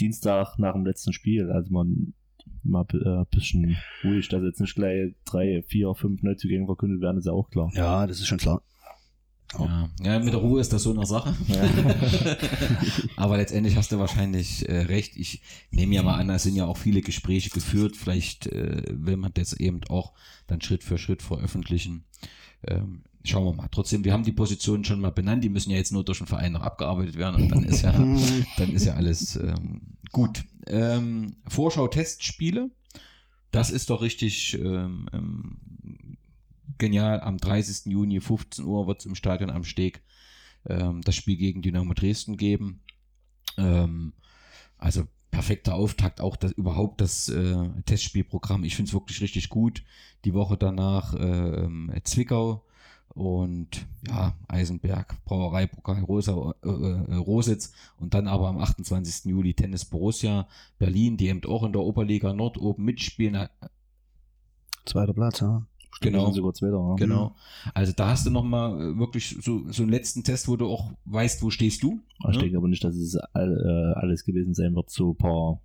[0.00, 2.14] Dienstag nach dem letzten Spiel, also man
[2.62, 7.18] mal ein äh, bisschen ruhig, dass jetzt nicht gleich drei, vier, fünf Neuzugänge verkündet werden,
[7.18, 7.70] ist ja auch klar.
[7.74, 8.62] Ja, das ist schon klar.
[9.58, 11.34] Ja, ja, mit der Ruhe ist das so eine Sache.
[13.16, 15.16] aber letztendlich hast du wahrscheinlich äh, recht.
[15.16, 17.96] Ich nehme ja mal an, es sind ja auch viele Gespräche geführt.
[17.96, 20.12] Vielleicht äh, will man das eben auch
[20.46, 22.04] dann Schritt für Schritt veröffentlichen.
[22.66, 23.68] Ähm, schauen wir mal.
[23.70, 25.44] Trotzdem, wir haben die Positionen schon mal benannt.
[25.44, 27.92] Die müssen ja jetzt nur durch den Verein noch abgearbeitet werden und dann ist ja,
[28.56, 29.80] dann ist ja alles ähm,
[30.12, 30.44] gut.
[30.66, 32.70] Ähm, Vorschau-Testspiele.
[33.52, 35.58] Das ist doch richtig ähm, ähm,
[36.78, 37.20] genial.
[37.20, 37.86] Am 30.
[37.86, 40.02] Juni, 15 Uhr, wird es im Stadion am Steg
[40.68, 42.80] ähm, das Spiel gegen Dynamo Dresden geben.
[43.56, 44.12] Ähm,
[44.78, 48.64] also perfekter Auftakt, auch das, überhaupt das äh, Testspielprogramm.
[48.64, 49.82] Ich finde es wirklich richtig gut.
[50.24, 52.64] Die Woche danach äh, Zwickau
[53.16, 59.24] und ja, Eisenberg, Brauereipokal Rosa, äh, äh, Rositz und dann aber am 28.
[59.26, 60.46] Juli Tennis Borussia
[60.78, 63.48] Berlin, die eben auch in der Oberliga Nord oben mitspielen.
[64.84, 65.66] Zweiter Platz, ja.
[66.00, 66.30] Genau.
[66.30, 66.76] sogar Zweiter.
[66.76, 66.94] Ja.
[66.96, 67.34] Genau.
[67.74, 70.92] Also da hast du nochmal äh, wirklich so, so einen letzten Test, wo du auch
[71.06, 72.00] weißt, wo stehst du.
[72.28, 72.42] Ich ne?
[72.42, 75.60] denke aber nicht, dass es all, äh, alles gewesen sein wird, so ein paar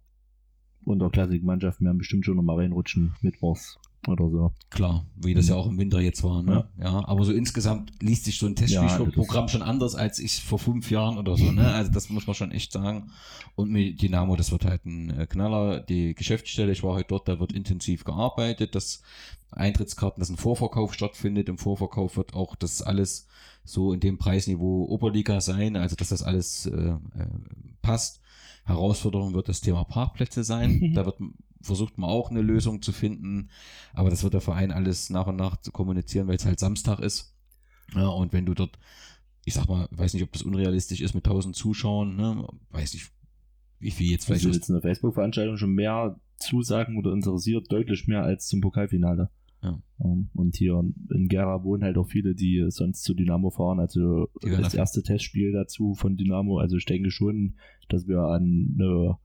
[0.86, 3.78] unterklassige Mannschaften werden bestimmt schon noch mal reinrutschen, mittwochs
[4.08, 4.52] oder so.
[4.70, 6.41] Klar, wie das ja auch im Winter jetzt war.
[6.41, 6.68] Ne?
[6.80, 7.08] Ja.
[7.08, 10.89] aber so insgesamt liest sich so ein Ja, Testspielprogramm schon anders als ich vor fünf
[10.89, 11.52] Jahren oder so.
[11.52, 11.72] Ne?
[11.72, 13.12] Also das muss man schon echt sagen.
[13.56, 15.82] Und mit Dynamo, das wird halt ein äh, Knaller.
[15.82, 18.74] Die Geschäftsstelle, ich war heute dort, da wird intensiv gearbeitet.
[18.74, 19.02] Das
[19.52, 21.49] Eintrittskarten, dass ein Vorverkauf stattfindet.
[21.49, 23.28] Im Vorverkauf wird auch das alles
[23.64, 26.97] so in dem Preisniveau Oberliga sein, also dass das alles äh, äh,
[27.82, 28.22] passt.
[28.64, 30.93] Herausforderung wird das Thema Parkplätze sein.
[30.95, 31.20] Da wird
[31.62, 33.49] versucht man auch eine Lösung zu finden,
[33.93, 36.99] aber das wird der Verein alles nach und nach zu kommunizieren, weil es halt Samstag
[36.99, 37.36] ist.
[37.95, 38.80] Ja, und wenn du dort,
[39.45, 42.47] ich sag mal, weiß nicht, ob das unrealistisch ist mit 1000 Zuschauern, ne?
[42.70, 43.12] weiß nicht,
[43.80, 48.07] wie viel jetzt vielleicht Also jetzt in der Facebook-Veranstaltung schon mehr Zusagen oder interessiert, deutlich
[48.07, 49.30] mehr als zum Pokalfinale.
[49.64, 49.80] Ja.
[50.03, 50.84] Ähm, Und hier
[51.14, 53.80] in Gera wohnen halt auch viele, die sonst zu Dynamo fahren.
[53.80, 56.57] Also das erste Testspiel dazu von Dynamo.
[56.57, 57.55] Also ich denke schon,
[57.89, 59.18] dass wir an eine,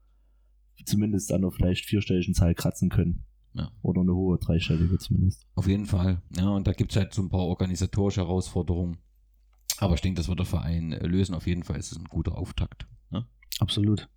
[0.85, 3.25] zumindest an einer vielleicht vierstelligen Zahl kratzen können.
[3.55, 3.71] Ja.
[3.83, 5.47] Oder eine hohe dreistellige zumindest.
[5.55, 6.21] Auf jeden Fall.
[6.37, 8.99] Ja, und da gibt es halt so ein paar organisatorische Herausforderungen.
[9.79, 11.35] Aber ich denke, das wird der Verein äh, lösen.
[11.35, 12.87] Auf jeden Fall ist es ein guter Auftakt.
[13.11, 13.27] Ne?
[13.59, 14.09] Absolut.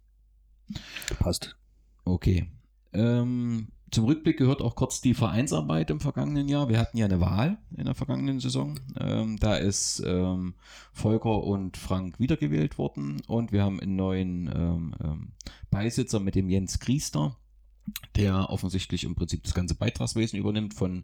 [1.19, 1.57] Passt.
[2.05, 2.51] Okay.
[2.93, 6.69] Ähm, zum Rückblick gehört auch kurz die Vereinsarbeit im vergangenen Jahr.
[6.69, 8.79] Wir hatten ja eine Wahl in der vergangenen Saison.
[8.99, 10.55] Ähm, da ist ähm,
[10.93, 15.31] Volker und Frank wiedergewählt worden und wir haben einen neuen ähm, ähm,
[15.71, 17.37] Beisitzer mit dem Jens Griester,
[18.15, 21.03] der offensichtlich im Prinzip das ganze Beitragswesen übernimmt, von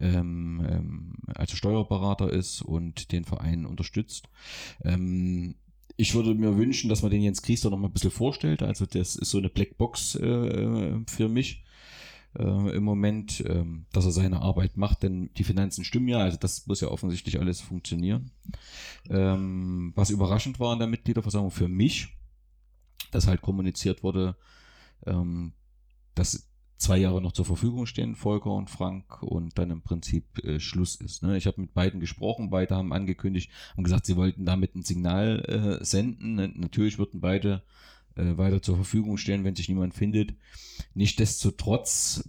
[0.00, 4.28] also Steuerberater ist und den Verein unterstützt.
[5.96, 8.62] Ich würde mir wünschen, dass man den Jens Kriester noch mal ein bisschen vorstellt.
[8.62, 11.64] Also das ist so eine Blackbox äh, für mich
[12.36, 16.38] äh, im Moment, ähm, dass er seine Arbeit macht, denn die Finanzen stimmen ja, also
[16.38, 18.30] das muss ja offensichtlich alles funktionieren.
[19.08, 22.08] Ähm, was überraschend war in der Mitgliederversammlung für mich,
[23.10, 24.36] dass halt kommuniziert wurde,
[25.06, 25.52] ähm,
[26.14, 26.48] dass
[26.78, 30.94] zwei Jahre noch zur Verfügung stehen, Volker und Frank, und dann im Prinzip äh, Schluss
[30.94, 31.22] ist.
[31.22, 31.36] Ne?
[31.36, 35.80] Ich habe mit beiden gesprochen, beide haben angekündigt, haben gesagt, sie wollten damit ein Signal
[35.80, 36.36] äh, senden.
[36.60, 37.62] Natürlich würden beide
[38.18, 40.34] äh, weiter zur Verfügung stehen, wenn sich niemand findet.
[40.94, 42.28] Nichtsdestotrotz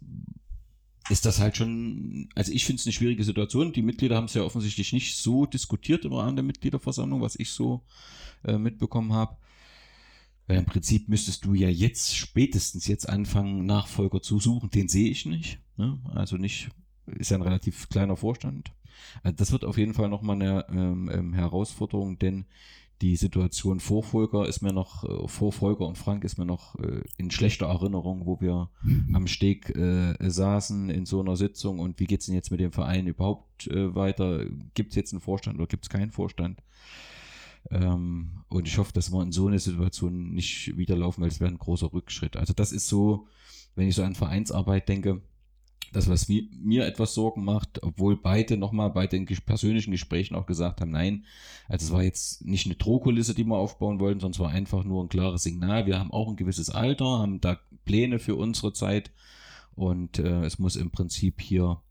[1.10, 3.74] ist das halt schon, also ich finde es eine schwierige Situation.
[3.74, 7.50] Die Mitglieder haben es ja offensichtlich nicht so diskutiert im Rahmen der Mitgliederversammlung, was ich
[7.50, 7.84] so
[8.44, 9.36] äh, mitbekommen habe.
[10.48, 14.70] Weil im Prinzip müsstest du ja jetzt, spätestens jetzt anfangen, Nachfolger zu suchen.
[14.70, 15.60] Den sehe ich nicht.
[15.78, 16.00] Ne?
[16.14, 16.70] Also nicht,
[17.06, 18.72] ist ja ein relativ kleiner Vorstand.
[19.24, 22.46] Also das wird auf jeden Fall nochmal eine ähm, ähm, Herausforderung, denn
[23.02, 26.76] die Situation vor Volker ist mir noch, äh, vor Volker und Frank ist mir noch
[26.80, 28.70] äh, in schlechter Erinnerung, wo wir
[29.14, 32.72] am Steg äh, saßen in so einer Sitzung und wie geht's denn jetzt mit dem
[32.72, 34.46] Verein überhaupt äh, weiter?
[34.74, 36.62] Gibt es jetzt einen Vorstand oder gibt es keinen Vorstand?
[37.72, 41.40] Ähm, und ich hoffe, dass wir in so eine Situation nicht wieder laufen, weil es
[41.40, 42.36] wäre ein großer Rückschritt.
[42.36, 43.28] Also das ist so,
[43.76, 45.22] wenn ich so an Vereinsarbeit denke,
[45.92, 50.82] das, was mir etwas Sorgen macht, obwohl beide nochmal bei den persönlichen Gesprächen auch gesagt
[50.82, 51.26] haben, nein,
[51.68, 54.84] also es war jetzt nicht eine Drohkulisse, die wir aufbauen wollten, sondern es war einfach
[54.84, 55.86] nur ein klares Signal.
[55.86, 59.12] Wir haben auch ein gewisses Alter, haben da Pläne für unsere Zeit
[59.76, 61.82] und äh, es muss im Prinzip hier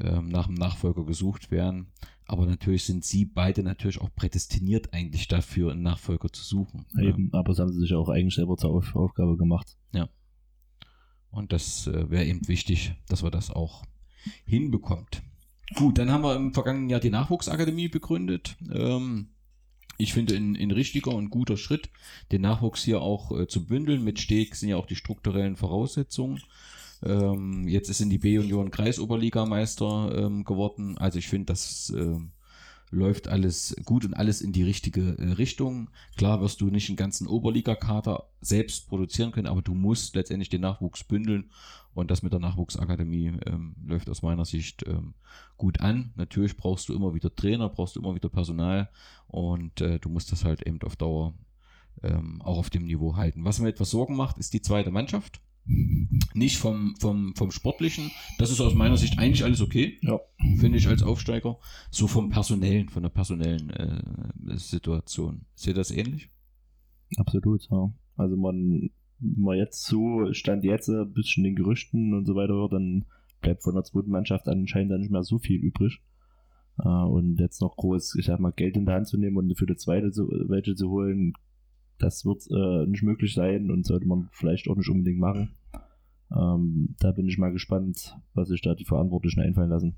[0.00, 1.88] äh, nach dem Nachfolger gesucht werden.
[2.26, 6.86] Aber natürlich sind sie beide natürlich auch prädestiniert eigentlich dafür, einen Nachfolger zu suchen.
[6.98, 7.38] Eben, ja.
[7.38, 9.76] aber das haben sie sich auch eigentlich selber zur Auf Aufgabe gemacht.
[9.92, 10.08] Ja.
[11.34, 13.82] Und das äh, wäre eben wichtig, dass wir das auch
[14.44, 15.22] hinbekommt.
[15.74, 18.56] Gut, dann haben wir im vergangenen Jahr die Nachwuchsakademie begründet.
[18.72, 19.30] Ähm,
[19.96, 21.90] ich finde ein, ein richtiger und guter Schritt,
[22.32, 24.04] den Nachwuchs hier auch äh, zu bündeln.
[24.04, 26.40] Mit Steg sind ja auch die strukturellen Voraussetzungen.
[27.02, 30.98] Ähm, jetzt sind die B-Union Kreisoberligameister ähm, geworden.
[30.98, 32.32] Also ich finde, das ähm,
[32.90, 35.90] läuft alles gut und alles in die richtige äh, Richtung.
[36.16, 40.60] Klar wirst du nicht einen ganzen Oberligakader selbst produzieren können, aber du musst letztendlich den
[40.60, 41.50] Nachwuchs bündeln
[41.94, 45.14] und das mit der Nachwuchsakademie ähm, läuft aus meiner Sicht ähm,
[45.56, 46.12] gut an.
[46.16, 48.88] Natürlich brauchst du immer wieder Trainer, brauchst du immer wieder Personal
[49.26, 51.34] und äh, du musst das halt eben auf Dauer
[52.02, 53.44] ähm, auch auf dem Niveau halten.
[53.44, 55.40] Was mir etwas Sorgen macht, ist die zweite Mannschaft.
[55.66, 58.10] Nicht vom, vom, vom Sportlichen.
[58.38, 59.98] Das ist aus meiner Sicht eigentlich alles okay.
[60.02, 60.20] Ja.
[60.58, 61.58] Finde ich als Aufsteiger.
[61.90, 65.46] So vom Personellen, von der personellen äh, Situation.
[65.54, 66.30] Seht ihr das ähnlich?
[67.16, 67.92] Absolut, ja.
[68.16, 73.06] Also man, man jetzt so, stand jetzt ein bisschen den Gerüchten und so weiter, dann
[73.40, 76.00] bleibt von der zweiten Mannschaft anscheinend dann nicht mehr so viel übrig.
[76.76, 79.56] Uh, und jetzt noch groß, ich sag mal, Geld in der Hand zu nehmen und
[79.56, 80.08] für die zweite
[80.48, 81.34] welche zu holen,
[81.98, 85.54] das wird äh, nicht möglich sein und sollte man vielleicht auch nicht unbedingt machen.
[86.34, 89.96] Ähm, da bin ich mal gespannt, was sich da die Verantwortlichen einfallen lassen.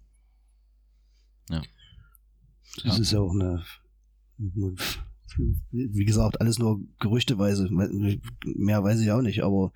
[1.51, 1.63] Ja.
[2.85, 3.03] Das ja.
[3.03, 3.63] ist ja auch eine,
[5.71, 7.69] wie gesagt, alles nur gerüchteweise.
[7.71, 9.73] Mehr weiß ich auch nicht, aber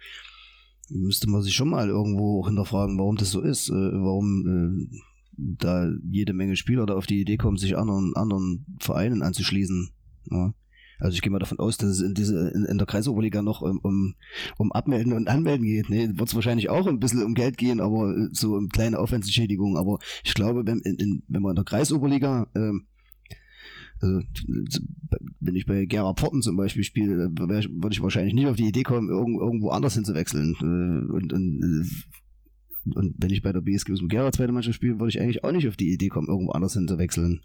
[0.90, 5.00] müsste man sich schon mal irgendwo hinterfragen, warum das so ist, äh, warum äh,
[5.36, 9.90] da jede Menge Spieler da auf die Idee kommen, sich anderen, anderen Vereinen anzuschließen.
[10.30, 10.52] Ja.
[11.00, 13.62] Also ich gehe mal davon aus, dass es in, diese, in, in der Kreisoberliga noch
[13.62, 14.14] um, um,
[14.58, 15.88] um Abmelden und Anmelden geht.
[15.88, 16.12] Ne?
[16.18, 19.76] Wird es wahrscheinlich auch ein bisschen um Geld gehen, aber äh, so um kleine Aufwandsentschädigungen.
[19.76, 22.86] Aber ich glaube, wenn, in, in, wenn man in der Kreisoberliga ähm,
[24.02, 24.22] also,
[25.40, 28.82] wenn ich bei Gera Porten zum Beispiel spiele, würde ich wahrscheinlich nicht auf die Idee
[28.82, 30.54] kommen, irgendwo anders hinzuwechseln.
[30.60, 34.98] Äh, und, und, äh, und wenn ich bei der BSG dem Gera zweite Mannschaft spiele,
[34.98, 37.42] würde ich eigentlich auch nicht auf die Idee kommen, irgendwo anders hinzuwechseln.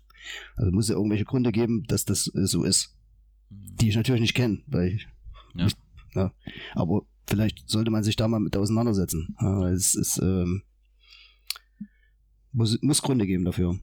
[0.55, 2.94] Also muss ja irgendwelche Gründe geben, dass das so ist
[3.79, 5.07] die ich natürlich nicht kenne, weil ich,
[5.55, 5.67] ja.
[5.67, 5.75] Ich,
[6.13, 6.31] ja.
[6.73, 9.35] Aber vielleicht sollte man sich da mal mit auseinandersetzen.
[9.73, 10.63] Es ist, ähm,
[12.51, 13.79] muss, muss Gründe geben dafür.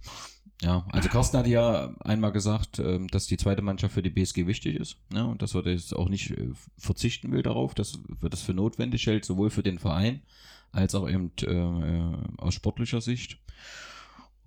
[0.62, 4.46] Ja, also Carsten hat ja einmal gesagt, ähm, dass die zweite Mannschaft für die BSG
[4.46, 8.30] wichtig ist ne, und dass er jetzt auch nicht äh, verzichten will darauf, dass wir
[8.30, 10.22] das für notwendig hält, sowohl für den Verein
[10.70, 13.38] als auch eben äh, äh, aus sportlicher Sicht.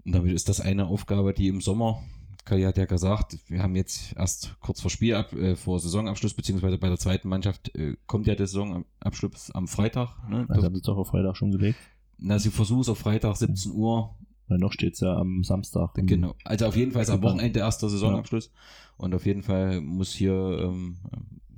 [0.06, 2.02] Und damit ist das eine Aufgabe, die im Sommer
[2.46, 6.78] Kai hat ja gesagt, wir haben jetzt erst kurz vor Spielab, äh, vor Saisonabschluss, beziehungsweise
[6.78, 10.18] bei der zweiten Mannschaft äh, kommt ja der Saisonabschluss am Freitag.
[10.30, 10.46] Ne?
[10.48, 11.80] Also haben sie doch auf Freitag schon gelegt.
[12.18, 14.16] Na, sie versuchen es auf Freitag 17 Uhr.
[14.48, 15.96] Weil noch steht es ja am Samstag.
[15.96, 16.36] Genau.
[16.44, 18.46] Also auf jeden Fall ist am Wochenende erster Saisonabschluss.
[18.46, 18.52] Ja.
[18.98, 20.98] Und auf jeden Fall muss hier, ähm,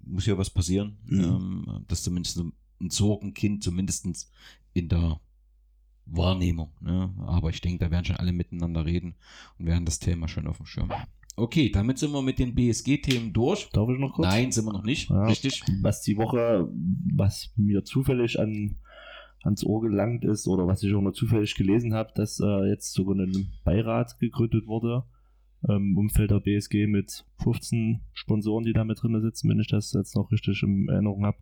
[0.05, 0.97] muss hier was passieren.
[1.05, 1.23] Mhm.
[1.23, 4.31] Ähm, dass zumindest ein Sorgenkind zumindest
[4.73, 5.19] in der
[6.09, 6.71] Wahrnehmung.
[6.81, 7.13] Ne?
[7.25, 9.15] Aber ich denke, da werden schon alle miteinander reden
[9.57, 11.09] und werden das Thema schon auf dem Schirm haben.
[11.35, 13.69] Okay, damit sind wir mit den BSG-Themen durch.
[13.69, 14.27] Darf ich noch kurz?
[14.27, 15.09] Nein, sind wir noch nicht.
[15.09, 15.61] Ja, Richtig.
[15.81, 16.67] Was die Woche,
[17.15, 18.77] was mir zufällig an,
[19.43, 22.91] ans Ohr gelangt ist oder was ich auch noch zufällig gelesen habe, dass äh, jetzt
[22.93, 25.03] sogar ein Beirat gegründet wurde
[25.63, 29.67] im ähm, Umfeld der BSG mit 15 Sponsoren, die da mit drin sitzen, wenn ich
[29.67, 31.38] das jetzt noch richtig in Erinnerung habe.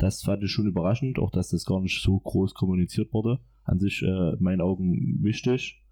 [0.00, 3.78] Das fand ich schon überraschend, auch dass das gar nicht so groß kommuniziert wurde an
[3.78, 5.84] sich äh, in meinen Augen wichtig.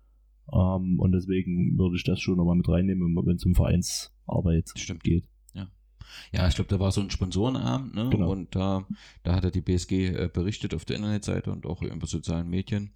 [0.50, 5.04] Ähm, und deswegen würde ich das schon nochmal mit reinnehmen, wenn es um Vereinsarbeit Stimmt.
[5.04, 5.28] geht.
[5.52, 5.68] Ja.
[6.32, 8.08] Ja, ich glaube, da war so ein Sponsorenabend, ne?
[8.10, 8.32] Genau.
[8.32, 8.86] Und da,
[9.24, 12.92] da hatte die BSG äh, berichtet auf der Internetseite und auch über sozialen Medien.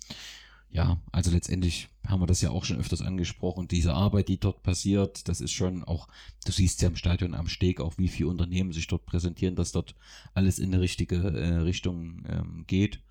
[0.73, 3.69] Ja, also letztendlich haben wir das ja auch schon öfters angesprochen.
[3.69, 6.09] Diese Arbeit, die dort passiert, das ist schon auch,
[6.47, 9.73] du siehst ja im Stadion am Steg auch, wie viele Unternehmen sich dort präsentieren, dass
[9.73, 9.95] dort
[10.33, 13.03] alles in eine richtige äh, Richtung ähm, geht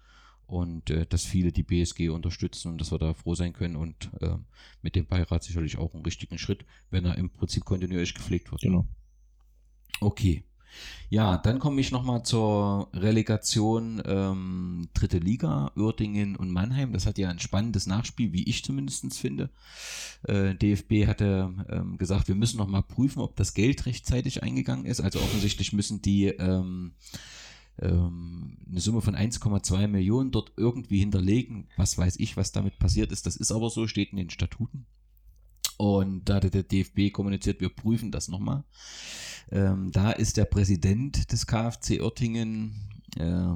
[0.48, 4.10] und äh, dass viele die BSG unterstützen und dass wir da froh sein können und
[4.22, 4.38] äh,
[4.82, 8.62] mit dem Beirat sicherlich auch einen richtigen Schritt, wenn er im Prinzip kontinuierlich gepflegt wird.
[8.62, 8.88] Genau.
[10.00, 10.44] Okay.
[11.10, 16.94] Ja, dann komme ich nochmal zur Relegation ähm, dritte Liga, Uerdingen und Mannheim.
[16.94, 19.50] Das hat ja ein spannendes Nachspiel, wie ich zumindest finde.
[20.24, 25.02] Äh, DFB hatte ähm, gesagt, wir müssen nochmal prüfen, ob das Geld rechtzeitig eingegangen ist.
[25.02, 26.94] Also offensichtlich müssen die ähm,
[27.80, 31.68] ähm, eine Summe von 1,2 Millionen dort irgendwie hinterlegen.
[31.78, 33.26] Was weiß ich, was damit passiert ist.
[33.26, 34.86] Das ist aber so, steht in den Statuten.
[35.82, 38.64] Und da hatte der DFB kommuniziert, wir prüfen das nochmal.
[39.52, 42.76] Ähm, da ist der Präsident des KfC Oettingen,
[43.18, 43.56] äh,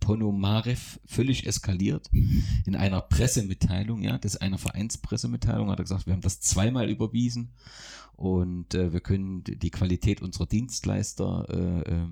[0.00, 2.10] Ponomarev, völlig eskaliert.
[2.66, 6.90] In einer Pressemitteilung, ja, das ist einer Vereinspressemitteilung, hat er gesagt, wir haben das zweimal
[6.90, 7.54] überwiesen
[8.16, 12.06] und äh, wir können die Qualität unserer Dienstleister äh, äh,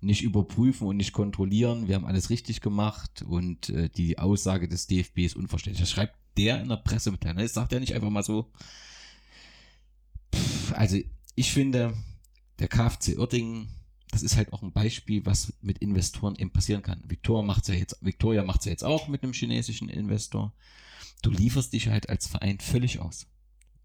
[0.00, 1.88] nicht überprüfen und nicht kontrollieren.
[1.88, 5.80] Wir haben alles richtig gemacht und äh, die Aussage des DFB ist unverständlich.
[5.80, 7.42] Das schreibt der in der Pressemitteilung.
[7.42, 8.50] Das sagt er nicht einfach mal so.
[10.34, 10.98] Pff, also
[11.34, 11.94] ich finde,
[12.58, 13.68] der KfC Uerdingen,
[14.10, 17.02] das ist halt auch ein Beispiel, was mit Investoren eben passieren kann.
[17.06, 20.52] Victoria macht ja jetzt, Victoria macht ja jetzt auch mit einem chinesischen Investor.
[21.22, 23.26] Du lieferst dich halt als Verein völlig aus.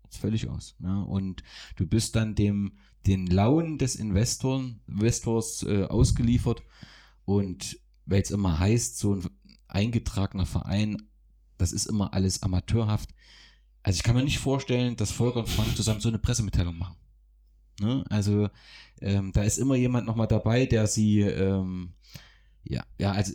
[0.09, 0.75] Völlig aus.
[0.81, 1.01] Ja?
[1.01, 1.43] Und
[1.75, 2.73] du bist dann dem,
[3.05, 6.63] den Launen des Investoren, Investors äh, ausgeliefert.
[7.25, 9.29] Und weil es immer heißt, so ein
[9.67, 11.09] eingetragener Verein
[11.57, 13.09] das ist immer alles amateurhaft.
[13.83, 16.95] Also ich kann mir nicht vorstellen, dass Volker und Frank zusammen so eine Pressemitteilung machen.
[17.79, 18.03] Ne?
[18.09, 18.49] Also
[19.01, 21.93] ähm, da ist immer jemand nochmal dabei, der sie, ähm,
[22.63, 23.33] ja, ja, also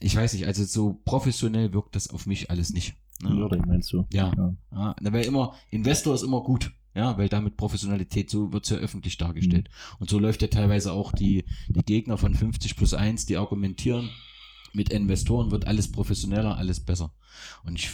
[0.00, 2.94] ich weiß nicht, also so professionell wirkt das auf mich alles nicht.
[3.22, 3.30] Ne?
[3.30, 4.06] Würde, meinst du?
[4.12, 4.32] Ja.
[4.36, 4.54] ja.
[4.72, 4.96] ja.
[5.00, 6.72] Weil immer, Investor ist immer gut.
[6.94, 9.68] Ja, weil damit Professionalität, so wird es ja öffentlich dargestellt.
[9.68, 9.96] Mhm.
[9.98, 14.10] Und so läuft ja teilweise auch die, die Gegner von 50 plus 1, die argumentieren,
[14.74, 17.14] mit Investoren wird alles professioneller, alles besser.
[17.64, 17.90] Und ich,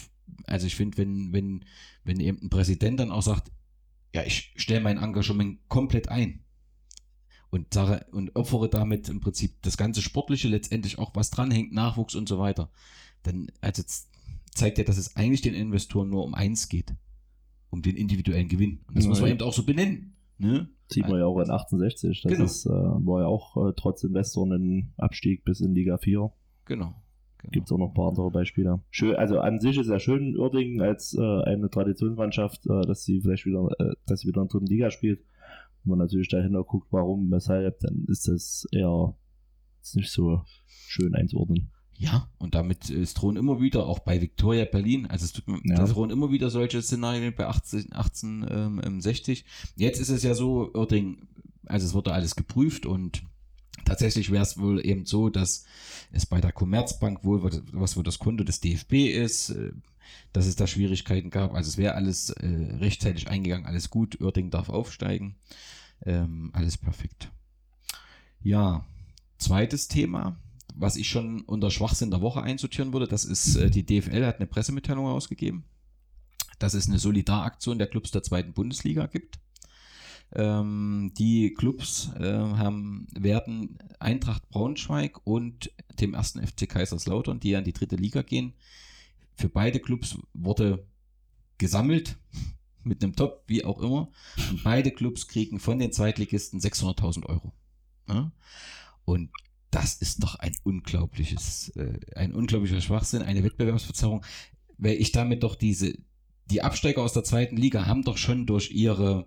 [0.46, 1.64] also ich finde, wenn, wenn,
[2.04, 3.52] wenn eben ein Präsident dann auch sagt,
[4.14, 6.40] ja, ich stelle mein Engagement komplett ein
[7.50, 12.14] und sage und opfere damit im Prinzip das ganze Sportliche letztendlich auch was dranhängt, Nachwuchs
[12.14, 12.70] und so weiter,
[13.22, 13.82] dann also
[14.52, 16.94] zeigt er, dass es eigentlich den Investoren nur um eins geht,
[17.70, 18.80] um den individuellen Gewinn.
[18.88, 19.34] Und das ja, muss man ja.
[19.34, 20.16] eben auch so benennen.
[20.38, 20.68] Ne?
[20.88, 22.22] Sieht man ja auch in 1860.
[22.22, 22.44] Das genau.
[22.44, 26.32] ist, äh, war ja auch äh, trotz Investoren ein Abstieg bis in Liga 4.
[26.70, 26.94] Genau.
[27.38, 27.50] genau.
[27.50, 28.80] Gibt es auch noch ein paar andere Beispiele.
[28.90, 33.20] Schön, also an sich ist ja schön Uerdingen als äh, eine Traditionsmannschaft, äh, dass sie
[33.20, 35.18] vielleicht wieder, äh, dass sie wieder in der dritten Liga spielt.
[35.82, 39.16] Wenn man natürlich dahinter guckt, warum, weshalb, dann ist das eher
[39.82, 41.72] ist nicht so schön einzuordnen.
[41.96, 45.60] Ja, und damit es drohen immer wieder, auch bei Victoria Berlin, also es tut mir,
[45.64, 45.84] ja.
[45.86, 49.40] drohen immer wieder solche Szenarien bei 18, 1860.
[49.40, 51.26] Ähm, Jetzt ist es ja so, Oerding,
[51.66, 53.24] also es wurde alles geprüft und
[53.84, 55.64] Tatsächlich wäre es wohl eben so, dass
[56.12, 57.42] es bei der Commerzbank wohl,
[57.72, 59.72] was wohl das Konto des DFB ist, äh,
[60.32, 61.54] dass es da Schwierigkeiten gab.
[61.54, 62.46] Also es wäre alles äh,
[62.78, 65.36] rechtzeitig eingegangen, alles gut, Oerding darf aufsteigen,
[66.04, 67.30] ähm, alles perfekt.
[68.42, 68.84] Ja,
[69.38, 70.36] zweites Thema,
[70.74, 74.36] was ich schon unter Schwachsinn der Woche einsortieren würde, das ist, äh, die DFL hat
[74.36, 75.64] eine Pressemitteilung ausgegeben,
[76.58, 79.38] dass es eine Solidaraktion der Clubs der zweiten Bundesliga gibt.
[80.32, 87.58] Ähm, die Clubs äh, haben, werden Eintracht Braunschweig und dem ersten FC Kaiserslautern, die ja
[87.58, 88.54] in die dritte Liga gehen.
[89.34, 90.86] Für beide Clubs wurde
[91.58, 92.18] gesammelt
[92.84, 94.10] mit einem Top, wie auch immer.
[94.50, 97.52] Und beide Clubs kriegen von den Zweitligisten 600.000 Euro.
[98.08, 98.30] Ja?
[99.04, 99.30] Und
[99.70, 104.24] das ist doch ein unglaubliches, äh, ein unglaublicher Schwachsinn, eine Wettbewerbsverzerrung,
[104.78, 105.96] weil ich damit doch diese,
[106.46, 109.26] die Absteiger aus der zweiten Liga haben doch schon durch ihre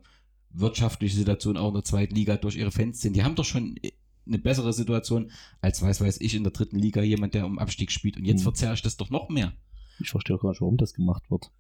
[0.53, 3.15] wirtschaftliche Situation auch in der zweiten Liga durch ihre Fans sind.
[3.15, 3.75] Die haben doch schon
[4.25, 5.31] eine bessere Situation
[5.61, 8.17] als, weiß weiß ich, in der dritten Liga jemand, der um Abstieg spielt.
[8.17, 8.43] Und jetzt mhm.
[8.43, 9.53] verzerre ich das doch noch mehr.
[9.99, 11.51] Ich verstehe auch gar nicht, warum das gemacht wird.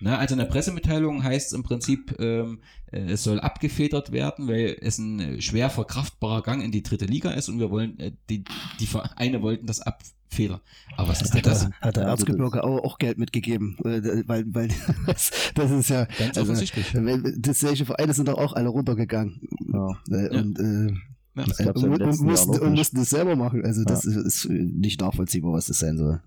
[0.00, 2.60] Na, also in der Pressemitteilung heißt es im Prinzip, ähm,
[2.90, 7.04] äh, es soll abgefedert werden, weil es ein äh, schwer verkraftbarer Gang in die dritte
[7.04, 8.44] Liga ist und wir wollen, äh, die,
[8.80, 9.80] die Vereine wollten das
[10.28, 10.60] abfedern.
[10.96, 11.70] Aber was ist denn das?
[11.80, 14.68] Hat der Erzgebirge auch, auch Geld mitgegeben, äh, weil, weil
[15.06, 16.04] das, das ist ja.
[16.04, 16.94] Ganz also, offensichtlich.
[17.38, 19.40] Das, solche Vereine sind doch auch alle runtergegangen.
[19.72, 19.98] Ja.
[20.08, 20.92] Und, äh,
[21.36, 23.64] ja, und, und, mussten, und mussten das selber machen.
[23.64, 24.20] Also das ja.
[24.20, 26.20] ist, nicht nachvollziehbar, was das sein soll.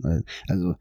[0.48, 0.76] Also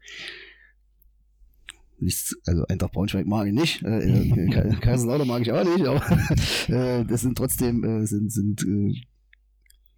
[1.99, 6.01] nichts, also Eintracht Braunschweig mag ich nicht, äh, äh Kaiserslautern mag ich auch nicht, aber
[6.69, 8.95] äh, das sind trotzdem, äh, sind, sind, äh,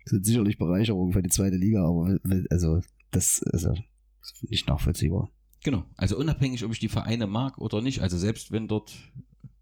[0.05, 2.17] sind sicherlich Bereicherungen für die zweite Liga, aber
[2.49, 2.81] also
[3.15, 3.73] das also,
[4.21, 5.29] ist nicht nachvollziehbar.
[5.63, 8.93] Genau, also unabhängig, ob ich die Vereine mag oder nicht, also selbst wenn dort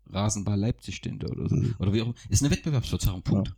[0.07, 1.75] Rasenball Leipzig steht oder so, mhm.
[1.79, 3.49] oder wie auch ist eine Wettbewerbsverzerrung, Punkt.
[3.49, 3.55] Ja.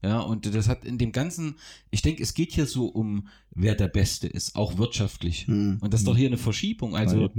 [0.00, 1.56] Ja, und das hat in dem Ganzen,
[1.90, 5.48] ich denke, es geht hier so um, wer der Beste ist, auch wirtschaftlich.
[5.48, 5.78] Mhm.
[5.80, 6.94] Und das ist doch hier eine Verschiebung.
[6.94, 7.30] Also,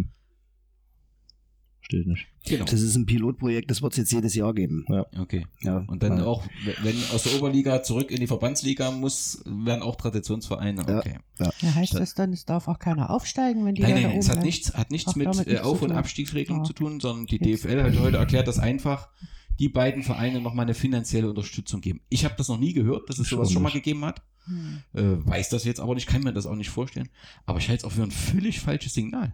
[1.90, 2.28] Verstehe ich nicht.
[2.46, 2.66] Genau.
[2.66, 4.86] Das ist ein Pilotprojekt, das wird es jetzt jedes Jahr geben.
[5.20, 5.48] Okay.
[5.62, 6.44] Ja, Und dann weil- auch,
[6.84, 10.86] wenn aus der Oberliga zurück in die Verbandsliga muss, werden auch Traditionsvereine.
[10.88, 11.00] Ja.
[11.00, 11.18] Okay.
[11.40, 14.20] Ja, heißt das dann, es darf auch keiner aufsteigen, wenn die Nein, da nein, oben
[14.20, 15.92] es hat nichts, hat nichts mit äh, nichts Auf- und.
[15.92, 17.66] Abstiegsregelung zu tun, sondern die Jetzt.
[17.66, 19.10] DFL hat heute erklärt, dass einfach
[19.58, 22.02] die beiden Vereine nochmal eine finanzielle Unterstützung geben.
[22.10, 24.22] Ich habe das noch nie gehört, dass es sowas schon mal gegeben hat.
[24.46, 24.80] Hm.
[24.94, 27.10] Äh, weiß das jetzt aber nicht, kann mir das auch nicht vorstellen.
[27.48, 29.34] Aber ich halte es auch für ein völlig falsches Signal.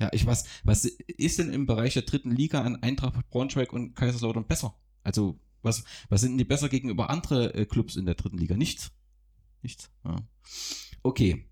[0.00, 3.94] Ja, ich was, was ist denn im Bereich der dritten Liga an Eintracht Braunschweig und
[3.94, 4.74] Kaiserslautern besser?
[5.02, 8.56] Also, was, was sind denn die besser gegenüber andere äh, Clubs in der dritten Liga?
[8.56, 8.92] Nichts.
[9.62, 9.90] Nichts.
[10.04, 10.16] Ja.
[11.02, 11.46] Okay.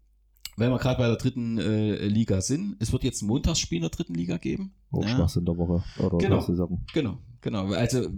[0.56, 3.82] Weil wir gerade bei der dritten äh, Liga sind, es wird jetzt ein Montagsspiel in
[3.82, 4.73] der dritten Liga geben.
[4.90, 5.16] Auch Ja.
[5.16, 6.40] Schwachsinn der Woche oder Genau.
[6.40, 6.85] Saison.
[6.94, 7.73] Genau, genau.
[7.73, 8.09] Also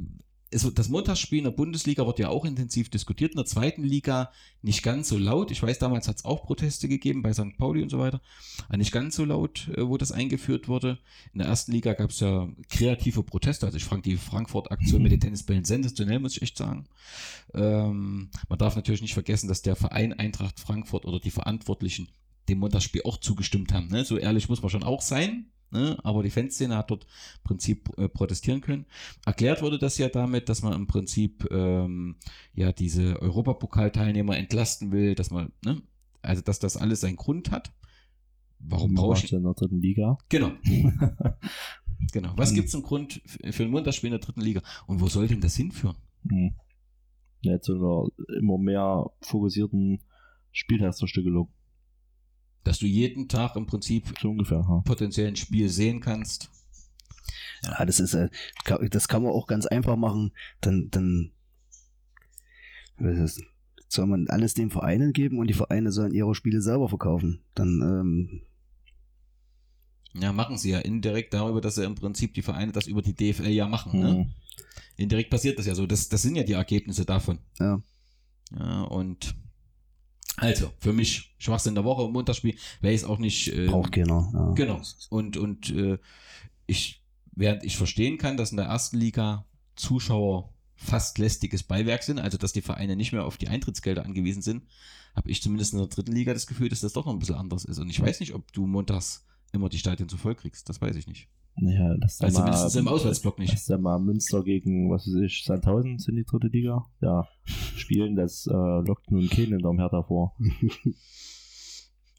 [0.50, 3.32] das Montagsspiel in der Bundesliga wird ja auch intensiv diskutiert.
[3.32, 5.50] In der zweiten Liga nicht ganz so laut.
[5.50, 7.58] Ich weiß, damals hat es auch Proteste gegeben bei St.
[7.58, 8.22] Pauli und so weiter.
[8.68, 10.98] Aber nicht ganz so laut, äh, wo das eingeführt wurde.
[11.34, 13.66] In der ersten Liga gab es ja kreative Proteste.
[13.66, 16.86] Also ich fand die Frankfurt-Aktion mit den Tennisbällen sensationell, muss ich echt sagen.
[17.52, 22.08] Ähm, man darf natürlich nicht vergessen, dass der Verein Eintracht Frankfurt oder die Verantwortlichen
[22.48, 23.88] dem Montagsspiel auch zugestimmt haben.
[23.88, 24.04] Ne?
[24.04, 25.50] So ehrlich muss man schon auch sein.
[25.70, 25.99] Ne?
[26.03, 28.86] Aber die Fanszene hat dort im Prinzip äh, protestieren können.
[29.27, 32.16] Erklärt wurde das ja damit, dass man im Prinzip ähm,
[32.55, 35.82] ja diese Europapokalteilnehmer entlasten will, dass man, ne?
[36.23, 37.73] also dass das alles seinen Grund hat.
[38.61, 39.32] Warum brauche ich.
[39.32, 40.19] in der dritten Liga.
[40.28, 40.51] Genau.
[42.12, 42.32] genau.
[42.36, 43.20] Was gibt es im Grund
[43.51, 44.62] für ein Montagsspiel in der dritten Liga?
[44.86, 45.97] Und wo soll denn das hinführen?
[46.28, 46.55] Hm.
[47.43, 50.01] Ja, so einer immer mehr fokussierten
[50.51, 51.53] Spieltagsverstückelung.
[52.64, 54.59] Dass du jeden Tag im Prinzip So ungefähr.
[54.68, 54.82] Ja.
[54.85, 56.51] potenziell ein Spiel sehen kannst.
[57.64, 58.28] Ja, das ist, äh,
[58.90, 60.32] das kann man auch ganz einfach machen.
[60.60, 61.30] Dann, dann
[62.98, 63.43] was ist,
[63.89, 67.40] soll man alles den Vereinen geben und die Vereine sollen ihre Spiele selber verkaufen.
[67.55, 68.40] Dann, ähm,
[70.20, 73.14] Ja, machen sie ja indirekt darüber, dass sie im Prinzip die Vereine das über die
[73.14, 74.01] DFL ja machen.
[74.01, 74.10] Ne?
[74.10, 74.30] Hm.
[74.97, 75.86] Indirekt passiert das ja so.
[75.86, 77.39] Das, das sind ja die Ergebnisse davon.
[77.59, 77.80] ja.
[78.59, 79.35] Ja, und
[80.40, 83.48] also, für mich Schwachsinn der Woche, Montagsspiel, wäre ich auch nicht.
[83.48, 84.31] Äh, braucht keiner.
[84.32, 84.52] Ja.
[84.55, 84.81] Genau.
[85.10, 85.98] Und, und äh,
[86.66, 87.02] ich,
[87.32, 89.47] während ich verstehen kann, dass in der ersten Liga
[89.77, 94.43] Zuschauer fast lästiges Beiwerk sind, also dass die Vereine nicht mehr auf die Eintrittsgelder angewiesen
[94.43, 94.65] sind,
[95.15, 97.35] habe ich zumindest in der dritten Liga das Gefühl, dass das doch noch ein bisschen
[97.35, 97.78] anders ist.
[97.78, 100.69] Und ich weiß nicht, ob du montags immer die Stadien zu voll kriegst.
[100.69, 101.28] Das weiß ich nicht.
[101.60, 103.52] Ja, das Also zumindest im Auswärtsblock nicht.
[103.52, 106.85] Das ist ja mal Münster gegen, was weiß ich, Sandhausen sind die dritte Liga.
[107.01, 107.26] Ja,
[107.76, 110.36] spielen, das äh, lockt nun keinen in der Hertha vor.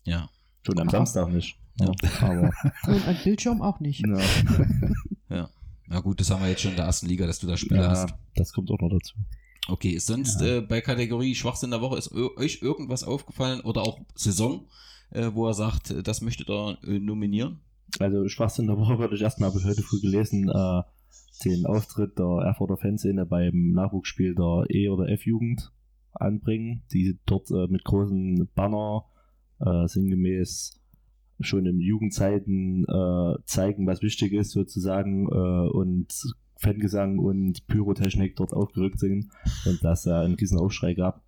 [0.06, 0.30] Ja.
[0.66, 0.90] Schon am.
[0.90, 1.58] Samstag nicht.
[1.80, 1.92] Ja,
[2.22, 2.52] aber
[2.88, 4.04] Und ein Bildschirm auch nicht.
[5.30, 5.50] ja,
[5.92, 7.82] Ja gut, das haben wir jetzt schon in der ersten Liga, dass du da Spiele
[7.82, 8.14] ja, hast.
[8.36, 9.16] das kommt auch noch dazu.
[9.68, 13.82] Okay, ist sonst äh, bei Kategorie Schwachsinn der Woche, ist eu- euch irgendwas aufgefallen oder
[13.84, 14.68] auch Saison,
[15.12, 17.62] äh, wo er sagt, äh, das möchtet ihr äh, nominieren?
[18.00, 20.82] Also Schwachsinn der Woche würde ich erstmal, habe ich heute früh gelesen, äh,
[21.44, 25.72] den Auftritt der Erfurter Fanszene beim Nachwuchsspiel der E- oder F-Jugend
[26.12, 29.06] anbringen, die dort äh, mit großen Banner
[29.60, 30.80] äh, sinngemäß
[31.42, 36.08] schon in Jugendzeiten äh, zeigen, was wichtig ist sozusagen äh, und
[36.58, 39.30] Fangesang und Pyrotechnik dort aufgerückt sind
[39.66, 41.24] und dass er einen riesen Aufschrei gab.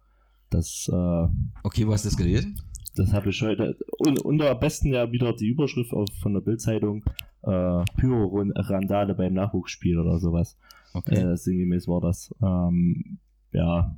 [0.49, 1.27] Das äh,
[1.63, 2.59] Okay, wo hast du das gelesen?
[3.01, 3.77] Das habe ich heute.
[3.97, 7.03] Und unter am besten ja wieder die Überschrift auf, von der Bildzeitung:
[7.43, 10.57] äh, Pyro-Randale beim Nachwuchsspiel oder sowas.
[10.93, 11.15] Okay.
[11.15, 12.33] Äh, sinngemäß war das.
[12.41, 13.19] Ähm,
[13.51, 13.97] ja,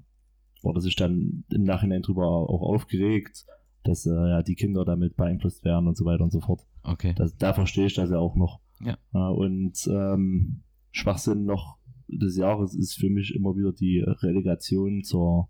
[0.61, 3.45] wurde sich dann im Nachhinein drüber auch aufgeregt,
[3.83, 6.61] dass äh, ja, die Kinder damit beeinflusst werden und so weiter und so fort.
[6.83, 7.13] Okay.
[7.15, 8.61] Das, da verstehe ich das ja auch noch.
[8.79, 8.97] Ja.
[9.13, 11.77] Äh, und ähm, Schwachsinn noch
[12.07, 15.49] des Jahres ist für mich immer wieder die Relegation zur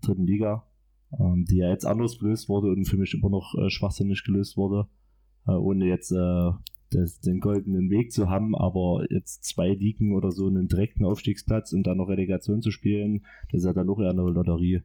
[0.00, 0.64] dritten Liga,
[1.18, 4.56] ähm, die ja jetzt anders gelöst wurde und für mich immer noch äh, schwachsinnig gelöst
[4.56, 4.88] wurde,
[5.46, 6.50] äh, ohne jetzt äh,
[6.90, 11.72] das, den goldenen Weg zu haben, aber jetzt zwei Ligen oder so einen direkten Aufstiegsplatz
[11.72, 14.82] und dann noch Relegation zu spielen, das ist ja dann auch eher eine Lotterie.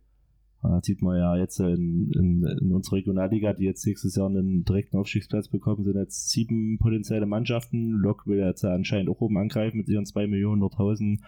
[0.63, 4.63] Äh, sieht man ja jetzt in, in, in unserer Regionalliga, die jetzt nächstes Jahr einen
[4.63, 7.91] direkten Aufstiegsplatz bekommen, sind jetzt sieben potenzielle Mannschaften.
[7.91, 11.19] Lok will jetzt anscheinend auch oben angreifen mit ihren zwei Millionen, 100.000.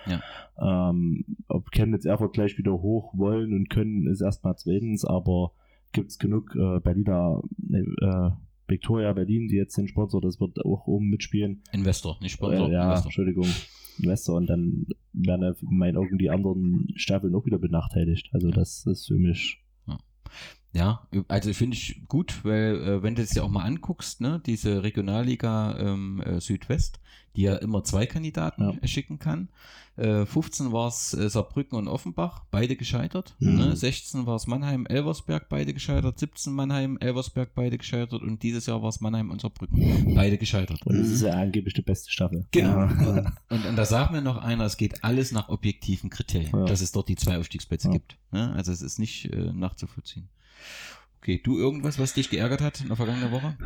[0.57, 5.51] Ähm, ob Chemnitz Erfurt gleich wieder hoch wollen und können, ist erstmal zweitens, aber
[5.91, 8.31] gibt es genug äh, Berliner, ne, äh,
[8.67, 11.61] Victoria Berlin, die jetzt den Sponsor, das wird auch oben mitspielen.
[11.71, 12.67] Investor, nicht Sponsor.
[12.69, 13.07] Äh, ja, Investor.
[13.07, 13.47] Entschuldigung.
[13.99, 18.29] Investor und dann werden in meinen Augen die anderen Staffeln auch wieder benachteiligt.
[18.33, 19.97] Also das ist für mich Ja,
[21.27, 24.83] also finde ich gut, weil äh, wenn du es ja auch mal anguckst, ne, diese
[24.83, 26.99] Regionalliga ähm, äh, Südwest,
[27.35, 28.87] die ja immer zwei Kandidaten Ja.
[28.87, 29.49] schicken kann.
[29.97, 33.35] Äh, 15 war es äh, Saarbrücken und Offenbach, beide gescheitert.
[33.39, 33.55] Mhm.
[33.55, 33.75] Ne?
[33.75, 36.19] 16 war es Mannheim, Elversberg, beide gescheitert.
[36.19, 38.21] 17 Mannheim, Elversberg, beide gescheitert.
[38.21, 40.85] Und dieses Jahr war es Mannheim und Saarbrücken, beide gescheitert.
[40.85, 42.45] Und es ist ja angeblich die beste Staffel.
[42.51, 42.79] Genau.
[42.79, 43.33] Ja.
[43.49, 46.65] Und, und da sagt mir noch einer, es geht alles nach objektiven Kriterien, Ja.
[46.65, 47.93] dass es dort die zwei Aufstiegsplätze Ja.
[47.93, 48.17] gibt.
[48.31, 48.51] Ne?
[48.53, 50.27] Also es ist nicht äh, nachzuvollziehen.
[51.19, 53.57] Okay, du irgendwas, was dich geärgert hat in der vergangenen Woche?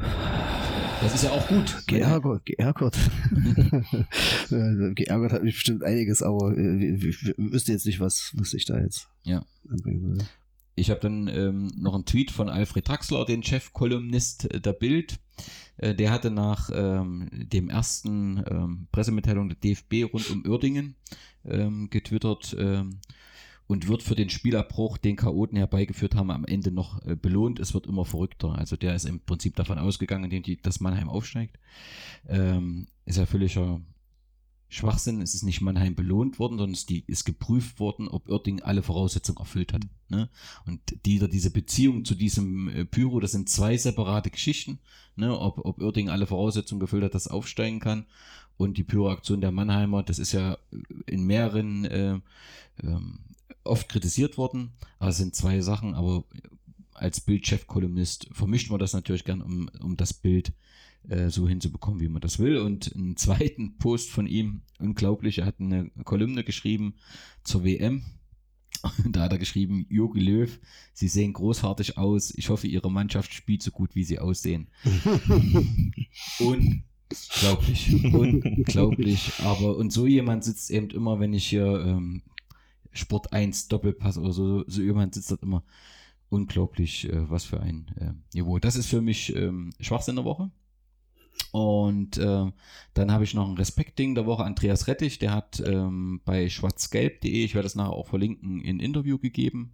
[1.01, 1.83] Das ist ja auch gut.
[1.87, 2.97] Geärgert, geärgert.
[4.51, 8.53] Äh, geärgert hat mich bestimmt einiges, aber äh, ich, ich wüsste jetzt nicht, was, was
[8.53, 9.45] ich da jetzt Ja.
[9.69, 10.27] anbringen soll.
[10.75, 15.19] Ich habe dann ähm, noch einen Tweet von Alfred Draxler, den Chefkolumnist äh, der Bild.
[15.77, 20.95] Äh, der hatte nach ähm, dem ersten ähm, Pressemitteilung der DFB rund um Uerdingen
[21.45, 23.01] ähm, getwittert ähm,
[23.69, 27.59] und wird für den Spielabbruch, den Chaoten herbeigeführt haben, am Ende noch äh, belohnt.
[27.59, 28.55] Es wird immer verrückter.
[28.55, 31.59] Also der ist im Prinzip davon ausgegangen, die, dass Mannheim aufsteigt.
[32.27, 33.79] Ähm, ist ja völliger
[34.69, 35.21] Schwachsinn.
[35.21, 38.81] Es ist nicht Mannheim belohnt worden, sondern es die, ist geprüft worden, ob Oerding alle
[38.81, 39.83] Voraussetzungen erfüllt hat.
[40.07, 40.29] Ne?
[40.65, 44.79] Und die, diese Beziehung zu diesem äh, Pyro, das sind zwei separate Geschichten.
[45.15, 45.39] Ne?
[45.39, 48.07] Ob, ob Oerding alle Voraussetzungen gefüllt hat, dass aufsteigen kann.
[48.57, 50.57] Und die Pyro-Aktion der Mannheimer, das ist ja
[51.05, 52.19] in mehreren äh,
[52.81, 53.19] ähm,
[53.69, 54.71] oft kritisiert worden.
[54.99, 55.93] Aber es sind zwei Sachen.
[55.95, 56.25] Aber
[56.93, 60.53] als Bildchef-Kolumnist vermischt man das natürlich gern, um, um das Bild
[61.07, 62.57] äh, so hinzubekommen, wie man das will.
[62.57, 66.95] Und einen zweiten Post von ihm, unglaublich, er hat eine Kolumne geschrieben
[67.43, 68.03] zur WM.
[69.03, 70.59] Und da hat er geschrieben, Jogi Löw,
[70.93, 72.33] Sie sehen großartig aus.
[72.35, 74.69] Ich hoffe, Ihre Mannschaft spielt so gut, wie sie aussehen.
[76.39, 78.13] Unglaublich.
[78.13, 79.33] Unglaublich.
[79.43, 82.21] Aber und so jemand sitzt eben immer, wenn ich hier ähm,
[82.91, 85.63] Sport 1 Doppelpass oder so, so jemand sitzt dort immer.
[86.29, 88.59] Unglaublich, äh, was für ein äh, Niveau.
[88.59, 90.51] Das ist für mich ähm, Schwachsinn der Woche.
[91.51, 92.51] Und äh,
[92.93, 94.43] dann habe ich noch ein Respektding der Woche.
[94.43, 99.17] Andreas Rettich, der hat ähm, bei schwarzgelb.de, ich werde das nachher auch verlinken, ein Interview
[99.17, 99.73] gegeben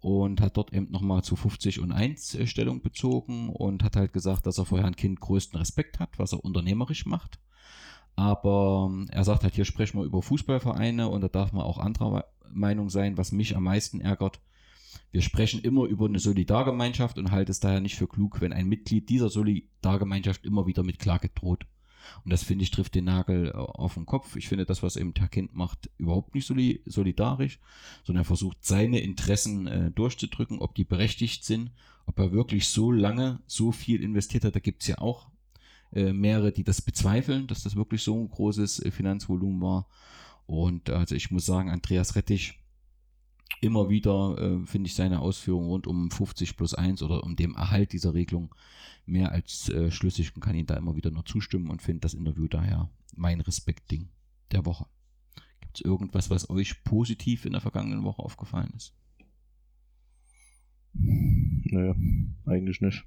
[0.00, 4.12] und hat dort eben nochmal zu 50 und 1 äh, Stellung bezogen und hat halt
[4.12, 7.38] gesagt, dass er vor Herrn Kind größten Respekt hat, was er unternehmerisch macht.
[8.14, 11.78] Aber ähm, er sagt halt, hier sprechen wir über Fußballvereine und da darf man auch
[11.78, 14.40] anderer Meinung sein, was mich am meisten ärgert.
[15.10, 18.68] Wir sprechen immer über eine Solidargemeinschaft und halte es daher nicht für klug, wenn ein
[18.68, 21.66] Mitglied dieser Solidargemeinschaft immer wieder mit Klage droht.
[22.24, 24.36] Und das finde ich trifft den Nagel äh, auf den Kopf.
[24.36, 27.58] Ich finde das, was eben Herr Kind macht, überhaupt nicht soli solidarisch,
[28.04, 31.70] sondern er versucht seine Interessen äh, durchzudrücken, ob die berechtigt sind,
[32.06, 34.54] ob er wirklich so lange so viel investiert hat.
[34.54, 35.28] Da gibt es ja auch
[35.92, 39.88] äh, mehrere, die das bezweifeln, dass das wirklich so ein großes äh, Finanzvolumen war.
[40.48, 42.58] Und also ich muss sagen, Andreas Rettich,
[43.60, 47.54] immer wieder äh, finde ich seine Ausführungen rund um 50 plus 1 oder um den
[47.54, 48.54] Erhalt dieser Regelung
[49.04, 52.14] mehr als äh, schlüssig und kann ihm da immer wieder nur zustimmen und finde das
[52.14, 54.08] Interview daher mein Respektding
[54.50, 54.86] der Woche.
[55.60, 58.94] Gibt es irgendwas, was euch positiv in der vergangenen Woche aufgefallen ist?
[60.94, 61.94] Nö,
[62.46, 63.04] eigentlich nicht.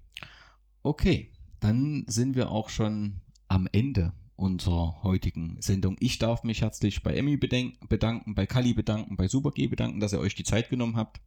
[0.84, 5.96] Okay, dann sind wir auch schon am Ende unserer heutigen Sendung.
[6.00, 10.14] Ich darf mich herzlich bei Emmy bedanken, bei Kali bedanken, bei Super G bedanken, dass
[10.14, 11.22] ihr euch die Zeit genommen habt.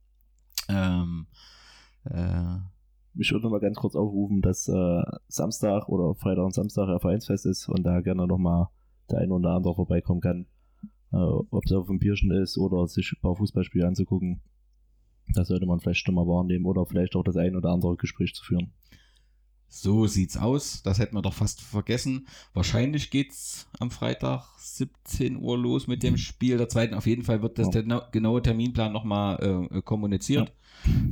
[0.69, 1.27] Ähm,
[2.05, 2.59] äh,
[3.17, 6.99] Ich würde noch mal ganz kurz aufrufen, dass äh, Samstag oder Freitag und Samstag ja
[6.99, 8.71] Vereinsfest ist und da gerne noch mal
[9.11, 10.47] der eine oder andere vorbeikommen kann.
[11.13, 14.41] Äh, ob es auf dem Bierchen ist oder sich ein paar Fußballspiele anzugucken.
[15.33, 18.35] Das sollte man vielleicht schon mal wahrnehmen oder vielleicht auch das ein oder andere Gespräch
[18.35, 18.73] zu führen.
[19.77, 20.83] So sieht's aus.
[20.85, 22.29] Das hätten wir doch fast vergessen.
[22.53, 26.95] Wahrscheinlich geht's am Freitag 17 Uhr los mit dem Spiel der zweiten.
[26.95, 27.83] Auf jeden Fall wird das Ja.
[27.83, 30.53] der genaue Terminplan nochmal äh, kommuniziert.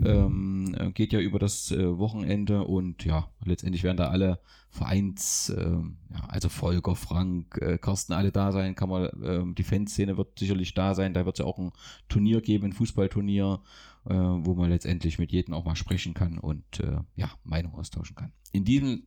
[0.05, 4.39] Ähm, äh, geht ja über das äh, Wochenende und ja, letztendlich werden da alle
[4.70, 8.74] Vereins, äh, ja, also Volker, Frank, äh, Carsten, alle da sein.
[8.74, 11.14] Kann man, ähm, die Fanszene wird sicherlich da sein.
[11.14, 11.72] Da wird es ja auch ein
[12.09, 13.60] Turnier geben, ein Fußballturnier,
[14.09, 18.16] äh, wo man letztendlich mit jedem auch mal sprechen kann und äh, ja, Meinung austauschen
[18.16, 18.33] kann.
[18.53, 19.05] In diesem,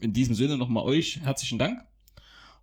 [0.00, 1.80] in diesem Sinne nochmal euch herzlichen Dank.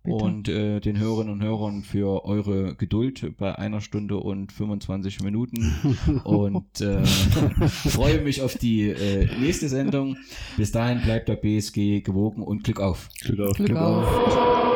[0.02, 0.16] Bitte.
[0.16, 5.74] Und äh, den Hörerinnen und Hörern für eure Geduld bei einer Stunde und 25 Minuten.
[6.24, 7.04] und äh,
[7.68, 10.16] freue mich auf die äh, nächste Sendung.
[10.56, 13.10] Bis dahin bleibt der BSG gewogen und Glück auf.
[13.20, 13.56] Glück auf.
[13.56, 14.69] Glück auf.